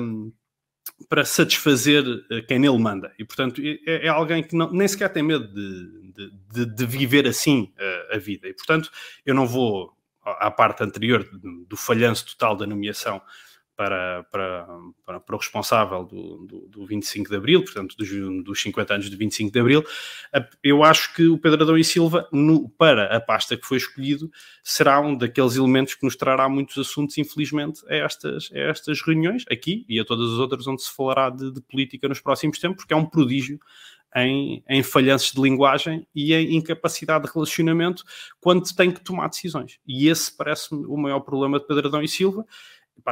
para 1.07 1.23
satisfazer 1.23 2.03
eh, 2.29 2.41
quem 2.41 2.59
nele 2.59 2.77
manda. 2.77 3.13
E, 3.17 3.23
portanto, 3.23 3.61
é, 3.63 4.05
é 4.05 4.09
alguém 4.09 4.43
que 4.43 4.53
não, 4.53 4.69
nem 4.71 4.87
sequer 4.87 5.13
tem 5.13 5.23
medo 5.23 5.47
de, 5.47 6.31
de, 6.51 6.65
de, 6.65 6.85
viver 6.85 7.25
assim 7.25 7.73
uh, 7.77 8.15
a 8.15 8.17
vida. 8.17 8.49
E, 8.49 8.53
portanto, 8.53 8.91
eu 9.25 9.33
não 9.33 9.47
vou 9.47 9.93
à 10.23 10.51
parte 10.51 10.83
anterior 10.83 11.27
do 11.67 11.77
falhanço 11.77 12.25
total 12.27 12.55
da 12.55 12.67
nomeação 12.67 13.21
para, 13.75 14.23
para, 14.31 14.67
para, 15.05 15.35
o 15.35 15.37
responsável 15.37 16.03
do, 16.03 16.45
do, 16.45 16.67
do, 16.67 16.85
25 16.85 17.29
de 17.29 17.35
Abril, 17.35 17.63
portanto, 17.63 17.95
dos, 17.97 18.09
dos 18.43 18.61
50 18.61 18.93
anos 18.93 19.09
de 19.09 19.15
25 19.15 19.51
de 19.51 19.59
Abril, 19.59 19.83
eu 20.63 20.83
acho 20.83 21.13
que 21.13 21.27
o 21.27 21.37
Pedro 21.37 21.63
Adão 21.63 21.77
e 21.77 21.83
Silva, 21.83 22.27
no, 22.31 22.69
para 22.69 23.15
a 23.15 23.19
pasta 23.19 23.57
que 23.57 23.65
foi 23.65 23.77
escolhido, 23.77 24.31
será 24.63 24.99
um 24.99 25.15
daqueles 25.15 25.55
elementos 25.55 25.95
que 25.95 26.05
nos 26.05 26.15
trará 26.15 26.47
muitos 26.47 26.77
assuntos, 26.77 27.17
infelizmente, 27.17 27.81
a 27.87 27.95
estas, 27.95 28.51
a 28.53 28.59
estas 28.59 29.01
reuniões, 29.01 29.45
aqui 29.49 29.85
e 29.89 29.99
a 29.99 30.05
todas 30.05 30.31
as 30.31 30.37
outras 30.37 30.67
onde 30.67 30.83
se 30.83 30.95
falará 30.95 31.29
de, 31.29 31.51
de 31.51 31.61
política 31.61 32.07
nos 32.07 32.19
próximos 32.19 32.59
tempos, 32.59 32.83
porque 32.83 32.93
é 32.93 32.97
um 32.97 33.05
prodígio 33.05 33.59
em, 34.15 34.63
em 34.67 34.83
falhanças 34.83 35.31
de 35.31 35.41
linguagem 35.41 36.05
e 36.13 36.33
em 36.33 36.55
incapacidade 36.55 37.25
de 37.25 37.33
relacionamento 37.33 38.03
quando 38.39 38.63
tem 38.75 38.91
que 38.91 39.01
tomar 39.01 39.29
decisões. 39.29 39.79
E 39.87 40.07
esse 40.07 40.35
parece-me 40.35 40.85
o 40.85 40.97
maior 40.97 41.21
problema 41.21 41.59
de 41.59 41.65
Pedro 41.65 41.87
Adão 41.87 42.03
e 42.03 42.07
Silva 42.07 42.45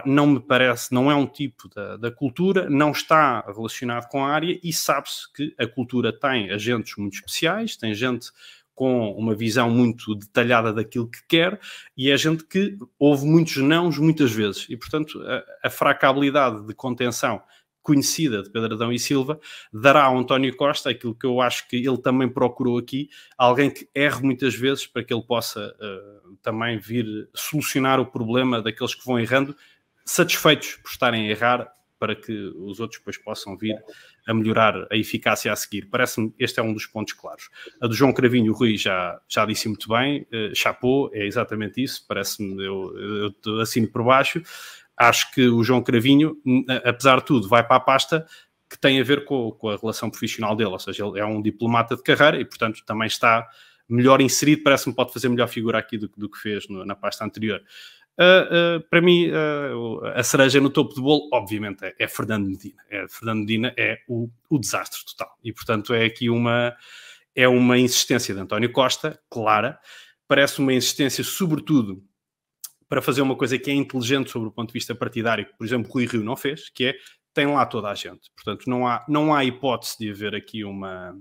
não 0.05 0.27
me 0.27 0.39
parece, 0.39 0.93
não 0.93 1.11
é 1.11 1.15
um 1.15 1.25
tipo 1.25 1.69
da, 1.69 1.97
da, 1.97 2.11
cultura, 2.11 2.69
não 2.69 2.91
está 2.91 3.41
relacionado 3.41 4.07
com 4.09 4.23
a 4.23 4.29
área 4.29 4.59
e 4.63 4.71
sabe-se 4.73 5.31
que 5.33 5.53
a 5.57 5.67
cultura 5.67 6.11
tem 6.11 6.51
agentes 6.51 6.95
muito 6.97 7.15
especiais, 7.15 7.75
tem 7.75 7.93
gente 7.93 8.31
com 8.75 9.11
uma 9.11 9.35
visão 9.35 9.69
muito 9.69 10.15
detalhada 10.15 10.71
daquilo 10.71 11.09
que 11.09 11.19
quer 11.27 11.59
e 11.97 12.09
é 12.09 12.17
gente 12.17 12.45
que 12.45 12.77
ouve 12.97 13.25
muitos 13.25 13.57
nãos 13.57 13.97
muitas 13.97 14.31
vezes. 14.31 14.65
E, 14.69 14.77
portanto, 14.77 15.21
a, 15.63 15.67
a 15.67 16.61
de 16.65 16.73
contenção 16.73 17.41
conhecida 17.81 18.43
de 18.43 18.51
Pedro 18.51 18.75
Adão 18.75 18.91
e 18.91 18.99
Silva, 18.99 19.39
dará 19.73 20.03
ao 20.03 20.17
António 20.17 20.55
Costa 20.55 20.91
aquilo 20.91 21.15
que 21.15 21.25
eu 21.25 21.41
acho 21.41 21.67
que 21.67 21.75
ele 21.75 21.97
também 21.97 22.29
procurou 22.29 22.77
aqui, 22.77 23.09
alguém 23.37 23.71
que 23.71 23.89
erre 23.95 24.21
muitas 24.21 24.53
vezes 24.53 24.85
para 24.85 25.03
que 25.03 25.13
ele 25.13 25.23
possa 25.23 25.75
uh, 25.75 26.37
também 26.41 26.77
vir 26.77 27.27
solucionar 27.33 27.99
o 27.99 28.05
problema 28.05 28.61
daqueles 28.61 28.93
que 28.93 29.05
vão 29.05 29.19
errando 29.19 29.55
satisfeitos 30.09 30.75
por 30.81 30.89
estarem 30.89 31.27
a 31.27 31.29
errar 31.29 31.71
para 31.99 32.15
que 32.15 32.31
os 32.55 32.79
outros 32.79 32.99
depois 32.99 33.17
possam 33.17 33.57
vir 33.57 33.75
a 34.25 34.33
melhorar 34.33 34.87
a 34.89 34.95
eficácia 34.95 35.51
a 35.51 35.55
seguir. 35.55 35.87
Parece-me 35.87 36.33
este 36.39 36.59
é 36.59 36.63
um 36.63 36.73
dos 36.73 36.85
pontos 36.85 37.13
claros. 37.13 37.49
A 37.81 37.87
do 37.87 37.93
João 37.93 38.13
Cravinho, 38.13 38.53
Rui 38.53 38.77
já, 38.77 39.19
já 39.27 39.45
disse 39.45 39.67
muito 39.67 39.89
bem, 39.89 40.25
uh, 40.33 40.55
chapou, 40.55 41.11
é 41.13 41.25
exatamente 41.25 41.83
isso, 41.83 42.05
parece-me, 42.07 42.63
eu, 42.63 43.33
eu 43.45 43.59
assino 43.59 43.87
por 43.87 44.03
baixo. 44.03 44.41
Acho 44.97 45.31
que 45.31 45.47
o 45.47 45.63
João 45.63 45.83
Cravinho, 45.83 46.37
apesar 46.85 47.19
de 47.19 47.25
tudo, 47.25 47.47
vai 47.47 47.65
para 47.65 47.77
a 47.77 47.81
pasta 47.81 48.25
que 48.69 48.77
tem 48.77 48.99
a 48.99 49.03
ver 49.03 49.25
com, 49.25 49.51
com 49.51 49.69
a 49.69 49.77
relação 49.77 50.09
profissional 50.09 50.55
dele, 50.55 50.69
ou 50.69 50.79
seja, 50.79 51.05
ele 51.05 51.19
é 51.19 51.25
um 51.25 51.41
diplomata 51.41 51.95
de 51.95 52.03
carreira 52.03 52.39
e, 52.39 52.45
portanto, 52.45 52.83
também 52.85 53.07
está 53.07 53.47
melhor 53.89 54.21
inserido, 54.21 54.61
parece-me 54.63 54.95
pode 54.95 55.11
fazer 55.11 55.27
melhor 55.29 55.47
figura 55.47 55.79
aqui 55.79 55.97
do, 55.97 56.09
do 56.15 56.29
que 56.29 56.37
fez 56.37 56.67
no, 56.69 56.85
na 56.85 56.95
pasta 56.95 57.25
anterior. 57.25 57.61
Uh, 58.19 58.81
para 58.89 59.01
mim, 59.01 59.29
uh, 59.29 60.05
a 60.07 60.21
cereja 60.21 60.59
no 60.59 60.69
topo 60.69 60.93
do 60.93 61.01
bolo, 61.01 61.29
obviamente, 61.31 61.85
é, 61.85 61.95
é 61.99 62.07
Fernando 62.07 62.47
Medina. 62.47 62.83
É, 62.89 63.07
Fernando 63.07 63.39
Medina 63.39 63.73
é 63.77 63.99
o, 64.09 64.29
o, 64.49 64.59
desastre 64.59 64.99
total. 65.05 65.37
E, 65.41 65.53
portanto, 65.53 65.93
é 65.93 66.03
aqui 66.03 66.29
uma, 66.29 66.75
é 67.33 67.47
uma 67.47 67.77
insistência 67.77 68.35
de 68.35 68.41
António 68.41 68.69
Costa, 68.73 69.17
clara. 69.29 69.79
Parece 70.27 70.59
uma 70.59 70.73
insistência, 70.73 71.23
sobretudo, 71.23 72.03
para 72.89 73.01
fazer 73.01 73.21
uma 73.21 73.37
coisa 73.37 73.57
que 73.57 73.71
é 73.71 73.73
inteligente 73.73 74.29
sobre 74.29 74.49
o 74.49 74.51
ponto 74.51 74.67
de 74.67 74.73
vista 74.73 74.93
partidário, 74.93 75.45
que, 75.45 75.57
por 75.57 75.65
exemplo, 75.65 75.89
Rui 75.89 76.05
Rio 76.05 76.23
não 76.23 76.35
fez, 76.35 76.69
que 76.69 76.87
é 76.87 76.95
tem 77.33 77.47
lá 77.47 77.65
toda 77.65 77.87
a 77.87 77.95
gente. 77.95 78.29
Portanto, 78.35 78.65
não 78.67 78.85
há, 78.85 79.05
não 79.07 79.33
há 79.33 79.45
hipótese 79.45 79.95
de 79.97 80.09
haver 80.09 80.35
aqui 80.35 80.65
uma 80.65 81.15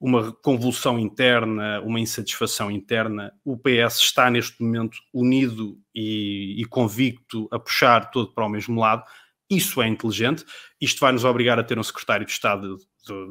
uma 0.00 0.32
convulsão 0.32 0.98
interna, 0.98 1.80
uma 1.82 2.00
insatisfação 2.00 2.70
interna. 2.70 3.32
O 3.44 3.56
PS 3.58 3.98
está 3.98 4.30
neste 4.30 4.62
momento 4.62 4.96
unido 5.12 5.78
e, 5.94 6.56
e, 6.58 6.64
convicto 6.64 7.46
a 7.52 7.58
puxar 7.58 8.10
todo 8.10 8.32
para 8.32 8.46
o 8.46 8.48
mesmo 8.48 8.80
lado. 8.80 9.04
Isso 9.50 9.82
é 9.82 9.86
inteligente. 9.86 10.44
Isto 10.80 11.00
vai 11.00 11.12
nos 11.12 11.24
obrigar 11.24 11.58
a 11.58 11.64
ter 11.64 11.78
um 11.78 11.82
secretário 11.82 12.24
de 12.24 12.32
Estado 12.32 12.78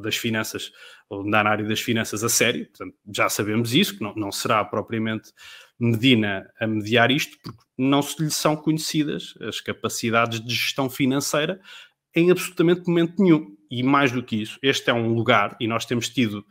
das 0.01 0.15
Finanças, 0.15 0.71
ou 1.09 1.23
na 1.23 1.41
área 1.41 1.65
das 1.65 1.79
finanças, 1.79 2.23
a 2.23 2.29
sério. 2.29 2.67
Portanto, 2.67 2.95
já 3.11 3.29
sabemos 3.29 3.73
isso, 3.73 3.97
que 3.97 4.03
não, 4.03 4.13
não 4.15 4.31
será 4.31 4.63
propriamente 4.63 5.31
Medina 5.79 6.51
a 6.59 6.67
mediar 6.67 7.09
isto, 7.09 7.37
porque 7.41 7.61
não 7.77 8.01
se 8.01 8.21
lhe 8.21 8.29
são 8.29 8.55
conhecidas 8.55 9.33
as 9.41 9.61
capacidades 9.61 10.41
de 10.41 10.53
gestão 10.53 10.89
financeira 10.89 11.61
em 12.19 12.31
absolutamente 12.31 12.87
momento 12.87 13.21
nenhum. 13.21 13.55
E 13.71 13.83
mais 13.83 14.11
do 14.11 14.23
que 14.23 14.41
isso, 14.41 14.57
este 14.63 14.89
é 14.89 14.93
um 14.93 15.13
lugar, 15.13 15.55
e 15.59 15.67
nós 15.67 15.85
temos 15.85 16.09
tido, 16.09 16.43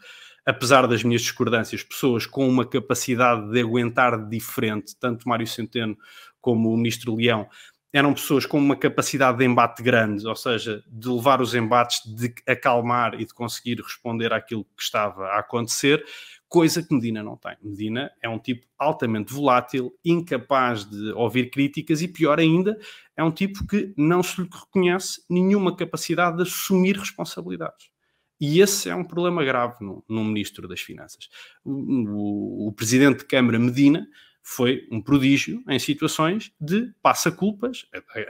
apesar 0.47 0.87
das 0.87 1.03
minhas 1.03 1.23
discordâncias, 1.23 1.83
pessoas 1.83 2.27
com 2.27 2.49
uma 2.49 2.65
capacidade 2.65 3.51
de 3.51 3.61
aguentar 3.61 4.29
diferente, 4.29 4.95
tanto 5.01 5.29
Mário 5.29 5.47
Centeno 5.47 5.97
como 6.41 6.73
o 6.73 6.77
Ministro 6.77 7.17
Leão, 7.17 7.49
eram 7.93 8.15
pessoas 8.15 8.47
com 8.47 8.59
uma 8.59 8.77
capacidade 8.77 9.39
de 9.39 9.45
embate 9.45 9.83
grande, 9.83 10.27
ou 10.27 10.37
seja, 10.37 10.85
de 10.87 11.09
levar 11.09 11.41
os 11.41 11.55
embates, 11.55 12.01
de 12.05 12.33
acalmar 12.47 13.15
e 13.15 13.25
de 13.25 13.35
conseguir 13.35 13.81
responder 13.81 14.33
àquilo 14.33 14.65
que 14.77 14.83
estava 14.83 15.27
a 15.29 15.39
acontecer, 15.39 16.05
coisa 16.49 16.83
que 16.83 16.95
Medina 16.95 17.23
não 17.23 17.37
tem. 17.37 17.57
Medina 17.63 18.11
é 18.23 18.29
um 18.29 18.39
tipo 18.39 18.67
altamente 18.79 19.33
volátil, 19.33 19.93
incapaz 20.05 20.85
de 20.85 21.13
ouvir 21.13 21.51
críticas 21.51 22.01
e, 22.01 22.09
pior 22.09 22.39
ainda, 22.41 22.79
é 23.17 23.23
um 23.23 23.31
tipo 23.31 23.67
que 23.67 23.93
não 23.97 24.23
se 24.23 24.41
lhe 24.41 24.49
reconhece 24.51 25.23
nenhuma 25.29 25.77
capacidade 25.77 26.37
de 26.37 26.43
assumir 26.43 26.97
responsabilidades. 26.97 27.91
E 28.41 28.61
esse 28.61 28.89
é 28.89 28.95
um 28.95 29.05
problema 29.05 29.45
grave 29.45 29.85
no, 29.85 30.05
no 30.09 30.25
Ministro 30.25 30.69
das 30.69 30.81
Finanças. 30.81 31.29
O, 31.65 31.73
o, 31.73 32.69
o 32.69 32.73
Presidente 32.73 33.19
de 33.19 33.25
Câmara, 33.25 33.59
Medina, 33.59 34.07
foi 34.43 34.87
um 34.91 35.03
prodígio 35.03 35.63
em 35.69 35.79
situações 35.79 36.53
de 36.61 36.91
passa-culpas. 37.03 37.85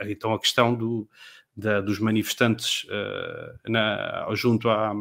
Então, 0.07 0.33
a 0.33 0.39
questão 0.39 0.75
do, 0.75 1.07
da, 1.55 1.79
dos 1.79 1.99
manifestantes 1.99 2.85
uh, 2.85 3.71
na, 3.71 4.27
junto 4.33 4.69
à, 4.69 4.93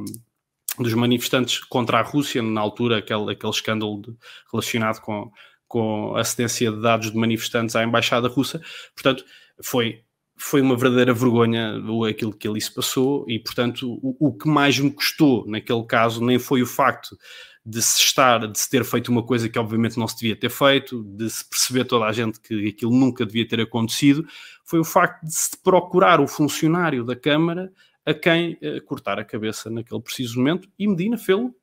dos 0.82 0.94
manifestantes 0.94 1.58
contra 1.60 1.98
a 1.98 2.02
Rússia, 2.02 2.42
na 2.42 2.60
altura, 2.60 2.98
aquele, 2.98 3.32
aquele 3.32 3.52
escândalo 3.52 4.02
de, 4.02 4.16
relacionado 4.52 5.00
com, 5.00 5.30
com 5.66 6.16
a 6.16 6.24
cedência 6.24 6.70
de 6.70 6.80
dados 6.80 7.10
de 7.10 7.16
manifestantes 7.16 7.76
à 7.76 7.84
embaixada 7.84 8.28
russa. 8.28 8.60
Portanto, 8.94 9.24
foi, 9.62 10.02
foi 10.36 10.60
uma 10.60 10.76
verdadeira 10.76 11.12
vergonha 11.12 11.74
aquilo 12.08 12.32
que 12.32 12.48
ali 12.48 12.60
se 12.60 12.72
passou 12.72 13.24
e, 13.28 13.38
portanto, 13.38 13.98
o, 14.02 14.28
o 14.28 14.32
que 14.36 14.48
mais 14.48 14.78
me 14.78 14.90
custou 14.90 15.46
naquele 15.46 15.84
caso 15.84 16.24
nem 16.24 16.38
foi 16.38 16.62
o 16.62 16.66
facto 16.66 17.16
de 17.68 17.82
se 17.82 18.00
estar, 18.00 18.46
de 18.46 18.58
se 18.58 18.70
ter 18.70 18.82
feito 18.82 19.08
uma 19.08 19.22
coisa 19.22 19.46
que 19.46 19.58
obviamente 19.58 19.98
não 19.98 20.08
se 20.08 20.16
devia 20.18 20.34
ter 20.34 20.48
feito, 20.48 21.04
de 21.04 21.28
se 21.28 21.46
perceber 21.46 21.84
toda 21.84 22.06
a 22.06 22.12
gente 22.12 22.40
que 22.40 22.68
aquilo 22.68 22.92
nunca 22.92 23.26
devia 23.26 23.46
ter 23.46 23.60
acontecido, 23.60 24.26
foi 24.64 24.78
o 24.78 24.84
facto 24.84 25.22
de 25.22 25.34
se 25.34 25.50
procurar 25.62 26.18
o 26.18 26.26
funcionário 26.26 27.04
da 27.04 27.14
Câmara 27.14 27.70
a 28.08 28.14
quem 28.14 28.54
uh, 28.54 28.82
cortar 28.86 29.18
a 29.18 29.24
cabeça 29.24 29.68
naquele 29.68 30.00
preciso 30.00 30.38
momento 30.38 30.66
e 30.78 30.88
Medina 30.88 31.18
fê-lo 31.18 31.54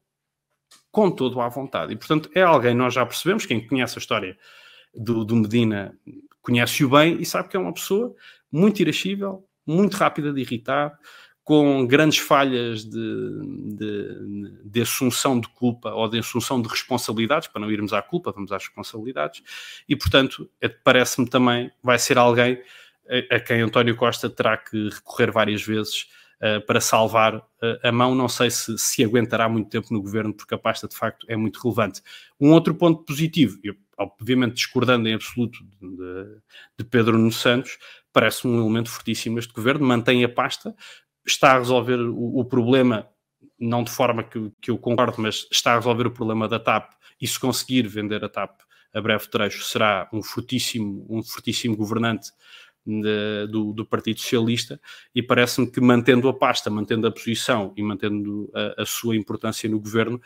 com 0.92 1.10
todo 1.10 1.42
à 1.42 1.50
vontade. 1.50 1.94
E, 1.94 1.96
portanto, 1.96 2.30
é 2.36 2.44
alguém, 2.44 2.76
nós 2.76 2.94
já 2.94 3.04
percebemos, 3.04 3.46
quem 3.46 3.66
conhece 3.66 3.98
a 3.98 4.00
história 4.00 4.38
do, 4.94 5.26
do 5.26 5.36
Medina 5.36 5.98
conhece-o 6.42 6.90
bem 6.90 7.20
e 7.20 7.26
sabe 7.26 7.50
que 7.50 7.58
é 7.58 7.60
uma 7.60 7.74
pessoa 7.74 8.14
muito 8.52 8.80
irascível, 8.80 9.44
muito 9.66 9.96
rápida 9.98 10.32
de 10.32 10.40
irritar, 10.40 10.98
com 11.44 11.86
grandes 11.86 12.20
falhas 12.20 12.84
de, 12.86 13.40
de, 13.76 14.62
de, 14.66 14.82
assunção 14.82 15.40
de 15.40 15.48
culpa 15.50 15.92
ou 15.94 16.08
de 16.08 16.20
assunção 16.20 16.62
de 16.62 16.68
responsabilidades, 16.68 17.48
para 17.48 17.62
não 17.62 17.72
irmos 17.72 17.94
à 17.94 18.02
culpa, 18.02 18.32
vamos 18.32 18.52
às 18.52 18.64
responsabilidades, 18.64 19.44
e 19.88 19.96
portanto, 19.96 20.50
é, 20.62 20.68
parece-me 20.68 21.30
também 21.30 21.72
vai 21.84 22.00
ser 22.00 22.18
alguém 22.18 22.62
a, 23.08 23.36
a, 23.36 23.40
quem 23.40 23.62
António 23.62 23.96
Costa 23.96 24.30
terá 24.30 24.58
que 24.58 24.90
recorrer 24.90 25.32
várias 25.32 25.62
vezes 25.64 26.08
para 26.66 26.82
salvar 26.82 27.36
uh, 27.36 27.44
a 27.84 27.92
mão. 27.92 28.14
Não 28.16 28.28
sei 28.28 28.50
se, 28.50 28.78
se 28.78 29.04
aguentará 29.04 29.48
muito 29.50 29.70
tempo 29.70 29.88
no 29.92 30.02
governo, 30.02 30.34
porque 30.34 30.54
a 30.54 30.58
pasta 30.58 30.88
de 30.88 30.96
facto 30.96 31.26
é 31.30 31.36
muito 31.36 31.60
relevante. 31.62 32.02
Um 32.40 32.52
outro 32.52 32.76
ponto 32.76 33.04
positivo, 33.04 33.60
eu, 33.64 33.76
obviamente 33.98 34.56
discordando 34.56 35.08
em 35.08 35.14
absoluto 35.14 35.60
de, 35.82 36.42
de 36.80 36.86
Pedro 36.86 37.18
Nuno 37.18 37.32
Santos, 37.32 37.78
parece 38.12 38.48
um 38.48 38.60
elemento 38.60 38.90
fortíssimo 38.90 39.40
este 39.40 39.54
governo, 39.54 39.86
mantém 39.86 40.24
a 40.24 40.30
pasta, 40.30 40.76
está 41.26 41.54
a 41.54 41.60
resolver 41.60 42.00
o, 42.00 42.40
o 42.40 42.46
problema, 42.46 43.08
não 43.60 43.84
de 43.84 43.92
forma 43.92 44.24
que, 44.24 44.52
que, 44.62 44.72
eu 44.72 44.78
concordo, 44.78 45.22
mas 45.22 45.48
está 45.52 45.74
a 45.74 45.76
resolver 45.76 46.08
o 46.08 46.12
problema 46.12 46.48
da 46.48 46.60
TAP 46.60 46.94
e 47.20 47.28
se 47.28 47.40
conseguir 47.40 47.88
vender 47.88 48.24
a 48.24 48.30
TAP 48.30 48.62
a 48.96 49.02
breve 49.02 49.28
trecho 49.28 49.62
será 49.62 50.08
um 50.14 50.24
fortíssimo, 50.24 51.06
um 51.10 51.22
fortíssimo 51.22 51.76
governante 51.76 52.32
de, 52.86 53.48
do, 53.48 53.74
do, 53.74 53.86
Partido 53.86 54.20
Socialista 54.20 54.80
e 55.14 55.24
parece-me 55.24 55.70
que 55.70 55.82
mantendo 55.82 56.28
a 56.30 56.34
pasta, 56.34 56.70
mantendo 56.70 57.08
a 57.08 57.12
posição 57.12 57.74
e 57.76 57.82
mantendo 57.82 58.52
a, 58.54 58.84
a 58.84 58.86
sua 58.86 59.16
importância 59.16 59.70
no 59.70 59.80
governo, 59.80 60.22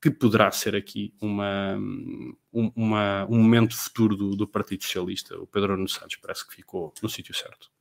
que 0.00 0.10
poderá 0.10 0.50
ser 0.50 0.76
aqui 0.76 1.14
uma, 1.20 1.76
um, 2.52 2.70
uma, 2.76 3.26
um 3.26 3.38
momento 3.38 3.74
futuro 3.74 4.14
do, 4.14 4.36
do, 4.36 4.46
Partido 4.46 4.84
Socialista. 4.84 5.38
O 5.40 5.46
Pedro 5.46 5.76
Nuno 5.76 5.88
Santos 5.88 6.16
parece 6.16 6.46
que 6.46 6.54
ficou 6.54 6.92
no 7.02 7.08
sítio 7.08 7.34
certo. 7.34 7.73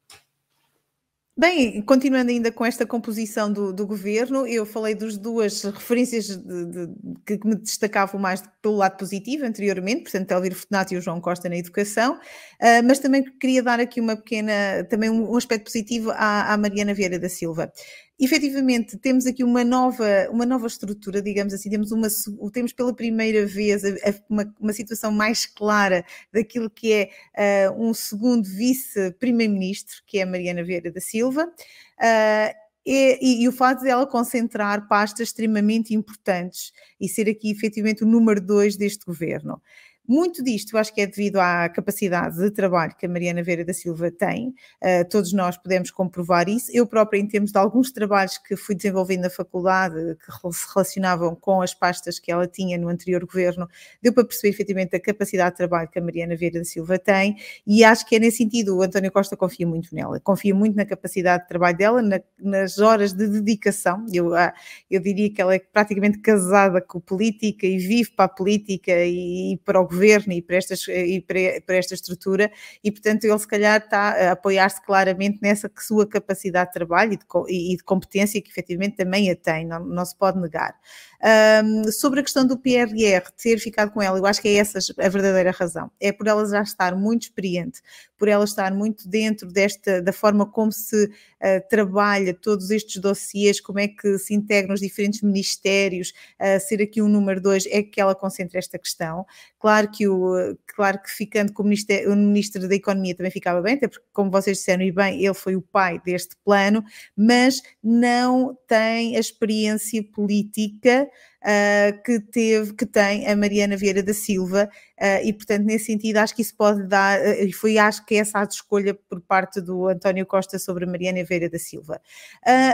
Bem, 1.35 1.81
continuando 1.81 2.29
ainda 2.29 2.51
com 2.51 2.63
esta 2.63 2.85
composição 2.85 3.51
do, 3.51 3.73
do 3.73 3.87
governo, 3.87 4.45
eu 4.45 4.67
falei 4.67 4.93
dos 4.93 5.17
duas 5.17 5.63
referências 5.63 6.27
de, 6.27 6.65
de, 6.67 6.87
que 7.25 7.39
me 7.43 7.55
destacavam 7.55 8.21
mais 8.21 8.43
pelo 8.61 8.75
lado 8.75 8.97
positivo 8.97 9.43
anteriormente, 9.43 10.03
portanto, 10.03 10.29
Elviro 10.29 10.53
Fortunato 10.53 10.93
e 10.93 10.97
o 10.97 11.01
João 11.01 11.19
Costa 11.19 11.49
na 11.49 11.57
educação, 11.57 12.17
uh, 12.17 12.83
mas 12.85 12.99
também 12.99 13.23
queria 13.39 13.63
dar 13.63 13.79
aqui 13.79 13.99
uma 13.99 14.15
pequena, 14.15 14.83
também 14.87 15.09
um, 15.09 15.31
um 15.31 15.35
aspecto 15.35 15.65
positivo 15.65 16.11
à, 16.11 16.53
à 16.53 16.57
Mariana 16.57 16.93
Vieira 16.93 17.17
da 17.17 17.27
Silva 17.27 17.73
efetivamente 18.19 18.97
temos 18.97 19.25
aqui 19.25 19.43
uma 19.43 19.63
nova, 19.63 20.29
uma 20.29 20.45
nova 20.45 20.67
estrutura, 20.67 21.21
digamos 21.21 21.53
assim, 21.53 21.69
temos, 21.69 21.91
uma, 21.91 22.07
temos 22.51 22.71
pela 22.71 22.93
primeira 22.93 23.45
vez 23.45 23.83
uma, 24.29 24.53
uma 24.59 24.73
situação 24.73 25.11
mais 25.11 25.45
clara 25.45 26.05
daquilo 26.31 26.69
que 26.69 26.93
é 27.35 27.69
uh, 27.69 27.83
um 27.83 27.93
segundo 27.93 28.47
vice-primeiro-ministro, 28.47 29.97
que 30.05 30.19
é 30.19 30.25
Mariana 30.25 30.63
Vieira 30.63 30.91
da 30.91 31.01
Silva. 31.01 31.45
Uh, 31.45 32.63
e, 32.85 33.17
e, 33.21 33.43
e, 33.43 33.47
o 33.47 33.51
fato 33.51 33.81
de 33.81 33.89
ela 33.89 34.05
concentrar 34.05 34.89
pastas 34.89 35.29
extremamente 35.29 35.93
importantes 35.93 36.73
e 36.99 37.07
ser 37.07 37.29
aqui 37.29 37.49
efetivamente 37.49 38.03
o 38.03 38.07
número 38.07 38.41
dois 38.41 38.75
deste 38.75 39.05
governo. 39.05 39.61
Muito 40.05 40.43
disto 40.43 40.75
eu 40.75 40.79
acho 40.79 40.93
que 40.93 40.99
é 40.99 41.07
devido 41.07 41.37
à 41.37 41.69
capacidade 41.69 42.37
de 42.37 42.51
trabalho 42.51 42.93
que 42.97 43.05
a 43.05 43.09
Mariana 43.09 43.41
Vera 43.41 43.63
da 43.63 43.73
Silva 43.73 44.11
tem, 44.11 44.49
uh, 44.49 45.07
todos 45.09 45.31
nós 45.31 45.55
podemos 45.55 45.91
comprovar 45.91 46.49
isso. 46.49 46.69
Eu 46.73 46.85
própria, 46.85 47.19
em 47.19 47.27
termos 47.27 47.53
de 47.53 47.57
alguns 47.57 47.89
trabalhos 47.89 48.37
que 48.37 48.57
fui 48.57 48.75
desenvolvendo 48.75 49.21
na 49.21 49.29
faculdade, 49.29 49.95
que 50.17 50.53
se 50.53 50.67
relacionavam 50.73 51.33
com 51.35 51.61
as 51.61 51.73
pastas 51.73 52.19
que 52.19 52.29
ela 52.29 52.45
tinha 52.45 52.77
no 52.77 52.89
anterior 52.89 53.25
governo, 53.25 53.65
deu 54.01 54.11
para 54.11 54.25
perceber 54.25 54.49
efetivamente 54.49 54.93
a 54.93 54.99
capacidade 54.99 55.51
de 55.51 55.57
trabalho 55.57 55.87
que 55.87 55.97
a 55.97 56.01
Mariana 56.01 56.35
Vera 56.35 56.59
da 56.59 56.65
Silva 56.65 56.99
tem, 56.99 57.37
e 57.65 57.85
acho 57.85 58.05
que 58.05 58.17
é 58.17 58.19
nesse 58.19 58.37
sentido, 58.37 58.75
o 58.75 58.81
António 58.81 59.09
Costa 59.09 59.37
confia 59.37 59.65
muito 59.65 59.95
nela, 59.95 60.19
confia 60.19 60.53
muito 60.53 60.75
na 60.75 60.85
capacidade 60.85 61.43
de 61.43 61.49
trabalho 61.49 61.77
dela, 61.77 62.01
na, 62.01 62.19
nas 62.37 62.77
horas 62.77 63.13
de 63.13 63.25
dedicação. 63.27 64.05
Eu, 64.11 64.35
ah, 64.35 64.53
eu 64.91 64.99
diria 64.99 65.31
que 65.31 65.41
ela 65.41 65.55
é 65.55 65.59
praticamente 65.59 66.19
casada 66.19 66.81
com 66.81 66.99
política 66.99 67.65
e 67.65 67.77
vive 67.77 68.11
para 68.11 68.25
a 68.25 68.29
política 68.29 68.91
e, 68.91 69.53
e 69.53 69.57
para 69.57 69.79
o 69.79 69.92
governo 69.93 70.33
e 70.33 70.41
para, 70.41 70.57
estas, 70.57 70.87
e 70.87 71.21
para, 71.21 71.61
para 71.65 71.77
esta 71.77 71.93
estrutura, 71.93 72.51
e 72.83 72.91
portanto 72.91 73.23
ele 73.23 73.39
se 73.39 73.47
calhar 73.47 73.79
está 73.79 74.09
a 74.09 74.31
apoiar-se 74.31 74.83
claramente 74.83 75.39
nessa 75.41 75.71
sua 75.79 76.07
capacidade 76.07 76.69
de 76.69 76.73
trabalho 76.73 77.13
e 77.13 77.17
de, 77.17 77.25
e 77.73 77.77
de 77.77 77.83
competência 77.83 78.41
que 78.41 78.49
efetivamente 78.49 78.97
também 78.97 79.29
a 79.31 79.35
tem, 79.35 79.65
não, 79.65 79.79
não 79.85 80.05
se 80.05 80.15
pode 80.17 80.39
negar. 80.39 80.75
Um, 81.23 81.89
sobre 81.89 82.19
a 82.19 82.23
questão 82.23 82.45
do 82.45 82.57
PRR, 82.57 83.31
ter 83.41 83.57
ficado 83.57 83.91
com 83.91 84.01
ela, 84.01 84.17
eu 84.17 84.25
acho 84.25 84.41
que 84.41 84.49
é 84.49 84.55
essa 84.55 84.79
a 84.99 85.07
verdadeira 85.07 85.51
razão. 85.51 85.89
É 85.97 86.11
por 86.11 86.27
ela 86.27 86.45
já 86.45 86.61
estar 86.61 86.97
muito 86.97 87.23
experiente, 87.23 87.81
por 88.17 88.27
ela 88.27 88.43
estar 88.43 88.73
muito 88.73 89.07
dentro 89.07 89.47
desta, 89.47 90.01
da 90.01 90.11
forma 90.11 90.45
como 90.45 90.69
se 90.73 91.05
uh, 91.05 91.69
trabalha 91.69 92.33
todos 92.33 92.69
estes 92.71 93.01
dossiês, 93.01 93.61
como 93.61 93.79
é 93.79 93.87
que 93.87 94.17
se 94.17 94.33
integram 94.33 94.73
os 94.73 94.81
diferentes 94.81 95.21
ministérios, 95.21 96.11
uh, 96.41 96.59
ser 96.59 96.81
aqui 96.81 97.01
um 97.01 97.07
número 97.07 97.39
dois, 97.39 97.65
é 97.67 97.81
que 97.81 98.01
ela 98.01 98.13
concentra 98.13 98.59
esta 98.59 98.77
questão. 98.77 99.25
Claro 99.57 99.89
que, 99.91 100.05
o, 100.05 100.57
claro 100.75 101.01
que 101.01 101.09
ficando 101.09 101.53
como 101.53 101.69
ministro, 101.69 102.11
o 102.11 102.15
Ministro 102.17 102.67
da 102.67 102.75
Economia 102.75 103.15
também 103.15 103.31
ficava 103.31 103.61
bem, 103.61 103.75
até 103.75 103.87
porque, 103.87 104.05
como 104.11 104.29
vocês 104.29 104.57
disseram 104.57 104.83
e 104.83 104.91
bem, 104.91 105.23
ele 105.23 105.33
foi 105.33 105.55
o 105.55 105.61
pai 105.61 106.01
deste 106.05 106.35
plano, 106.43 106.83
mas 107.15 107.61
não 107.81 108.57
tem 108.67 109.15
a 109.15 109.19
experiência 109.21 110.03
política 110.03 111.09
uh, 111.41 112.03
que 112.03 112.19
teve, 112.19 112.73
que 112.73 112.85
tem 112.85 113.27
a 113.27 113.35
Mariana 113.35 113.75
Vieira 113.77 114.01
da 114.01 114.13
Silva, 114.13 114.69
uh, 114.99 115.25
e 115.25 115.33
portanto, 115.33 115.63
nesse 115.63 115.85
sentido, 115.85 116.17
acho 116.17 116.35
que 116.35 116.41
isso 116.41 116.55
pode 116.55 116.83
dar, 116.87 117.19
uh, 117.19 117.43
e 117.43 117.51
foi 117.51 117.77
acho 117.77 118.05
que 118.05 118.15
essa 118.15 118.39
a 118.39 118.43
escolha 118.43 118.93
por 118.93 119.21
parte 119.21 119.61
do 119.61 119.87
António 119.87 120.25
Costa 120.25 120.57
sobre 120.57 120.85
a 120.85 120.87
Mariana 120.87 121.23
Vieira 121.23 121.49
da 121.49 121.59
Silva. 121.59 122.01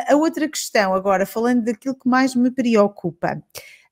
a 0.07 0.15
outra 0.15 0.47
questão, 0.47 0.93
agora, 0.93 1.25
falando 1.25 1.65
daquilo 1.65 1.95
que 1.95 2.07
mais 2.07 2.35
me 2.35 2.51
preocupa. 2.51 3.41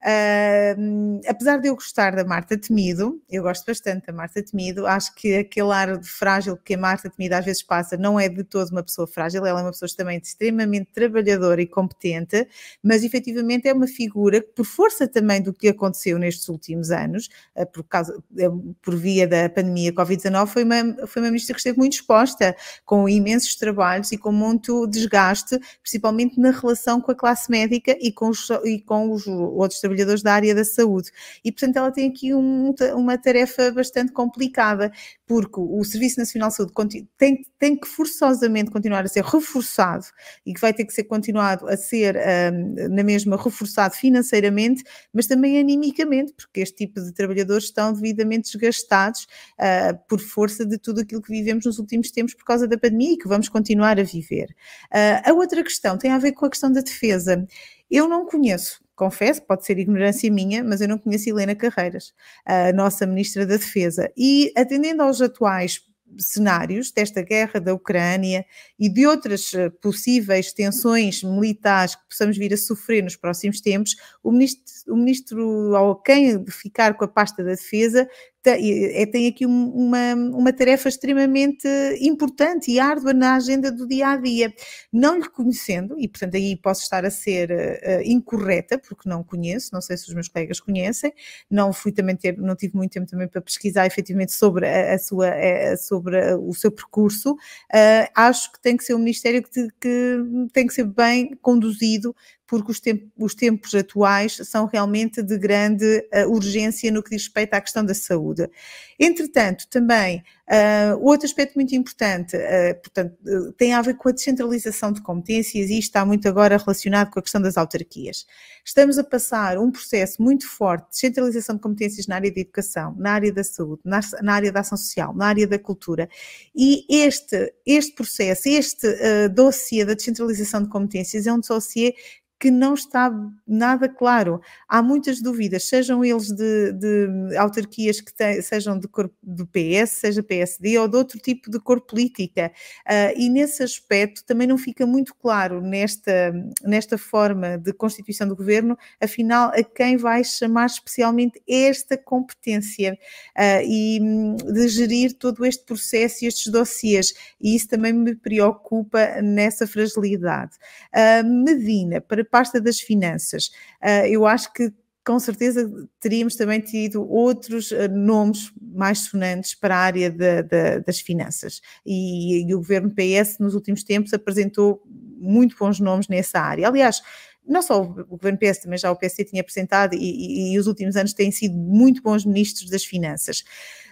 Uh, 0.05 1.19
apesar 1.27 1.57
de 1.57 1.69
eu 1.69 1.75
gostar 1.75 2.15
da 2.15 2.23
Marta 2.23 2.55
Temido, 2.55 3.19
eu 3.27 3.41
gosto 3.41 3.65
bastante 3.65 4.05
da 4.05 4.13
Marta 4.13 4.43
Temido, 4.43 4.85
acho 4.85 5.13
que 5.15 5.35
aquele 5.37 5.71
ar 5.71 5.97
de 5.97 6.07
frágil 6.07 6.55
que 6.55 6.75
a 6.75 6.77
Marta 6.77 7.09
Temido 7.09 7.33
às 7.33 7.43
vezes 7.43 7.63
passa 7.63 7.97
não 7.97 8.19
é 8.19 8.29
de 8.29 8.43
todo 8.43 8.69
uma 8.69 8.83
pessoa 8.83 9.07
frágil, 9.07 9.43
ela 9.43 9.59
é 9.59 9.63
uma 9.63 9.71
pessoa 9.71 9.89
também 9.97 10.19
extremamente 10.23 10.91
trabalhadora 10.93 11.61
e 11.61 11.65
competente, 11.65 12.47
mas 12.81 13.03
efetivamente 13.03 13.67
é 13.67 13.73
uma 13.73 13.87
figura 13.87 14.39
que, 14.39 14.49
por 14.49 14.65
força 14.65 15.07
também 15.07 15.41
do 15.41 15.51
que 15.51 15.67
aconteceu 15.67 16.19
nestes 16.19 16.47
últimos 16.47 16.91
anos, 16.91 17.27
uh, 17.55 17.65
por, 17.65 17.83
causa, 17.83 18.15
uh, 18.15 18.75
por 18.83 18.95
via 18.95 19.27
da 19.27 19.49
pandemia 19.49 19.91
Covid-19, 19.91 20.47
foi 20.47 20.63
uma, 20.63 21.07
foi 21.07 21.23
uma 21.23 21.29
ministra 21.29 21.55
que 21.55 21.59
esteve 21.59 21.79
muito 21.79 21.93
exposta, 21.93 22.55
com 22.85 23.09
imensos 23.09 23.55
trabalhos 23.55 24.11
e 24.11 24.17
com 24.17 24.31
muito 24.31 24.85
desgaste, 24.85 25.59
principalmente 25.81 26.39
na 26.39 26.51
relação 26.51 27.01
com 27.01 27.11
a 27.11 27.15
classe 27.15 27.49
médica 27.49 27.97
e 27.99 28.11
com 28.11 28.29
os, 28.29 28.47
e 28.63 28.79
com 28.79 29.11
os 29.11 29.25
outros 29.25 29.79
trabalhadores 29.79 29.96
da 30.05 30.33
área 30.33 30.53
da 30.53 30.63
saúde. 30.63 31.11
E, 31.43 31.51
portanto, 31.51 31.77
ela 31.77 31.91
tem 31.91 32.09
aqui 32.09 32.33
um, 32.33 32.73
uma 32.95 33.17
tarefa 33.17 33.71
bastante 33.71 34.11
complicada, 34.11 34.91
porque 35.25 35.59
o 35.59 35.83
Serviço 35.83 36.19
Nacional 36.19 36.49
de 36.49 36.55
Saúde 36.55 36.73
tem, 37.17 37.45
tem 37.59 37.75
que 37.75 37.87
forçosamente 37.87 38.71
continuar 38.71 39.03
a 39.03 39.07
ser 39.07 39.23
reforçado 39.23 40.05
e 40.45 40.53
que 40.53 40.61
vai 40.61 40.73
ter 40.73 40.85
que 40.85 40.93
ser 40.93 41.03
continuado 41.03 41.67
a 41.67 41.75
ser 41.75 42.15
um, 42.15 42.89
na 42.89 43.03
mesma 43.03 43.37
reforçado 43.41 43.95
financeiramente, 43.95 44.83
mas 45.13 45.27
também 45.27 45.59
animicamente, 45.59 46.33
porque 46.33 46.61
este 46.61 46.85
tipo 46.85 47.01
de 47.01 47.11
trabalhadores 47.13 47.65
estão 47.65 47.93
devidamente 47.93 48.51
desgastados 48.51 49.27
uh, 49.59 49.97
por 50.07 50.19
força 50.19 50.65
de 50.65 50.77
tudo 50.77 51.01
aquilo 51.01 51.21
que 51.21 51.31
vivemos 51.31 51.65
nos 51.65 51.79
últimos 51.79 52.11
tempos 52.11 52.33
por 52.33 52.45
causa 52.45 52.67
da 52.67 52.77
pandemia 52.77 53.13
e 53.13 53.17
que 53.17 53.27
vamos 53.27 53.49
continuar 53.49 53.99
a 53.99 54.03
viver. 54.03 54.55
Uh, 54.91 55.29
a 55.29 55.33
outra 55.33 55.63
questão 55.63 55.97
tem 55.97 56.11
a 56.11 56.17
ver 56.17 56.31
com 56.33 56.45
a 56.45 56.49
questão 56.49 56.71
da 56.71 56.81
defesa. 56.81 57.45
Eu 57.89 58.07
não 58.07 58.25
conheço 58.25 58.81
confesso, 58.97 59.41
pode 59.43 59.65
ser 59.65 59.77
ignorância 59.77 60.29
minha, 60.29 60.63
mas 60.63 60.81
eu 60.81 60.87
não 60.89 60.97
conheço 60.97 61.29
Helena 61.29 61.55
Carreiras, 61.55 62.13
a 62.45 62.73
nossa 62.73 63.05
Ministra 63.05 63.45
da 63.45 63.55
Defesa. 63.55 64.11
E 64.17 64.51
atendendo 64.57 65.03
aos 65.03 65.21
atuais 65.21 65.81
cenários 66.17 66.91
desta 66.91 67.21
guerra 67.21 67.59
da 67.59 67.73
Ucrânia 67.73 68.45
e 68.79 68.89
de 68.89 69.05
outras 69.05 69.53
eh, 69.53 69.69
possíveis 69.69 70.53
tensões 70.53 71.21
militares 71.21 71.95
que 71.95 72.07
possamos 72.09 72.37
vir 72.37 72.53
a 72.53 72.57
sofrer 72.57 73.03
nos 73.03 73.15
próximos 73.15 73.59
tempos, 73.59 73.95
o 74.23 74.31
ministro, 74.31 74.93
o 74.93 74.95
ministro 74.95 75.75
ao 75.75 75.95
quem 75.95 76.45
ficar 76.47 76.95
com 76.95 77.03
a 77.03 77.07
pasta 77.07 77.43
da 77.43 77.51
defesa 77.51 78.09
tem 78.43 79.27
aqui 79.27 79.45
uma, 79.45 80.13
uma 80.13 80.53
tarefa 80.53 80.87
extremamente 80.87 81.67
importante 81.99 82.71
e 82.71 82.79
árdua 82.79 83.13
na 83.13 83.35
agenda 83.35 83.71
do 83.71 83.87
dia 83.87 84.09
a 84.09 84.17
dia. 84.17 84.53
Não 84.91 85.17
lhe 85.17 85.29
conhecendo, 85.29 85.99
e 85.99 86.07
portanto 86.07 86.35
aí 86.35 86.55
posso 86.55 86.83
estar 86.83 87.05
a 87.05 87.09
ser 87.09 87.51
uh, 87.51 88.01
incorreta, 88.03 88.77
porque 88.77 89.09
não 89.09 89.23
conheço, 89.23 89.69
não 89.73 89.81
sei 89.81 89.97
se 89.97 90.07
os 90.07 90.13
meus 90.13 90.27
colegas 90.27 90.59
conhecem, 90.59 91.13
não 91.49 91.73
fui 91.73 91.91
também 91.91 92.15
ter, 92.15 92.37
não 92.37 92.55
tive 92.55 92.75
muito 92.75 92.91
tempo 92.91 93.07
também 93.07 93.27
para 93.27 93.41
pesquisar 93.41 93.85
efetivamente 93.85 94.31
sobre 94.31 94.67
a, 94.67 94.93
a 94.93 94.99
sua, 94.99 95.29
a, 95.29 95.77
sobre 95.77 96.35
o 96.35 96.53
seu 96.53 96.71
percurso. 96.71 97.33
Uh, 97.33 98.07
acho 98.15 98.51
que 98.51 98.61
tem 98.61 98.77
que 98.77 98.83
ser 98.83 98.93
um 98.93 98.99
ministério 98.99 99.43
que, 99.43 99.67
que 99.79 100.17
tem 100.53 100.67
que 100.67 100.73
ser 100.73 100.85
bem 100.85 101.35
conduzido 101.41 102.15
porque 102.47 102.71
os, 102.71 102.79
temp 102.79 103.03
os 103.17 103.35
tempos 103.35 103.75
atuais 103.75 104.37
são 104.43 104.65
realmente 104.65 105.21
de 105.21 105.37
grande 105.37 106.07
uh, 106.13 106.31
urgência 106.31 106.89
no 106.91 107.03
que 107.03 107.09
diz 107.09 107.23
respeito 107.23 107.53
à 107.53 107.61
questão 107.61 107.85
da 107.85 107.93
saúde. 107.93 108.49
Entretanto, 108.97 109.67
também, 109.69 110.23
uh, 110.49 110.97
outro 111.01 111.25
aspecto 111.25 111.55
muito 111.55 111.75
importante, 111.75 112.37
uh, 112.37 112.81
portanto, 112.81 113.15
tem 113.57 113.73
a 113.73 113.81
ver 113.81 113.95
com 113.95 114.09
a 114.09 114.11
descentralização 114.11 114.91
de 114.91 115.01
competências 115.01 115.69
e 115.69 115.77
está 115.77 116.05
muito 116.05 116.27
agora 116.27 116.57
relacionado 116.57 117.11
com 117.11 117.19
a 117.19 117.21
questão 117.21 117.41
das 117.41 117.57
autarquias. 117.57 118.25
Estamos 118.65 118.97
a 118.97 119.03
passar 119.03 119.57
um 119.57 119.69
processo 119.69 120.21
muito 120.21 120.47
forte 120.47 120.85
de 120.85 120.91
descentralização 120.91 121.55
de 121.55 121.61
competências 121.61 122.07
na 122.07 122.15
área 122.15 122.33
da 122.33 122.39
educação, 122.39 122.95
na 122.97 123.11
área 123.11 123.31
da 123.31 123.43
saúde, 123.43 123.81
na, 123.83 123.99
na 124.21 124.33
área 124.33 124.51
da 124.51 124.61
ação 124.61 124.77
social, 124.77 125.13
na 125.13 125.27
área 125.27 125.45
da 125.45 125.59
cultura 125.59 126.09
e 126.55 126.85
este, 126.89 127.53
este 127.65 127.93
processo, 127.93 128.47
este 128.47 128.87
uh, 128.87 129.29
dossiê 129.33 129.85
da 129.85 129.93
descentralização 129.93 130.63
de 130.63 130.69
competências 130.69 131.27
é 131.27 131.33
um 131.33 131.39
dossiê 131.39 131.93
que 132.39 132.51
não 132.51 132.75
está 132.75 133.11
nada 133.47 133.89
claro. 133.89 134.39
Há 134.67 134.81
muitas 134.81 135.21
dúvidas, 135.21 135.67
sejam 135.67 136.03
eles 136.05 136.27
de, 136.27 136.71
de 136.73 137.37
autarquias 137.37 137.99
que 137.99 138.13
te, 138.13 138.41
sejam 138.41 138.77
de 138.77 138.87
cor, 138.87 139.11
do 139.23 139.47
PS, 139.47 139.91
seja 139.91 140.21
PSD 140.21 140.77
ou 140.77 140.87
de 140.87 140.97
outro 140.97 141.19
tipo 141.19 141.49
de 141.49 141.59
cor 141.59 141.81
política. 141.81 142.51
Uh, 142.85 143.17
e 143.17 143.29
nesse 143.29 143.63
aspecto 143.63 144.23
também 144.23 144.47
não 144.47 144.57
fica 144.57 144.85
muito 144.85 145.15
claro 145.15 145.61
nesta, 145.61 146.33
nesta 146.63 146.97
forma 146.97 147.57
de 147.57 147.73
constituição 147.73 148.27
do 148.27 148.35
governo, 148.35 148.77
afinal, 149.01 149.49
a 149.49 149.63
quem 149.63 149.97
vai 149.97 150.23
chamar 150.23 150.67
especialmente 150.67 151.41
esta 151.47 151.97
competência 151.97 152.97
uh, 153.35 153.63
e 153.65 153.99
hum, 154.01 154.35
de 154.35 154.67
gerir 154.67 155.17
todo 155.17 155.43
este 155.43 155.65
processo 155.65 156.23
e 156.23 156.27
estes 156.27 156.51
dossiês. 156.51 157.13
E 157.41 157.55
isso 157.55 157.67
também 157.67 157.93
me 157.93 158.15
preocupa 158.15 159.21
nessa 159.23 159.65
fragilidade. 159.65 160.51
Uh, 160.93 161.25
Medina, 161.25 161.99
para 161.99 162.26
pasta 162.29 162.59
das 162.59 162.79
finanças. 162.79 163.47
Uh, 163.81 164.07
eu 164.07 164.25
acho 164.25 164.51
que 164.53 164.71
com 165.05 165.17
certeza 165.19 165.71
teríamos 166.01 166.35
também 166.35 166.59
tido 166.59 167.01
outros 167.09 167.71
uh, 167.71 167.87
nomes 167.89 168.51
mais 168.61 168.99
sonantes 168.99 169.55
para 169.55 169.73
a 169.73 169.79
área 169.79 170.09
de, 170.09 170.43
de, 170.43 170.79
das 170.81 170.99
finanças. 170.99 171.61
E, 171.85 172.43
e, 172.45 172.53
o 172.53 172.57
governo 172.57 172.91
PS, 172.91 173.39
nos 173.39 173.55
últimos 173.55 173.83
tempos, 173.83 174.13
apresentou 174.13 174.83
muito 175.17 175.55
bons 175.57 175.79
nomes 175.79 176.09
nessa 176.09 176.39
área. 176.39 176.67
Aliás, 176.67 177.01
não 177.47 177.61
só 177.61 177.81
o 177.81 178.05
governo 178.05 178.37
PS, 178.37 178.59
também 178.59 178.77
já 178.77 178.91
o 178.91 178.97
PSD 178.97 179.23
tinha 179.23 179.41
apresentado, 179.41 179.95
e, 179.95 179.97
e, 179.97 180.53
e 180.53 180.59
os 180.59 180.67
últimos 180.67 180.97
anos 180.97 181.13
têm 181.13 181.31
sido 181.31 181.55
muito 181.55 182.01
bons 182.01 182.25
ministros 182.25 182.69
das 182.69 182.83
finanças. 182.83 183.45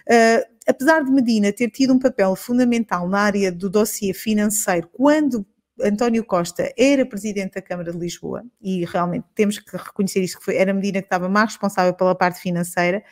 Uh, 0.06 0.44
apesar 0.68 1.02
de 1.02 1.10
Medina 1.10 1.52
ter 1.52 1.70
tido 1.70 1.94
um 1.94 1.98
papel 1.98 2.36
fundamental 2.36 3.08
na 3.08 3.20
área 3.20 3.50
do 3.50 3.70
dossiê 3.70 4.12
financeiro, 4.12 4.88
quando 4.92 5.46
António 5.82 6.24
Costa 6.24 6.72
era 6.76 7.04
presidente 7.04 7.54
da 7.54 7.62
Câmara 7.62 7.92
de 7.92 7.98
Lisboa, 7.98 8.44
e 8.60 8.84
realmente 8.84 9.26
temos 9.34 9.58
que 9.58 9.76
reconhecer 9.76 10.20
isso, 10.20 10.38
que 10.38 10.44
foi, 10.44 10.56
era 10.56 10.70
a 10.70 10.74
Medina 10.74 11.00
que 11.00 11.06
estava 11.06 11.28
mais 11.28 11.50
responsável 11.50 11.94
pela 11.94 12.14
parte 12.14 12.40
financeira, 12.40 13.02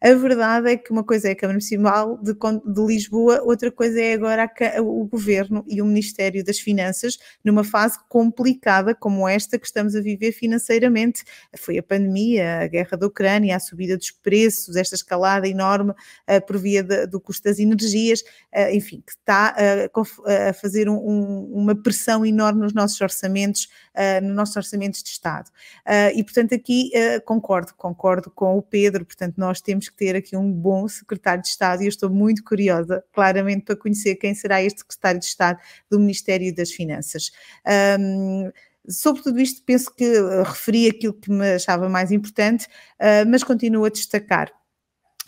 a 0.00 0.14
verdade 0.14 0.70
é 0.70 0.76
que 0.76 0.92
uma 0.92 1.02
coisa 1.02 1.28
é 1.28 1.32
a 1.32 1.36
Câmara 1.36 1.54
Municipal 1.54 2.18
de, 2.18 2.32
de 2.32 2.86
Lisboa, 2.86 3.42
outra 3.42 3.70
coisa 3.70 4.00
é 4.00 4.12
agora 4.12 4.44
a, 4.44 4.80
o 4.80 5.04
Governo 5.06 5.64
e 5.66 5.82
o 5.82 5.84
Ministério 5.84 6.44
das 6.44 6.60
Finanças, 6.60 7.18
numa 7.44 7.64
fase 7.64 7.98
complicada 8.08 8.94
como 8.94 9.26
esta 9.26 9.58
que 9.58 9.66
estamos 9.66 9.96
a 9.96 10.00
viver 10.00 10.30
financeiramente. 10.30 11.24
Foi 11.56 11.78
a 11.78 11.82
pandemia, 11.82 12.60
a 12.60 12.66
guerra 12.68 12.96
da 12.96 13.06
Ucrânia, 13.08 13.56
a 13.56 13.60
subida 13.60 13.96
dos 13.96 14.12
preços, 14.12 14.76
esta 14.76 14.94
escalada 14.94 15.48
enorme 15.48 15.90
uh, 15.90 16.46
por 16.46 16.58
via 16.58 16.82
de, 16.82 17.06
do 17.06 17.20
custo 17.20 17.44
das 17.44 17.58
energias, 17.58 18.20
uh, 18.54 18.72
enfim, 18.72 19.02
que 19.04 19.12
está 19.12 19.56
uh, 19.58 20.48
a 20.48 20.52
fazer 20.52 20.88
um, 20.88 20.96
um, 20.96 21.52
uma 21.54 21.74
pressão 21.74 22.24
enorme 22.24 22.60
nos 22.60 22.72
nossos 22.72 23.00
orçamentos, 23.00 23.68
nos 24.22 24.34
nossos 24.34 24.56
orçamentos 24.56 25.02
de 25.02 25.10
Estado. 25.10 25.50
e, 26.14 26.22
portanto, 26.22 26.54
aqui 26.54 26.90
concordo, 27.24 27.74
concordo 27.76 28.30
com 28.30 28.56
o 28.56 28.62
Pedro, 28.62 29.04
portanto, 29.04 29.34
nós 29.36 29.60
temos 29.60 29.87
que 29.90 29.96
ter 29.96 30.16
aqui 30.16 30.36
um 30.36 30.52
bom 30.52 30.86
secretário 30.88 31.42
de 31.42 31.48
Estado 31.48 31.82
e 31.82 31.86
eu 31.86 31.88
estou 31.88 32.10
muito 32.10 32.44
curiosa, 32.44 33.04
claramente, 33.12 33.64
para 33.64 33.76
conhecer 33.76 34.16
quem 34.16 34.34
será 34.34 34.62
este 34.62 34.80
secretário 34.80 35.20
de 35.20 35.26
Estado 35.26 35.58
do 35.90 35.98
Ministério 35.98 36.54
das 36.54 36.70
Finanças. 36.70 37.30
Um, 37.98 38.50
Sobre 38.90 39.22
tudo 39.22 39.38
isto, 39.38 39.62
penso 39.66 39.94
que 39.94 40.18
uh, 40.18 40.42
referi 40.44 40.88
aquilo 40.88 41.12
que 41.12 41.30
me 41.30 41.54
achava 41.54 41.90
mais 41.90 42.10
importante, 42.10 42.66
uh, 42.98 43.28
mas 43.28 43.44
continuo 43.44 43.84
a 43.84 43.90
destacar 43.90 44.50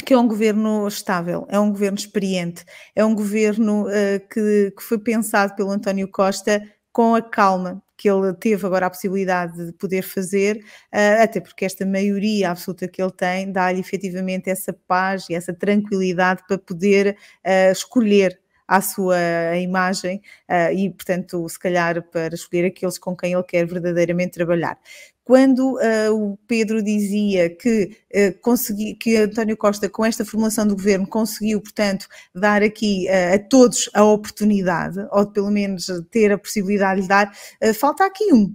que 0.07 0.15
é 0.15 0.19
um 0.19 0.27
governo 0.27 0.89
estável, 0.89 1.47
é 1.51 1.61
um 1.61 1.71
governo 1.71 1.99
experiente, 1.99 2.65
é 2.97 3.05
um 3.05 3.15
governo 3.15 3.87
uh, 3.87 4.29
que, 4.33 4.73
que, 4.75 4.83
foi 4.83 4.99
pensado 4.99 5.55
pelo 5.55 5.71
António 5.71 6.09
Costa 6.09 6.63
com 6.93 7.15
a 7.15 7.23
calma 7.23 7.83
que 7.97 8.09
ele 8.09 8.33
teve 8.33 8.67
agora 8.67 8.87
a 8.87 8.91
possibilidade 8.91 9.67
de 9.67 9.73
poder 9.75 10.03
fazer, 10.03 10.57
uh, 10.57 11.23
até 11.23 11.39
porque 11.39 11.67
esta 11.67 11.85
maioria 11.85 12.51
absoluta 12.51 12.89
que 12.89 13.03
ele 13.03 13.13
tem 13.13 13.53
dá-lhe 13.53 13.79
efetivamente 13.79 14.49
essa 14.49 14.73
paz 14.73 15.29
e 15.29 15.35
essa 15.35 15.53
tranquilidade 15.53 16.43
para 16.49 16.57
poder 16.59 17.17
uh, 17.45 17.71
escolher 17.71 18.41
à 18.67 18.81
sua 18.81 19.19
imagem 19.59 20.23
uh, 20.49 20.73
e, 20.73 20.89
portanto, 20.91 21.47
se 21.49 21.59
calhar 21.59 22.03
para 22.05 22.35
escolher 22.35 22.67
aqueles 22.67 22.99
com 22.99 23.17
quem 23.17 23.33
ele 23.35 23.43
quer 23.43 23.67
verdadeiramente 23.67 24.33
trabalhar 24.33 24.79
quando 25.25 25.75
uh, 25.75 26.13
o 26.13 26.37
Pedro 26.47 26.83
dizia 26.83 27.49
que, 27.51 27.97
uh, 28.15 28.41
consegui, 28.41 28.95
que 28.95 29.17
António 29.17 29.57
Costa, 29.57 29.89
com 29.89 30.05
esta 30.05 30.25
formulação 30.25 30.67
do 30.67 30.75
governo, 30.75 31.07
conseguiu, 31.07 31.61
portanto, 31.61 32.07
dar 32.35 32.63
aqui 32.63 33.07
uh, 33.09 33.35
a 33.35 33.39
todos 33.39 33.89
a 33.95 34.05
oportunidade, 34.05 34.99
ou 35.11 35.27
pelo 35.27 35.51
menos 35.51 35.87
ter 36.11 36.33
a 36.33 36.39
possibilidade 36.39 37.03
de 37.03 37.09
dar, 37.09 37.33
falta 37.75 38.05
aqui 38.05 38.33
um, 38.33 38.55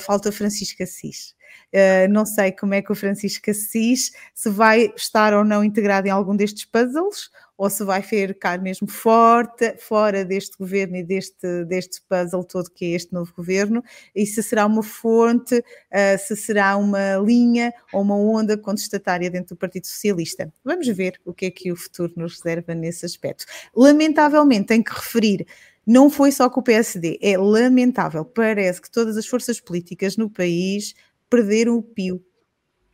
falta 0.00 0.32
Francisco 0.32 0.82
Assis. 0.82 1.36
Uh, 1.72 2.08
não 2.10 2.24
sei 2.24 2.52
como 2.52 2.74
é 2.74 2.80
que 2.80 2.92
o 2.92 2.94
Francisco 2.94 3.50
Assis 3.50 4.12
se 4.34 4.48
vai 4.48 4.92
estar 4.96 5.34
ou 5.34 5.44
não 5.44 5.64
integrado 5.64 6.06
em 6.06 6.10
algum 6.10 6.34
destes 6.34 6.64
puzzles 6.64 7.28
ou 7.56 7.70
se 7.70 7.84
vai 7.84 8.02
ficar 8.02 8.60
mesmo 8.60 8.88
forte, 8.88 9.76
fora 9.78 10.24
deste 10.24 10.56
governo 10.58 10.96
e 10.96 11.02
deste, 11.02 11.64
deste 11.64 12.02
puzzle 12.08 12.44
todo 12.44 12.70
que 12.70 12.84
é 12.84 12.88
este 12.90 13.12
novo 13.12 13.32
governo, 13.34 13.82
e 14.14 14.26
se 14.26 14.42
será 14.42 14.66
uma 14.66 14.82
fonte, 14.82 15.58
uh, 15.58 16.18
se 16.18 16.36
será 16.36 16.76
uma 16.76 17.16
linha 17.16 17.72
ou 17.92 18.02
uma 18.02 18.16
onda 18.16 18.56
contestatária 18.58 19.30
dentro 19.30 19.54
do 19.54 19.58
Partido 19.58 19.86
Socialista. 19.86 20.52
Vamos 20.64 20.86
ver 20.88 21.20
o 21.24 21.32
que 21.32 21.46
é 21.46 21.50
que 21.50 21.72
o 21.72 21.76
futuro 21.76 22.12
nos 22.16 22.34
reserva 22.34 22.74
nesse 22.74 23.06
aspecto. 23.06 23.44
Lamentavelmente, 23.74 24.66
tenho 24.66 24.84
que 24.84 24.92
referir 24.92 25.46
não 25.86 26.10
foi 26.10 26.32
só 26.32 26.50
com 26.50 26.58
o 26.58 26.64
PSD, 26.64 27.16
é 27.22 27.38
lamentável. 27.38 28.24
Parece 28.24 28.82
que 28.82 28.90
todas 28.90 29.16
as 29.16 29.24
forças 29.24 29.60
políticas 29.60 30.16
no 30.16 30.28
país 30.28 30.94
perderam 31.30 31.76
o 31.76 31.82
pio 31.82 32.20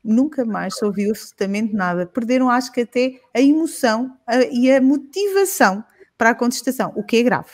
nunca 0.04 0.44
mais 0.44 0.76
se 0.76 0.84
ouviu 0.84 1.10
absolutamente 1.10 1.74
nada. 1.74 2.06
Perderam, 2.06 2.50
acho 2.50 2.72
que 2.72 2.82
até 2.82 3.20
a 3.34 3.40
emoção 3.40 4.16
a, 4.26 4.36
e 4.44 4.70
a 4.70 4.80
motivação 4.80 5.84
para 6.18 6.30
a 6.30 6.34
contestação, 6.34 6.92
o 6.96 7.02
que 7.04 7.16
é 7.16 7.22
grave, 7.22 7.50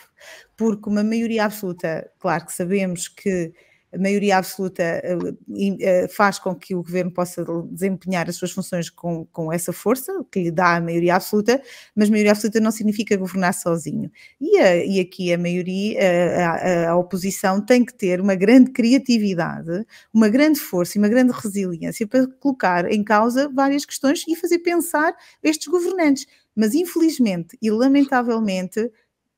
porque 0.57 0.89
uma 0.89 1.03
maioria 1.03 1.45
absoluta, 1.45 2.11
claro 2.19 2.45
que 2.45 2.53
sabemos 2.53 3.09
que 3.09 3.53
a 3.93 3.99
maioria 3.99 4.37
absoluta 4.37 4.83
uh, 4.83 6.09
faz 6.11 6.39
com 6.39 6.55
que 6.55 6.75
o 6.75 6.83
governo 6.83 7.11
possa 7.11 7.45
desempenhar 7.71 8.29
as 8.29 8.37
suas 8.37 8.51
funções 8.51 8.91
com, 8.91 9.25
com 9.27 9.53
essa 9.53 9.73
força, 9.73 10.13
que 10.31 10.43
lhe 10.43 10.51
dá 10.51 10.77
a 10.77 10.81
maioria 10.81 11.17
absoluta, 11.17 11.61
mas 11.97 12.11
maioria 12.11 12.33
absoluta 12.33 12.61
não 12.61 12.71
significa 12.71 13.17
governar 13.17 13.55
sozinho. 13.55 14.11
E, 14.41 14.59
a, 14.59 14.85
e 14.85 15.01
aqui 15.01 15.33
a 15.33 15.39
maioria, 15.39 15.99
a, 16.01 16.51
a, 16.51 16.91
a, 16.91 16.97
oposição 16.97 17.61
tem 17.65 17.85
que 17.85 17.95
ter 17.95 18.21
uma 18.21 18.35
grande 18.35 18.71
criatividade, 18.73 19.87
uma 20.13 20.29
grande 20.29 20.61
força 20.61 20.99
e 20.99 21.01
uma 21.01 21.09
grande 21.09 21.33
resiliência 21.33 22.07
para 22.07 22.27
colocar 22.27 22.91
em 22.93 23.03
causa 23.03 23.49
várias 23.49 23.85
questões 23.85 24.23
e 24.29 24.37
fazer 24.37 24.59
pensar 24.59 25.15
estes 25.43 25.69
governantes. 25.69 26.27
Mas 26.55 26.75
infelizmente 26.75 27.57
e 27.63 27.71
lamentavelmente, 27.71 28.91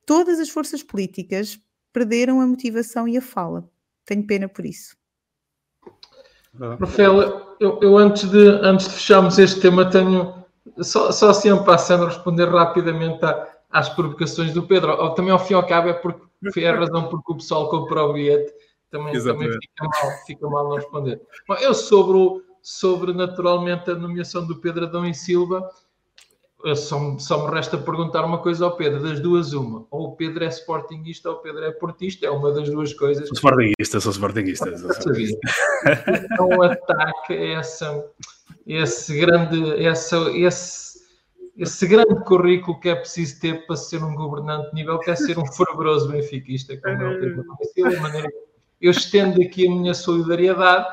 todas 0.05 0.41
as 0.41 0.49
forças 0.49 0.83
políticas 0.83 1.61
perderam 1.93 2.41
a 2.41 2.47
motivação 2.47 3.07
e 3.07 3.17
a 3.17 3.23
fala. 3.23 3.69
Tenho 4.11 4.27
pena 4.27 4.49
por 4.49 4.67
isso. 4.67 4.97
Rafael, 6.81 7.57
eu, 7.61 7.79
eu, 7.81 7.97
antes, 7.97 8.29
de, 8.29 8.49
antes 8.61 8.89
de 8.89 8.95
fecharmos 8.95 9.39
este 9.39 9.61
tema, 9.61 9.89
tenho 9.89 10.35
só, 10.83 11.13
só 11.13 11.31
assim 11.31 11.57
passando 11.63 12.07
a 12.07 12.09
responder 12.09 12.49
rapidamente 12.49 13.25
a, 13.25 13.49
às 13.71 13.89
provocações 13.89 14.53
do 14.53 14.67
Pedro. 14.67 15.01
Ou, 15.01 15.15
também 15.15 15.31
ao 15.31 15.39
fim 15.39 15.53
e 15.53 15.57
ao 15.57 15.65
cabo 15.65 15.91
é 15.91 15.93
porque 15.93 16.27
foi 16.53 16.67
a 16.67 16.75
razão 16.75 17.09
porque 17.09 17.33
o 17.33 17.37
pessoal 17.37 17.71
comprou 17.71 18.11
o 18.11 18.13
bilhete. 18.13 18.53
Também, 18.91 19.13
também 19.23 19.49
fica, 19.49 19.85
mal, 19.85 20.13
fica 20.27 20.51
mal 20.51 20.69
não 20.71 20.75
responder. 20.75 21.23
Bom, 21.47 21.55
eu 21.55 21.73
sobre, 21.73 22.43
sobre 22.61 23.13
naturalmente 23.13 23.93
a 23.93 23.95
nomeação 23.95 24.45
do 24.45 24.57
Pedro 24.57 24.87
Adão 24.87 25.07
e 25.07 25.15
Silva, 25.15 25.71
só, 26.75 27.19
só 27.19 27.47
me 27.47 27.55
resta 27.55 27.79
perguntar 27.79 28.25
uma 28.25 28.39
coisa 28.39 28.65
ao 28.65 28.77
Pedro, 28.77 29.03
das 29.03 29.21
duas 29.21 29.53
uma. 29.53 29.87
Ou 29.91 30.09
o 30.09 30.17
Pedro 30.17 30.45
é 30.45 30.49
sportinguista 30.49 31.31
ou 31.31 31.37
o 31.37 31.39
Pedro 31.41 31.65
é 31.65 31.71
portista, 31.71 32.27
é 32.27 32.31
uma 32.31 32.53
das 32.53 32.69
duas 32.71 32.93
coisas. 32.93 33.27
Sou 33.29 33.37
sportinguista, 33.37 34.01
sou 34.01 34.13
sportinguista. 34.13 34.79
Sou 34.79 34.91
sportinguista. 34.91 35.39
Então 36.33 36.63
ataque 36.63 37.35
essa, 37.35 38.05
esse 38.67 39.19
grande, 39.19 39.85
essa, 39.85 40.17
esse, 40.33 41.01
esse 41.57 41.87
grande 41.87 42.23
currículo 42.25 42.79
que 42.79 42.91
é 42.91 42.95
preciso 42.95 43.41
ter 43.41 43.67
para 43.67 43.77
ser 43.77 44.03
um 44.05 44.15
governante 44.15 44.69
de 44.71 44.75
nível, 44.75 44.99
que 44.99 45.11
é 45.11 45.17
ser 45.17 45.39
um 45.39 45.47
fervoroso 45.47 46.11
benfiquista, 46.11 46.77
como 46.77 47.03
é 47.03 47.17
o 47.17 47.21
Pedro 47.21 47.45
de 47.91 48.01
maneira 48.01 48.29
eu 48.81 48.91
estendo 48.91 49.43
aqui 49.43 49.67
a 49.67 49.71
minha 49.71 49.93
solidariedade 49.93 50.89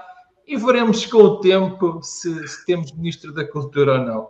e 0.45 0.57
veremos 0.57 1.05
com 1.05 1.19
o 1.19 1.39
tempo 1.39 2.01
se, 2.03 2.47
se 2.47 2.65
temos 2.65 2.91
Ministro 2.91 3.33
da 3.33 3.47
Cultura 3.47 3.93
ou 3.93 4.05
não. 4.05 4.29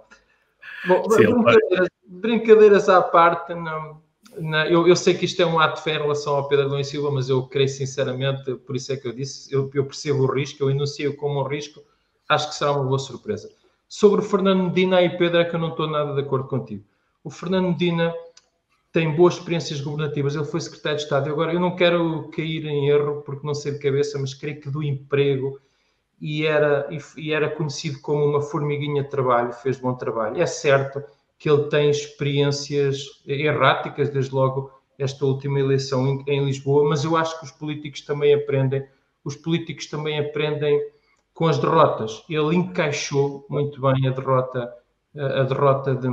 Bom, 0.85 1.03
brincadeiras, 1.07 1.89
brincadeiras, 2.05 2.89
à 2.89 3.01
parte, 3.01 3.53
não, 3.53 4.01
não, 4.39 4.65
eu, 4.65 4.87
eu, 4.87 4.95
sei 4.95 5.13
que 5.15 5.25
isto 5.25 5.41
é 5.41 5.45
um 5.45 5.59
ato 5.59 5.77
de 5.77 5.83
fé 5.83 5.95
em 5.95 6.01
relação 6.01 6.35
ao 6.35 6.47
Pedro 6.47 6.79
e 6.79 6.83
Silva, 6.83 7.11
mas 7.11 7.29
eu 7.29 7.43
creio 7.47 7.69
sinceramente, 7.69 8.55
por 8.55 8.75
isso 8.75 8.91
é 8.91 8.97
que 8.97 9.07
eu 9.07 9.13
disse, 9.13 9.53
eu, 9.53 9.69
eu 9.73 9.85
percebo 9.85 10.23
o 10.23 10.31
risco, 10.31 10.63
eu 10.63 10.69
enuncio 10.69 11.15
como 11.15 11.41
um 11.41 11.47
risco, 11.47 11.81
acho 12.29 12.49
que 12.49 12.55
será 12.55 12.71
uma 12.71 12.83
boa 12.83 12.99
surpresa. 12.99 13.49
Sobre 13.87 14.21
o 14.21 14.23
Fernando 14.23 14.63
Medina 14.65 15.01
e 15.01 15.17
Pedro 15.17 15.39
é 15.39 15.45
que 15.45 15.55
eu 15.55 15.59
não 15.59 15.69
estou 15.69 15.87
nada 15.87 16.13
de 16.13 16.21
acordo 16.21 16.47
contigo. 16.47 16.83
O 17.23 17.29
Fernando 17.29 17.69
Medina 17.69 18.13
tem 18.91 19.15
boas 19.15 19.35
experiências 19.35 19.81
governativas, 19.81 20.35
ele 20.35 20.45
foi 20.45 20.59
secretário 20.59 20.97
de 20.97 21.03
Estado. 21.03 21.29
Agora, 21.29 21.53
eu 21.53 21.59
não 21.59 21.75
quero 21.75 22.29
cair 22.29 22.65
em 22.65 22.89
erro, 22.89 23.21
porque 23.21 23.45
não 23.45 23.53
sei 23.53 23.73
de 23.73 23.79
cabeça, 23.79 24.17
mas 24.19 24.33
creio 24.33 24.59
que 24.59 24.69
do 24.69 24.83
emprego 24.83 25.59
e 26.19 26.45
era, 26.45 26.87
e 27.15 27.31
era 27.31 27.49
conhecido 27.49 27.99
como 28.01 28.25
uma 28.25 28.41
formiguinha 28.41 29.03
de 29.03 29.09
trabalho, 29.09 29.53
fez 29.53 29.79
bom 29.79 29.93
trabalho. 29.93 30.41
É 30.41 30.45
certo 30.45 31.03
que 31.37 31.49
ele 31.49 31.63
tem 31.69 31.89
experiências 31.89 33.21
erráticas, 33.25 34.09
desde 34.09 34.33
logo 34.33 34.71
esta 34.97 35.25
última 35.25 35.59
eleição 35.59 36.07
em, 36.07 36.23
em 36.27 36.45
Lisboa, 36.45 36.89
mas 36.89 37.03
eu 37.03 37.15
acho 37.15 37.37
que 37.39 37.45
os 37.45 37.51
políticos 37.51 38.01
também 38.01 38.33
aprendem, 38.33 38.83
os 39.23 39.35
políticos 39.35 39.85
também 39.85 40.17
aprendem 40.19 40.81
com 41.33 41.45
as 41.45 41.59
derrotas. 41.59 42.23
Ele 42.27 42.55
encaixou 42.55 43.45
muito 43.47 43.79
bem 43.79 44.07
a 44.07 44.11
derrota, 44.11 44.73
a 45.15 45.43
derrota 45.43 45.95
de, 45.95 46.09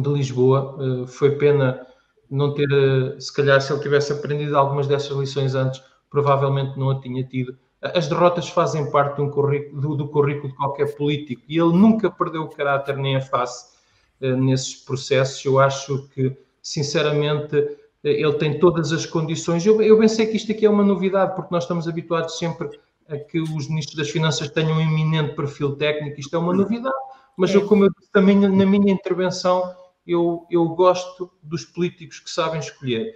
de 0.00 0.08
Lisboa. 0.08 0.78
Eh, 0.80 1.06
foi 1.08 1.36
pena 1.36 1.84
não 2.30 2.54
ter, 2.54 2.68
eh, 2.70 3.18
se 3.20 3.34
calhar, 3.34 3.60
se 3.60 3.72
ele 3.72 3.82
tivesse 3.82 4.12
aprendido 4.12 4.56
algumas 4.56 4.86
dessas 4.86 5.16
lições 5.16 5.56
antes, 5.56 5.82
provavelmente 6.08 6.78
não 6.78 6.90
a 6.90 7.00
tinha 7.00 7.24
tido 7.24 7.58
as 7.82 8.08
derrotas 8.08 8.48
fazem 8.48 8.90
parte 8.90 9.20
um 9.20 9.28
do, 9.28 9.96
do, 9.96 10.08
currículo 10.08 10.48
de 10.48 10.56
qualquer 10.56 10.96
político 10.96 11.42
e 11.48 11.58
ele 11.58 11.72
nunca 11.72 12.10
perdeu 12.10 12.42
o 12.42 12.48
caráter 12.48 12.96
nem 12.96 13.16
a 13.16 13.20
face 13.20 13.76
uh, 14.20 14.36
nesses 14.36 14.74
processos. 14.76 15.44
Eu 15.44 15.58
acho 15.58 16.08
que, 16.08 16.36
sinceramente, 16.62 17.56
uh, 17.56 17.76
ele 18.02 18.32
tem 18.34 18.58
todas 18.58 18.92
as 18.92 19.04
condições. 19.04 19.64
Eu, 19.66 19.80
eu 19.82 19.98
pensei 19.98 20.26
que 20.26 20.36
isto 20.36 20.52
aqui 20.52 20.64
é 20.64 20.70
uma 20.70 20.84
novidade, 20.84 21.34
porque 21.34 21.52
nós 21.52 21.64
estamos 21.64 21.86
habituados 21.86 22.38
sempre 22.38 22.68
a 23.08 23.16
que 23.18 23.40
os 23.40 23.68
ministros 23.68 23.96
das 23.96 24.10
Finanças 24.10 24.48
tenham 24.50 24.78
um 24.78 24.80
iminente 24.80 25.34
perfil 25.34 25.76
técnico. 25.76 26.18
Isto 26.18 26.34
é 26.34 26.38
uma 26.38 26.54
novidade, 26.54 26.94
mas 27.36 27.50
é. 27.50 27.56
eu, 27.56 27.66
como 27.66 27.84
eu 27.84 27.90
disse 27.96 28.10
também 28.10 28.36
na 28.36 28.66
minha 28.66 28.92
intervenção, 28.92 29.74
eu, 30.06 30.46
eu 30.50 30.66
gosto 30.70 31.30
dos 31.42 31.64
políticos 31.64 32.20
que 32.20 32.30
sabem 32.30 32.60
escolher 32.60 33.12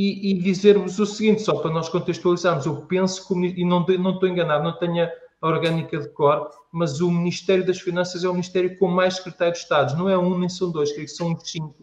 e, 0.00 0.30
e 0.30 0.34
dizer-vos 0.34 0.98
o 0.98 1.04
seguinte, 1.04 1.42
só 1.42 1.54
para 1.56 1.70
nós 1.70 1.88
contextualizarmos, 1.88 2.64
eu 2.64 2.76
penso 2.86 3.26
que, 3.26 3.34
e 3.34 3.64
não, 3.64 3.84
não 3.84 4.14
estou 4.14 4.28
enganado, 4.28 4.64
não 4.64 4.78
tenho 4.78 5.08
a 5.40 5.48
orgânica 5.48 5.98
de 5.98 6.08
cor, 6.10 6.50
mas 6.72 7.00
o 7.00 7.10
Ministério 7.10 7.66
das 7.66 7.80
Finanças 7.80 8.24
é 8.24 8.28
o 8.28 8.32
Ministério 8.32 8.78
com 8.78 8.88
mais 8.88 9.16
secretários 9.16 9.58
de 9.58 9.64
Estado, 9.64 9.96
não 9.98 10.08
é 10.08 10.16
um 10.16 10.38
nem 10.38 10.48
são 10.48 10.70
dois, 10.70 10.92
creio 10.92 11.06
que 11.06 11.12
são 11.12 11.38
cinco. 11.40 11.74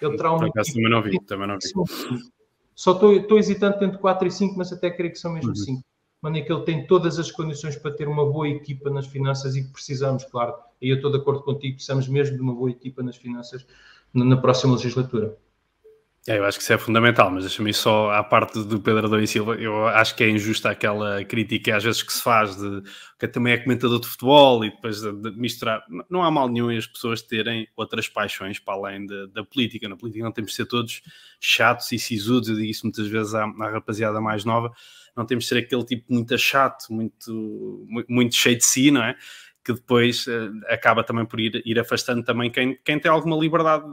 Ele 0.00 0.16
terá 0.16 0.32
equipe, 0.46 0.72
também 0.74 0.90
não 0.90 1.02
vi, 1.02 1.20
também 1.20 1.48
não 1.48 1.56
vi. 1.56 2.22
Só 2.74 2.92
estou, 2.92 3.14
estou 3.14 3.38
hesitante 3.38 3.82
entre 3.82 3.98
4 3.98 4.28
e 4.28 4.30
5, 4.30 4.54
mas 4.56 4.70
até 4.70 4.90
creio 4.90 5.12
que 5.12 5.18
são 5.18 5.32
mesmo 5.32 5.56
5. 5.56 5.78
Uhum. 5.78 5.82
Maneira 6.20 6.46
que 6.46 6.52
ele 6.52 6.62
tem 6.62 6.86
todas 6.86 7.18
as 7.18 7.30
condições 7.30 7.76
para 7.76 7.90
ter 7.90 8.06
uma 8.06 8.24
boa 8.30 8.48
equipa 8.48 8.90
nas 8.90 9.06
finanças 9.06 9.56
e 9.56 9.64
precisamos, 9.64 10.24
claro, 10.24 10.54
e 10.80 10.90
eu 10.90 10.96
estou 10.96 11.10
de 11.10 11.16
acordo 11.16 11.42
contigo, 11.42 11.76
precisamos 11.76 12.06
mesmo 12.08 12.36
de 12.36 12.42
uma 12.42 12.54
boa 12.54 12.70
equipa 12.70 13.02
nas 13.02 13.16
finanças 13.16 13.66
na 14.12 14.36
próxima 14.36 14.74
legislatura. 14.74 15.36
É, 16.28 16.38
eu 16.38 16.44
acho 16.44 16.58
que 16.58 16.64
isso 16.64 16.72
é 16.72 16.78
fundamental, 16.78 17.30
mas 17.30 17.44
deixa-me 17.44 17.72
só 17.72 18.10
à 18.10 18.24
parte 18.24 18.60
do 18.64 18.80
Pedro 18.80 19.06
Adão 19.06 19.20
e 19.20 19.28
Silva, 19.28 19.54
eu 19.54 19.86
acho 19.86 20.16
que 20.16 20.24
é 20.24 20.28
injusta 20.28 20.70
aquela 20.70 21.24
crítica 21.24 21.76
às 21.76 21.84
vezes 21.84 22.02
que 22.02 22.12
se 22.12 22.20
faz 22.20 22.56
de 22.56 22.82
que 23.16 23.28
também 23.28 23.52
é 23.52 23.58
comentador 23.58 24.00
de 24.00 24.08
futebol 24.08 24.64
e 24.64 24.70
depois 24.70 25.00
de, 25.00 25.12
misturar. 25.36 25.84
Não 26.10 26.24
há 26.24 26.30
mal 26.30 26.48
nenhum 26.48 26.68
em 26.68 26.78
as 26.78 26.86
pessoas 26.86 27.22
terem 27.22 27.68
outras 27.76 28.08
paixões 28.08 28.58
para 28.58 28.74
além 28.74 29.06
de, 29.06 29.28
da 29.28 29.44
política. 29.44 29.88
Na 29.88 29.96
política 29.96 30.24
não 30.24 30.32
temos 30.32 30.50
de 30.50 30.56
ser 30.56 30.66
todos 30.66 31.00
chatos 31.40 31.92
e 31.92 31.98
sisudos, 31.98 32.48
eu 32.48 32.56
digo 32.56 32.70
isso 32.70 32.84
muitas 32.84 33.06
vezes 33.06 33.32
à, 33.32 33.44
à 33.44 33.70
rapaziada 33.70 34.20
mais 34.20 34.44
nova, 34.44 34.72
não 35.16 35.24
temos 35.24 35.44
de 35.44 35.48
ser 35.48 35.58
aquele 35.58 35.84
tipo 35.84 36.12
muito 36.12 36.36
chato, 36.36 36.86
muito, 36.90 37.86
muito, 38.08 38.34
cheio 38.34 38.58
de 38.58 38.64
si, 38.64 38.90
não 38.90 39.04
é? 39.04 39.14
Que 39.64 39.72
depois 39.72 40.26
uh, 40.26 40.50
acaba 40.68 41.04
também 41.04 41.24
por 41.24 41.38
ir, 41.38 41.62
ir 41.64 41.78
afastando 41.78 42.24
também 42.24 42.50
quem, 42.50 42.76
quem 42.84 42.98
tem 42.98 43.10
alguma 43.10 43.36
liberdade 43.36 43.84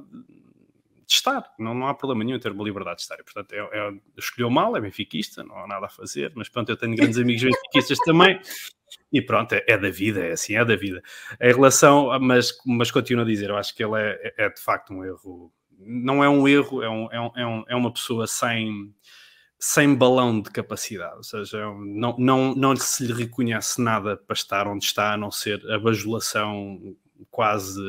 de 1.05 1.13
estar. 1.13 1.43
Não, 1.57 1.73
não 1.73 1.87
há 1.87 1.93
problema 1.93 2.23
nenhum 2.23 2.37
em 2.37 2.39
ter 2.39 2.51
uma 2.51 2.63
liberdade 2.63 2.97
de 2.97 3.01
estar. 3.03 3.19
E, 3.19 3.23
portanto, 3.23 3.53
é, 3.53 3.59
é, 3.59 3.93
escolheu 4.17 4.49
mal, 4.49 4.75
é 4.75 4.81
benfiquista, 4.81 5.43
não 5.43 5.57
há 5.57 5.67
nada 5.67 5.85
a 5.85 5.89
fazer, 5.89 6.31
mas 6.35 6.49
pronto, 6.49 6.69
eu 6.69 6.77
tenho 6.77 6.95
grandes 6.95 7.17
amigos 7.17 7.43
benfiquistas 7.43 7.97
também. 8.05 8.39
E 9.11 9.21
pronto, 9.21 9.53
é, 9.53 9.63
é, 9.67 9.77
da 9.77 9.89
vida, 9.89 10.21
é 10.21 10.31
assim, 10.31 10.55
é 10.55 10.65
da 10.65 10.75
vida. 10.75 11.01
Em 11.39 11.53
relação, 11.53 12.17
mas, 12.19 12.51
mas 12.65 12.91
continuo 12.91 13.23
a 13.23 13.27
dizer, 13.27 13.49
eu 13.49 13.57
acho 13.57 13.75
que 13.75 13.83
ele 13.83 13.99
é, 13.99 14.33
é, 14.37 14.45
é 14.45 14.49
de 14.49 14.61
facto 14.61 14.93
um 14.93 15.03
erro. 15.03 15.51
Não 15.77 16.23
é 16.23 16.29
um 16.29 16.47
erro, 16.47 16.81
é, 16.81 16.89
um, 16.89 17.09
é, 17.11 17.45
um, 17.45 17.63
é 17.67 17.75
uma 17.75 17.91
pessoa 17.91 18.25
sem, 18.25 18.93
sem 19.59 19.95
balão 19.95 20.41
de 20.41 20.49
capacidade, 20.49 21.15
ou 21.15 21.23
seja, 21.23 21.65
não, 21.85 22.15
não, 22.17 22.55
não 22.55 22.75
se 22.75 23.05
lhe 23.05 23.13
reconhece 23.13 23.81
nada 23.81 24.17
para 24.17 24.33
estar 24.33 24.67
onde 24.67 24.83
está, 24.85 25.13
a 25.13 25.17
não 25.17 25.31
ser 25.31 25.61
a 25.71 25.79
bajulação 25.79 26.95
quase 27.33 27.81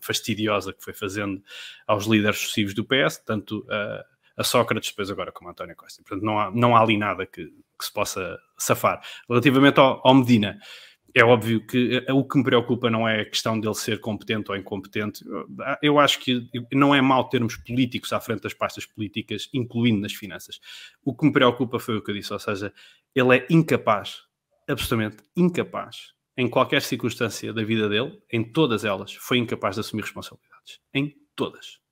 fastidiosa 0.00 0.72
que 0.72 0.82
foi 0.82 0.94
fazendo 0.94 1.42
aos 1.88 2.06
líderes 2.06 2.38
sucessivos 2.38 2.72
do 2.72 2.84
PS, 2.84 3.18
tanto 3.18 3.66
a, 3.68 4.04
a 4.36 4.44
Sócrates, 4.44 4.90
depois 4.90 5.10
agora 5.10 5.32
como 5.32 5.48
a 5.48 5.50
António 5.50 5.74
Costa. 5.74 6.00
Portanto, 6.04 6.24
não 6.24 6.38
há, 6.38 6.50
não 6.52 6.76
há 6.76 6.80
ali 6.80 6.96
nada 6.96 7.26
que, 7.26 7.46
que 7.46 7.84
se 7.84 7.92
possa 7.92 8.38
safar. 8.56 9.02
Relativamente 9.28 9.80
ao, 9.80 10.00
ao 10.06 10.14
Medina, 10.14 10.56
é 11.12 11.24
óbvio 11.24 11.66
que 11.66 12.06
o 12.10 12.24
que 12.24 12.38
me 12.38 12.44
preocupa 12.44 12.88
não 12.88 13.08
é 13.08 13.22
a 13.22 13.28
questão 13.28 13.58
dele 13.58 13.74
ser 13.74 14.00
competente 14.00 14.52
ou 14.52 14.56
incompetente. 14.56 15.24
Eu 15.82 15.98
acho 15.98 16.20
que 16.20 16.48
não 16.72 16.94
é 16.94 17.00
mau 17.00 17.28
termos 17.28 17.56
políticos 17.56 18.12
à 18.12 18.20
frente 18.20 18.42
das 18.42 18.54
pastas 18.54 18.86
políticas, 18.86 19.48
incluindo 19.52 20.00
nas 20.00 20.12
finanças. 20.12 20.60
O 21.04 21.12
que 21.12 21.26
me 21.26 21.32
preocupa 21.32 21.80
foi 21.80 21.96
o 21.96 22.02
que 22.02 22.12
eu 22.12 22.14
disse, 22.14 22.32
ou 22.32 22.38
seja, 22.38 22.72
ele 23.14 23.36
é 23.36 23.46
incapaz, 23.50 24.20
absolutamente 24.68 25.16
incapaz, 25.36 26.14
em 26.36 26.48
qualquer 26.48 26.82
circunstância 26.82 27.52
da 27.52 27.62
vida 27.62 27.88
dele, 27.88 28.18
em 28.30 28.42
todas 28.42 28.84
elas, 28.84 29.14
foi 29.14 29.38
incapaz 29.38 29.74
de 29.76 29.80
assumir 29.80 30.02
responsabilidades. 30.02 30.80
Em 30.94 31.14
todas. 31.36 31.82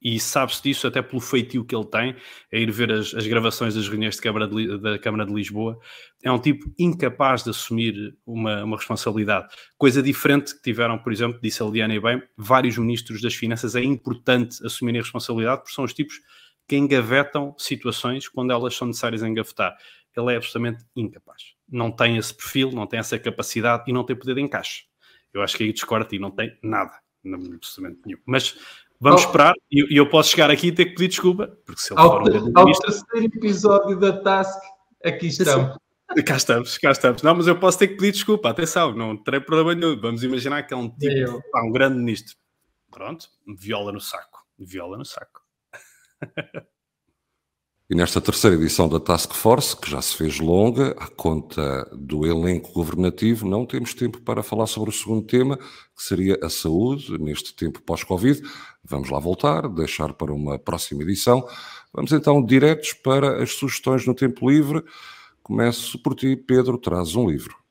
E 0.00 0.20
sabe-se 0.20 0.62
disso 0.62 0.86
até 0.86 1.00
pelo 1.00 1.20
feitio 1.20 1.64
que 1.64 1.74
ele 1.74 1.86
tem, 1.86 2.16
a 2.52 2.56
ir 2.56 2.70
ver 2.70 2.92
as, 2.92 3.14
as 3.14 3.26
gravações 3.26 3.74
das 3.74 3.88
reuniões 3.88 4.20
Câmara 4.20 4.46
de, 4.46 4.78
da 4.78 4.98
Câmara 4.98 5.24
de 5.24 5.32
Lisboa. 5.32 5.78
É 6.22 6.30
um 6.30 6.38
tipo 6.38 6.70
incapaz 6.78 7.42
de 7.42 7.50
assumir 7.50 8.16
uma, 8.26 8.62
uma 8.62 8.76
responsabilidade. 8.76 9.48
Coisa 9.78 10.02
diferente 10.02 10.54
que 10.54 10.62
tiveram, 10.62 10.98
por 10.98 11.12
exemplo, 11.12 11.40
disse 11.42 11.62
a 11.62 11.66
Liana 11.66 11.94
e 11.94 12.00
bem, 12.00 12.22
vários 12.36 12.76
ministros 12.76 13.22
das 13.22 13.34
Finanças. 13.34 13.74
É 13.74 13.82
importante 13.82 14.64
assumirem 14.64 15.00
responsabilidade 15.00 15.62
porque 15.62 15.74
são 15.74 15.84
os 15.84 15.94
tipos 15.94 16.20
que 16.68 16.76
engavetam 16.76 17.54
situações 17.58 18.28
quando 18.28 18.52
elas 18.52 18.76
são 18.76 18.88
necessárias 18.88 19.22
engavetar. 19.22 19.76
Ele 20.14 20.32
é 20.32 20.36
absolutamente 20.36 20.84
incapaz 20.94 21.55
não 21.68 21.90
tem 21.90 22.16
esse 22.16 22.34
perfil, 22.34 22.70
não 22.72 22.86
tem 22.86 22.98
essa 22.98 23.18
capacidade 23.18 23.84
e 23.86 23.92
não 23.92 24.04
tem 24.04 24.16
poder 24.16 24.34
de 24.34 24.40
encaixe. 24.40 24.84
Eu 25.32 25.42
acho 25.42 25.56
que 25.56 25.64
aí 25.64 25.72
discordo 25.72 26.14
e 26.14 26.18
não 26.18 26.30
tem 26.30 26.56
nada, 26.62 26.98
absolutamente 27.24 28.00
nenhum. 28.06 28.18
Mas 28.24 28.56
vamos 29.00 29.22
oh. 29.22 29.26
esperar 29.26 29.54
e 29.70 29.98
eu, 29.98 30.08
posso 30.08 30.30
chegar 30.30 30.50
aqui 30.50 30.68
e 30.68 30.72
ter 30.72 30.86
que 30.86 30.94
pedir 30.94 31.08
desculpa, 31.08 31.48
porque 31.64 31.80
se 31.80 31.92
ele 31.92 32.00
ao, 32.00 32.10
for 32.10 32.22
um 32.22 32.52
ao 32.54 32.72
terceiro 32.72 33.26
episódio 33.26 33.98
da 33.98 34.20
Task, 34.20 34.60
aqui 35.04 35.26
estamos. 35.26 35.76
Cá 36.24 36.36
estamos, 36.36 36.78
cá 36.78 36.92
estamos. 36.92 37.22
Não, 37.22 37.34
mas 37.34 37.48
eu 37.48 37.58
posso 37.58 37.78
ter 37.78 37.88
que 37.88 37.96
pedir 37.96 38.12
desculpa, 38.12 38.48
atenção, 38.48 38.94
não 38.94 39.16
terei 39.16 39.40
problema 39.40 39.74
nenhum. 39.74 40.00
Vamos 40.00 40.22
imaginar 40.22 40.62
que 40.62 40.72
é 40.72 40.76
um 40.76 40.88
tipo, 40.88 41.42
pá, 41.50 41.62
um 41.62 41.72
grande 41.72 41.98
ministro. 41.98 42.36
Pronto, 42.90 43.28
viola 43.58 43.92
no 43.92 44.00
saco, 44.00 44.46
viola 44.58 44.96
no 44.96 45.04
saco. 45.04 45.42
E 47.88 47.94
nesta 47.94 48.20
terceira 48.20 48.56
edição 48.56 48.88
da 48.88 48.98
Task 48.98 49.32
Force, 49.32 49.76
que 49.76 49.88
já 49.88 50.02
se 50.02 50.16
fez 50.16 50.40
longa, 50.40 50.90
à 50.98 51.06
conta 51.06 51.88
do 51.92 52.26
elenco 52.26 52.72
governativo, 52.72 53.48
não 53.48 53.64
temos 53.64 53.94
tempo 53.94 54.20
para 54.22 54.42
falar 54.42 54.66
sobre 54.66 54.90
o 54.90 54.92
segundo 54.92 55.24
tema, 55.24 55.56
que 55.56 56.02
seria 56.02 56.36
a 56.42 56.50
saúde 56.50 57.16
neste 57.16 57.54
tempo 57.54 57.80
pós-Covid. 57.80 58.42
Vamos 58.82 59.08
lá 59.08 59.20
voltar, 59.20 59.68
deixar 59.68 60.12
para 60.14 60.34
uma 60.34 60.58
próxima 60.58 61.04
edição. 61.04 61.46
Vamos 61.94 62.10
então 62.10 62.44
diretos 62.44 62.92
para 62.92 63.40
as 63.40 63.52
sugestões 63.52 64.04
no 64.04 64.16
tempo 64.16 64.50
livre. 64.50 64.82
Começo 65.40 65.96
por 66.02 66.16
ti, 66.16 66.34
Pedro, 66.34 66.78
traz 66.78 67.14
um 67.14 67.30
livro. 67.30 67.65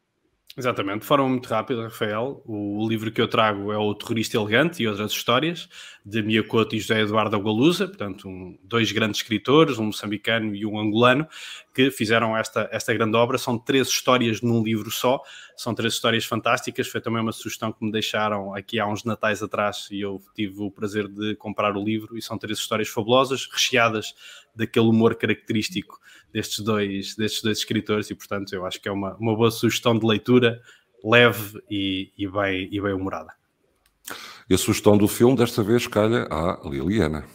Exatamente, 0.57 1.01
de 1.01 1.05
forma 1.05 1.27
muito 1.27 1.47
rápida, 1.49 1.83
Rafael. 1.83 2.41
O 2.45 2.87
livro 2.87 3.11
que 3.11 3.19
eu 3.19 3.27
trago 3.27 3.73
é 3.73 3.77
O 3.77 3.93
Terrorista 3.93 4.37
Elegante 4.37 4.81
e 4.81 4.87
Outras 4.87 5.11
Histórias, 5.11 5.67
de 6.05 6.21
Miyakoto 6.21 6.75
e 6.75 6.79
José 6.79 7.01
Eduardo 7.01 7.35
Agualusa, 7.35 7.89
portanto, 7.89 8.29
um, 8.29 8.57
dois 8.63 8.89
grandes 8.93 9.19
escritores, 9.19 9.77
um 9.77 9.87
moçambicano 9.87 10.55
e 10.55 10.65
um 10.65 10.79
angolano, 10.79 11.27
que 11.75 11.91
fizeram 11.91 12.35
esta, 12.37 12.69
esta 12.71 12.93
grande 12.93 13.17
obra. 13.17 13.37
São 13.37 13.57
três 13.57 13.89
histórias 13.89 14.41
num 14.41 14.63
livro 14.63 14.89
só, 14.89 15.21
são 15.57 15.75
três 15.75 15.93
histórias 15.93 16.23
fantásticas. 16.23 16.87
Foi 16.87 17.01
também 17.01 17.21
uma 17.21 17.33
sugestão 17.33 17.73
que 17.73 17.83
me 17.83 17.91
deixaram 17.91 18.55
aqui 18.55 18.79
há 18.79 18.87
uns 18.87 19.03
natais 19.03 19.43
atrás 19.43 19.89
e 19.91 19.99
eu 19.99 20.21
tive 20.33 20.61
o 20.61 20.71
prazer 20.71 21.09
de 21.09 21.35
comprar 21.35 21.75
o 21.75 21.83
livro. 21.83 22.17
E 22.17 22.21
são 22.21 22.37
três 22.37 22.57
histórias 22.59 22.87
fabulosas, 22.87 23.49
recheadas 23.51 24.15
daquele 24.55 24.87
humor 24.87 25.15
característico 25.15 25.99
destes 26.31 26.63
dois, 26.63 27.13
destes 27.15 27.43
dois 27.43 27.57
escritores. 27.57 28.09
E, 28.09 28.15
portanto, 28.15 28.53
eu 28.53 28.65
acho 28.65 28.81
que 28.81 28.87
é 28.87 28.91
uma, 28.91 29.15
uma 29.15 29.35
boa 29.35 29.51
sugestão 29.51 29.99
de 29.99 30.05
leitura, 30.05 30.61
leve 31.03 31.61
e, 31.69 32.13
e 32.17 32.25
bem, 32.25 32.69
e 32.71 32.79
bem 32.79 32.93
humorada. 32.93 33.33
E 34.49 34.53
a 34.53 34.57
sugestão 34.57 34.97
do 34.97 35.09
filme, 35.09 35.35
desta 35.35 35.61
vez, 35.61 35.87
calha 35.87 36.25
à 36.31 36.61
Liliana. 36.63 37.25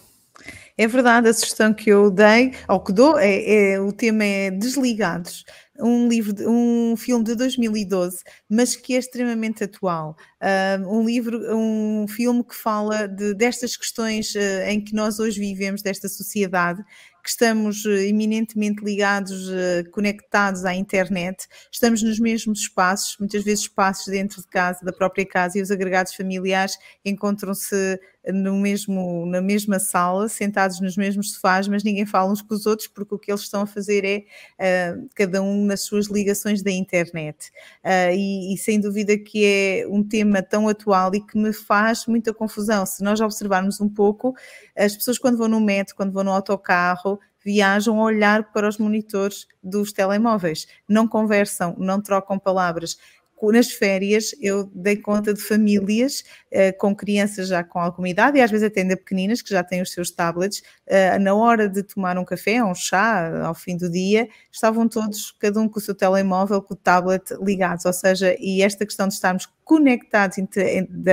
É 0.80 0.86
verdade, 0.86 1.28
a 1.28 1.34
sugestão 1.34 1.74
que 1.74 1.90
eu 1.90 2.10
dei, 2.10 2.54
ou 2.66 2.80
que 2.80 2.90
dou, 2.90 3.18
é, 3.18 3.72
é 3.74 3.78
o 3.78 3.92
tema 3.92 4.24
é 4.24 4.50
Desligados, 4.50 5.44
um 5.78 6.08
livro, 6.08 6.34
um 6.50 6.96
filme 6.96 7.22
de 7.22 7.34
2012, 7.34 8.22
mas 8.48 8.76
que 8.76 8.94
é 8.94 8.98
extremamente 8.98 9.62
atual. 9.62 10.16
Uh, 10.40 10.88
um 10.88 11.04
livro, 11.04 11.38
um 11.54 12.08
filme 12.08 12.42
que 12.42 12.54
fala 12.54 13.06
de, 13.06 13.34
destas 13.34 13.76
questões 13.76 14.34
uh, 14.34 14.68
em 14.68 14.82
que 14.82 14.94
nós 14.94 15.20
hoje 15.20 15.38
vivemos, 15.38 15.82
desta 15.82 16.08
sociedade, 16.08 16.82
que 17.30 17.44
estamos 17.44 17.84
uh, 17.84 17.90
eminentemente 17.90 18.84
ligados, 18.84 19.48
conectados 19.92 20.64
à 20.64 20.74
internet, 20.74 21.46
estamos 21.70 22.02
nos 22.02 22.18
mesmos 22.18 22.60
espaços, 22.60 23.16
muitas 23.18 23.44
vezes 23.44 23.60
espaços 23.60 24.06
dentro 24.06 24.40
de 24.40 24.48
casa, 24.48 24.84
da 24.84 24.92
própria 24.92 25.24
casa, 25.24 25.58
e 25.58 25.62
os 25.62 25.70
agregados 25.70 26.14
familiares 26.14 26.76
encontram-se 27.04 28.00
no 28.26 28.54
mesmo, 28.56 29.24
na 29.26 29.40
mesma 29.40 29.78
sala, 29.78 30.28
sentados 30.28 30.80
nos 30.80 30.96
mesmos 30.96 31.32
sofás, 31.32 31.66
mas 31.68 31.82
ninguém 31.82 32.04
fala 32.04 32.30
uns 32.30 32.42
com 32.42 32.54
os 32.54 32.66
outros, 32.66 32.86
porque 32.86 33.14
o 33.14 33.18
que 33.18 33.30
eles 33.30 33.42
estão 33.42 33.62
a 33.62 33.66
fazer 33.66 34.04
é 34.04 34.94
uh, 34.94 35.08
cada 35.14 35.40
um 35.42 35.64
nas 35.64 35.82
suas 35.82 36.06
ligações 36.06 36.62
da 36.62 36.70
internet. 36.70 37.50
Uh, 37.82 38.12
e, 38.12 38.54
e, 38.54 38.58
sem 38.58 38.78
dúvida 38.78 39.16
que 39.16 39.44
é 39.44 39.86
um 39.88 40.02
tema 40.02 40.42
tão 40.42 40.68
atual 40.68 41.14
e 41.14 41.20
que 41.20 41.38
me 41.38 41.52
faz 41.52 42.06
muita 42.06 42.34
confusão. 42.34 42.84
Se 42.84 43.02
nós 43.02 43.20
observarmos 43.20 43.80
um 43.80 43.88
pouco, 43.88 44.34
as 44.76 44.94
pessoas 44.94 45.18
quando 45.18 45.38
vão 45.38 45.48
no 45.48 45.60
metro, 45.60 45.96
quando 45.96 46.12
vão 46.12 46.24
no 46.24 46.32
autocarro, 46.32 47.18
viajam 47.44 48.00
a 48.00 48.04
olhar 48.04 48.52
para 48.52 48.68
os 48.68 48.78
monitores 48.78 49.46
dos 49.62 49.92
telemóveis, 49.92 50.66
não 50.88 51.06
conversam, 51.06 51.74
não 51.78 52.00
trocam 52.00 52.38
palavras. 52.38 52.96
Nas 53.42 53.70
férias 53.70 54.34
eu 54.38 54.70
dei 54.74 54.98
conta 54.98 55.32
de 55.32 55.40
famílias 55.40 56.22
uh, 56.52 56.76
com 56.78 56.94
crianças 56.94 57.48
já 57.48 57.64
com 57.64 57.78
alguma 57.78 58.06
idade 58.06 58.36
e 58.36 58.42
às 58.42 58.50
vezes 58.50 58.66
até 58.66 58.82
ainda 58.82 58.96
pequeninas 58.98 59.40
que 59.40 59.48
já 59.48 59.64
têm 59.64 59.80
os 59.80 59.92
seus 59.92 60.10
tablets, 60.10 60.58
uh, 60.86 61.18
na 61.18 61.34
hora 61.34 61.66
de 61.66 61.82
tomar 61.82 62.18
um 62.18 62.24
café 62.24 62.62
um 62.62 62.74
chá 62.74 63.46
ao 63.46 63.54
fim 63.54 63.78
do 63.78 63.90
dia, 63.90 64.28
estavam 64.52 64.86
todos, 64.86 65.32
cada 65.38 65.58
um 65.58 65.68
com 65.68 65.78
o 65.78 65.82
seu 65.82 65.94
telemóvel, 65.94 66.60
com 66.60 66.74
o 66.74 66.76
tablet 66.76 67.32
ligados, 67.42 67.86
ou 67.86 67.92
seja, 67.94 68.36
e 68.38 68.60
esta 68.62 68.84
questão 68.84 69.08
de 69.08 69.14
estarmos 69.14 69.48
conectados 69.64 70.36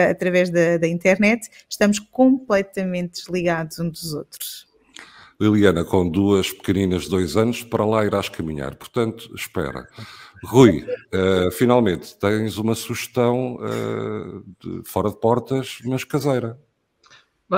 através 0.09 0.49
da, 0.49 0.77
da 0.77 0.87
internet, 0.87 1.47
estamos 1.69 1.97
completamente 1.99 3.21
desligados 3.21 3.79
uns 3.79 4.01
dos 4.01 4.13
outros. 4.13 4.66
Liliana, 5.39 5.85
com 5.85 6.09
duas 6.09 6.51
pequeninas 6.51 7.03
de 7.03 7.09
dois 7.09 7.37
anos, 7.37 7.61
para 7.63 7.85
lá 7.85 8.05
irás 8.05 8.27
caminhar. 8.27 8.75
Portanto, 8.75 9.29
espera. 9.35 9.87
Rui, 10.43 10.83
uh, 11.13 11.51
finalmente 11.51 12.17
tens 12.17 12.57
uma 12.57 12.75
sugestão 12.75 13.55
uh, 13.55 14.43
de, 14.59 14.81
fora 14.83 15.09
de 15.09 15.19
portas, 15.19 15.79
mas 15.85 16.03
caseira. 16.03 16.59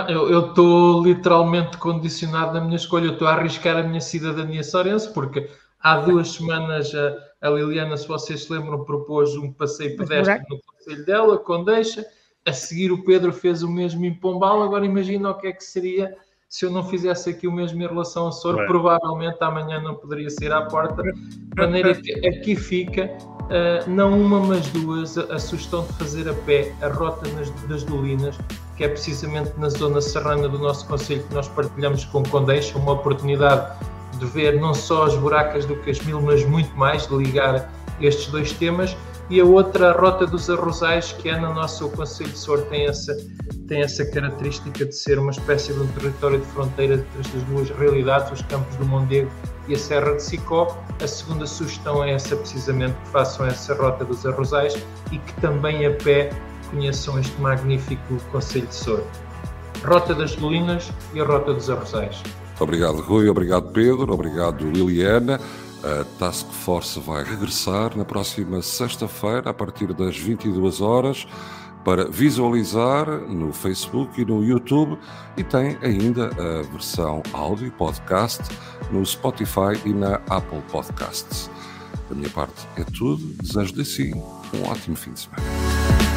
Eu 0.07 0.49
estou 0.49 1.03
literalmente 1.03 1.77
condicionado 1.77 2.53
na 2.53 2.61
minha 2.61 2.75
escolha. 2.75 3.05
Eu 3.05 3.13
estou 3.13 3.27
a 3.27 3.33
arriscar 3.33 3.75
a 3.77 3.83
minha 3.83 4.01
cidadania 4.01 4.63
sorense, 4.63 5.11
porque 5.11 5.49
há 5.79 5.97
duas 5.97 6.33
semanas 6.33 6.93
a, 6.93 7.17
a, 7.41 7.49
Liliana, 7.49 7.97
se 7.97 8.07
vocês 8.07 8.43
se 8.43 8.53
lembram, 8.53 8.83
propôs 8.83 9.35
um 9.35 9.51
passeio 9.51 9.97
pedestre 9.97 10.43
no 10.47 10.59
conselho 10.61 11.05
dela, 11.05 11.37
com 11.39 11.63
deixa. 11.63 12.05
A 12.45 12.53
seguir, 12.53 12.91
o 12.91 13.03
Pedro 13.03 13.33
fez 13.33 13.63
o 13.63 13.69
mesmo 13.69 14.05
em 14.05 14.13
Pombal. 14.13 14.61
Agora 14.61 14.85
imagina 14.85 15.31
o 15.31 15.37
que 15.37 15.47
é 15.47 15.53
que 15.53 15.63
seria 15.63 16.15
se 16.49 16.65
eu 16.65 16.71
não 16.71 16.83
fizesse 16.83 17.29
aqui 17.29 17.47
o 17.47 17.51
mesmo 17.51 17.81
em 17.81 17.87
relação 17.87 18.25
ao 18.25 18.31
Soro, 18.31 18.65
provavelmente 18.65 19.37
amanhã 19.39 19.79
não 19.79 19.93
poderia 19.93 20.29
sair 20.31 20.51
à 20.51 20.63
porta. 20.63 21.03
De 21.03 21.55
maneira 21.55 21.93
que 21.93 22.27
aqui 22.27 22.55
fica, 22.55 23.05
uh, 23.05 23.87
não 23.87 24.19
uma, 24.19 24.39
mas 24.39 24.67
duas, 24.69 25.15
a, 25.15 25.35
a, 25.35 25.37
sugestão 25.37 25.85
de 25.85 25.93
fazer 25.93 26.27
a 26.27 26.33
pé 26.33 26.73
a 26.81 26.87
rota 26.87 27.29
nas, 27.33 27.51
das 27.67 27.83
Dolinas, 27.83 28.35
que 28.75 28.83
é 28.83 28.87
precisamente 28.87 29.51
na 29.59 29.69
zona 29.69 30.01
serrana 30.01 30.49
do 30.49 30.57
nosso 30.57 30.87
Conselho 30.87 31.23
que 31.23 31.35
nós 31.35 31.47
partilhamos 31.49 32.03
com 32.05 32.23
Condeixa, 32.23 32.75
uma 32.79 32.93
oportunidade 32.93 33.77
de 34.17 34.25
ver 34.25 34.59
não 34.59 34.73
só 34.73 35.03
as 35.03 35.15
buracas 35.15 35.65
do 35.65 35.75
Casmil, 35.77 36.19
mas 36.19 36.43
muito 36.45 36.75
mais, 36.75 37.05
de 37.05 37.15
ligar 37.15 37.71
estes 38.01 38.25
dois 38.31 38.51
temas 38.53 38.97
e 39.29 39.39
a 39.39 39.45
outra, 39.45 39.91
a 39.91 39.93
Rota 39.93 40.25
dos 40.25 40.49
Arrozais, 40.49 41.11
que 41.13 41.29
é 41.29 41.39
no 41.39 41.53
nosso 41.53 41.87
Conselho 41.89 42.31
de 42.31 42.39
Sor, 42.39 42.61
tem 42.63 42.87
essa, 42.87 43.15
tem 43.67 43.81
essa 43.81 44.03
característica 44.03 44.85
de 44.85 44.95
ser 44.95 45.19
uma 45.19 45.29
espécie 45.29 45.71
de 45.71 45.79
um 45.79 45.87
território 45.87 46.39
de 46.39 46.45
fronteira 46.47 46.95
entre 46.95 47.19
estas 47.19 47.43
duas 47.43 47.69
realidades, 47.69 48.31
os 48.31 48.41
Campos 48.47 48.75
do 48.77 48.85
Mondego 48.85 49.29
e 49.67 49.75
a 49.75 49.77
Serra 49.77 50.15
de 50.15 50.23
Sicó. 50.23 50.75
A 51.01 51.07
segunda 51.07 51.45
sugestão 51.45 52.03
é 52.03 52.13
essa, 52.13 52.35
precisamente, 52.35 52.95
que 53.03 53.09
façam 53.09 53.45
essa 53.45 53.75
Rota 53.75 54.03
dos 54.03 54.25
Arrozais 54.25 54.75
e 55.11 55.19
que 55.19 55.33
também 55.41 55.85
a 55.85 55.91
pé 55.91 56.31
conheçam 56.71 57.19
este 57.19 57.39
magnífico 57.39 58.17
Conselho 58.31 58.65
de 58.65 58.75
Sor. 58.75 59.03
Rota 59.85 60.15
das 60.15 60.35
Dolinas 60.35 60.91
e 61.13 61.21
a 61.21 61.23
Rota 61.23 61.53
dos 61.53 61.69
Arrozais. 61.69 62.21
Obrigado, 62.59 62.99
Rui. 62.99 63.29
Obrigado, 63.29 63.71
Pedro. 63.71 64.11
Obrigado, 64.11 64.65
Liliana. 64.65 65.39
A 65.83 66.03
Task 66.17 66.45
Force 66.47 66.99
vai 66.99 67.23
regressar 67.23 67.97
na 67.97 68.03
próxima 68.03 68.61
sexta-feira, 68.61 69.49
a 69.49 69.53
partir 69.53 69.93
das 69.93 70.17
22 70.17 70.81
horas, 70.81 71.25
para 71.85 72.09
visualizar 72.09 73.07
no 73.07 73.53
Facebook 73.53 74.21
e 74.21 74.25
no 74.25 74.43
YouTube 74.43 74.97
e 75.37 75.43
tem 75.43 75.77
ainda 75.81 76.27
a 76.27 76.61
versão 76.63 77.23
áudio 77.31 77.71
podcast 77.71 78.43
no 78.91 79.05
Spotify 79.05 79.79
e 79.85 79.93
na 79.93 80.15
Apple 80.29 80.61
Podcasts. 80.69 81.49
Da 82.09 82.15
minha 82.15 82.29
parte 82.29 82.67
é 82.75 82.83
tudo. 82.83 83.23
Desejo-lhe 83.41 83.85
sim 83.85 84.13
um 84.13 84.63
ótimo 84.69 84.95
fim 84.95 85.13
de 85.13 85.21
semana. 85.21 86.08